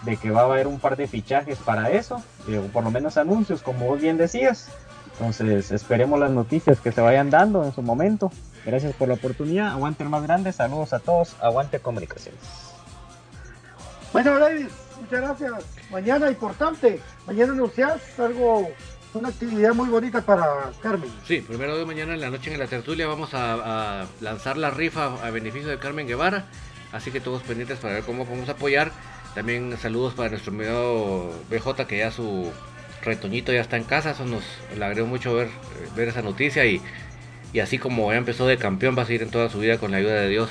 De 0.03 0.17
que 0.17 0.31
va 0.31 0.41
a 0.41 0.45
haber 0.45 0.67
un 0.67 0.79
par 0.79 0.97
de 0.97 1.07
fichajes 1.07 1.59
para 1.59 1.91
eso, 1.91 2.21
eh, 2.47 2.57
o 2.57 2.63
por 2.71 2.83
lo 2.83 2.91
menos 2.91 3.17
anuncios, 3.17 3.61
como 3.61 3.85
vos 3.85 4.01
bien 4.01 4.17
decías. 4.17 4.69
Entonces 5.13 5.71
esperemos 5.71 6.19
las 6.19 6.31
noticias 6.31 6.79
que 6.79 6.91
se 6.91 7.01
vayan 7.01 7.29
dando 7.29 7.63
en 7.63 7.73
su 7.73 7.83
momento. 7.83 8.31
Gracias 8.66 8.93
por 8.93 9.07
la 9.07 9.16
oportunidad. 9.16 9.70
Aguante 9.70 10.03
el 10.03 10.09
más 10.09 10.24
grande. 10.24 10.51
Saludos 10.51 10.93
a 10.93 10.99
todos. 10.99 11.36
Aguante 11.41 11.80
comunicaciones. 11.80 12.39
Bueno, 14.14 14.38
David, 14.39 14.68
muchas 14.99 15.22
gracias. 15.22 15.51
Mañana 15.89 16.30
importante. 16.30 16.99
Mañana 17.26 17.53
anuncias 17.53 18.20
algo, 18.20 18.70
una 19.14 19.30
actividad 19.30 19.74
muy 19.74 19.89
bonita 19.89 20.22
para 20.22 20.72
Carmen. 20.82 21.09
Sí, 21.26 21.41
primero 21.41 21.78
de 21.78 21.86
mañana 21.86 22.14
en 22.14 22.22
la 22.22 22.30
noche 22.30 22.53
en 22.53 22.59
la 22.59 22.68
tertulia 22.68 23.07
vamos 23.07 23.30
a, 23.34 24.05
lanzar 24.20 24.57
la 24.57 24.70
rifa 24.70 25.16
a 25.26 25.30
beneficio 25.32 25.70
de 25.70 25.80
Carmen 25.80 26.07
Guevara. 26.07 26.45
Así 26.91 27.09
que 27.12 27.22
todos 27.22 27.41
pendientes 27.43 27.80
para 27.80 27.95
ver 27.95 28.03
cómo 28.03 28.26
podemos 28.26 28.49
apoyar. 28.49 28.91
También 29.34 29.78
saludos 29.78 30.14
para 30.14 30.30
nuestro 30.30 30.51
medio 30.51 31.32
BJ 31.49 31.88
que 31.88 31.99
ya 31.99 32.12
su 32.12 32.51
retoñito 33.01 33.53
ya 33.53 33.62
está 33.62 33.78
en 33.78 33.86
casa. 33.86 34.12
Eso 34.12 34.26
nos 34.26 34.43
alegró 34.76 35.05
mucho 35.05 35.34
ver, 35.34 35.49
ver 35.95 36.09
esa 36.09 36.22
noticia 36.22 36.66
y 36.66 36.82
y 37.53 37.59
así 37.59 37.77
como 37.77 38.11
ya 38.11 38.17
empezó 38.17 38.47
de 38.47 38.57
campeón 38.57 38.97
va 38.97 39.03
a 39.03 39.05
seguir 39.05 39.23
en 39.23 39.31
toda 39.31 39.49
su 39.49 39.59
vida 39.59 39.77
con 39.77 39.91
la 39.91 39.97
ayuda 39.97 40.13
de 40.13 40.29
Dios 40.29 40.49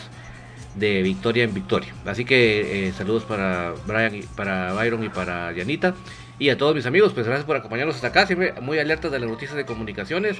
de 0.74 1.02
victoria 1.02 1.44
en 1.44 1.54
victoria. 1.54 1.92
Así 2.06 2.24
que 2.24 2.88
eh, 2.88 2.92
saludos 2.92 3.24
para 3.24 3.74
Brian, 3.86 4.14
y, 4.14 4.22
para 4.22 4.72
Byron 4.72 5.02
y 5.04 5.08
para 5.08 5.52
Yanita 5.52 5.94
y 6.38 6.48
a 6.50 6.56
todos 6.56 6.74
mis 6.74 6.86
amigos, 6.86 7.12
pues 7.12 7.26
gracias 7.26 7.44
por 7.44 7.56
acompañarnos 7.56 7.96
hasta 7.96 8.08
acá, 8.08 8.26
siempre 8.26 8.54
muy 8.60 8.78
alertas 8.78 9.10
de 9.12 9.18
las 9.18 9.28
noticias 9.28 9.56
de 9.56 9.66
comunicaciones 9.66 10.38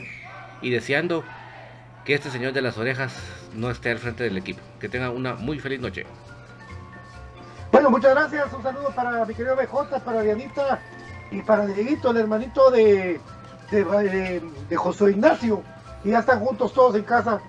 y 0.63 0.71
deseando 0.71 1.25
que 2.05 2.15
este 2.15 2.31
señor 2.31 2.53
de 2.53 2.63
las 2.63 2.79
orejas 2.79 3.15
no 3.55 3.71
esté 3.71 3.91
al 3.91 3.99
frente 3.99 4.25
del 4.25 4.37
equipo. 4.39 4.61
Que 4.81 4.89
tenga 4.89 5.11
una 5.11 5.35
muy 5.35 5.59
feliz 5.59 5.81
noche. 5.81 6.07
Bueno, 7.73 7.91
muchas 7.91 8.15
gracias. 8.15 8.53
Un 8.53 8.63
saludo 8.63 8.91
para 8.95 9.25
mi 9.25 9.35
querido 9.35 9.57
BJ, 9.57 10.01
para 10.01 10.23
Dianita 10.23 10.81
y 11.31 11.43
para 11.43 11.67
Dieguito, 11.67 12.11
el 12.11 12.17
hermanito 12.17 12.71
de, 12.71 13.21
José 14.75 15.11
Ignacio 15.11 15.63
y 16.05 16.11
ya 16.11 16.21
están 16.21 16.41
juntos 16.41 16.73
todos 16.73 16.95
en 16.97 17.03
casa 17.03 17.41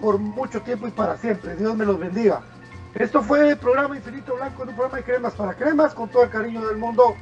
por 0.00 0.18
mucho 0.18 0.62
tiempo 0.62 0.86
y 0.88 0.90
para 0.90 1.16
siempre. 1.16 1.56
Dios 1.56 1.76
me 1.76 1.84
los 1.84 1.98
bendiga. 1.98 2.42
Esto 2.94 3.22
fue 3.22 3.50
el 3.50 3.58
programa 3.58 3.96
Infinito 3.96 4.34
Blanco, 4.34 4.62
un 4.62 4.68
programa 4.68 4.96
de 4.96 5.04
cremas 5.04 5.34
para 5.34 5.54
cremas, 5.54 5.94
con 5.94 6.08
todo 6.08 6.24
el 6.24 6.30
cariño 6.30 6.66
del 6.66 6.78
mundo, 6.78 7.14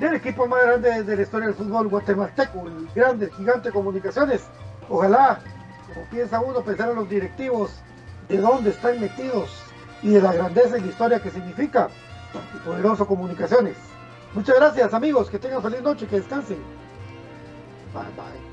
del 0.00 0.14
equipo 0.14 0.46
más 0.46 0.62
grande 0.62 1.02
de 1.04 1.16
la 1.16 1.22
historia 1.22 1.46
del 1.46 1.56
fútbol 1.56 1.88
guatemalteco, 1.88 2.66
el 2.66 2.88
grande, 2.94 3.30
gigante 3.36 3.70
comunicaciones. 3.70 4.42
Ojalá, 4.88 5.40
como 5.92 6.06
piensa 6.06 6.40
uno, 6.40 6.62
pensar 6.62 6.90
en 6.90 6.96
los 6.96 7.08
directivos, 7.08 7.80
de 8.28 8.38
dónde 8.38 8.70
están 8.70 9.00
metidos 9.00 9.50
y 10.02 10.10
de 10.10 10.22
la 10.22 10.32
grandeza 10.32 10.78
y 10.78 10.80
la 10.80 10.86
historia 10.88 11.20
que 11.20 11.30
significa 11.30 11.88
y 12.54 12.58
Poderoso 12.66 13.06
Comunicaciones. 13.06 13.76
Muchas 14.34 14.56
gracias 14.56 14.94
amigos, 14.94 15.28
que 15.28 15.38
tengan 15.38 15.62
feliz 15.62 15.82
noche, 15.82 16.06
que 16.06 16.16
descansen. 16.16 16.58
Bye 17.92 18.04
bye. 18.16 18.51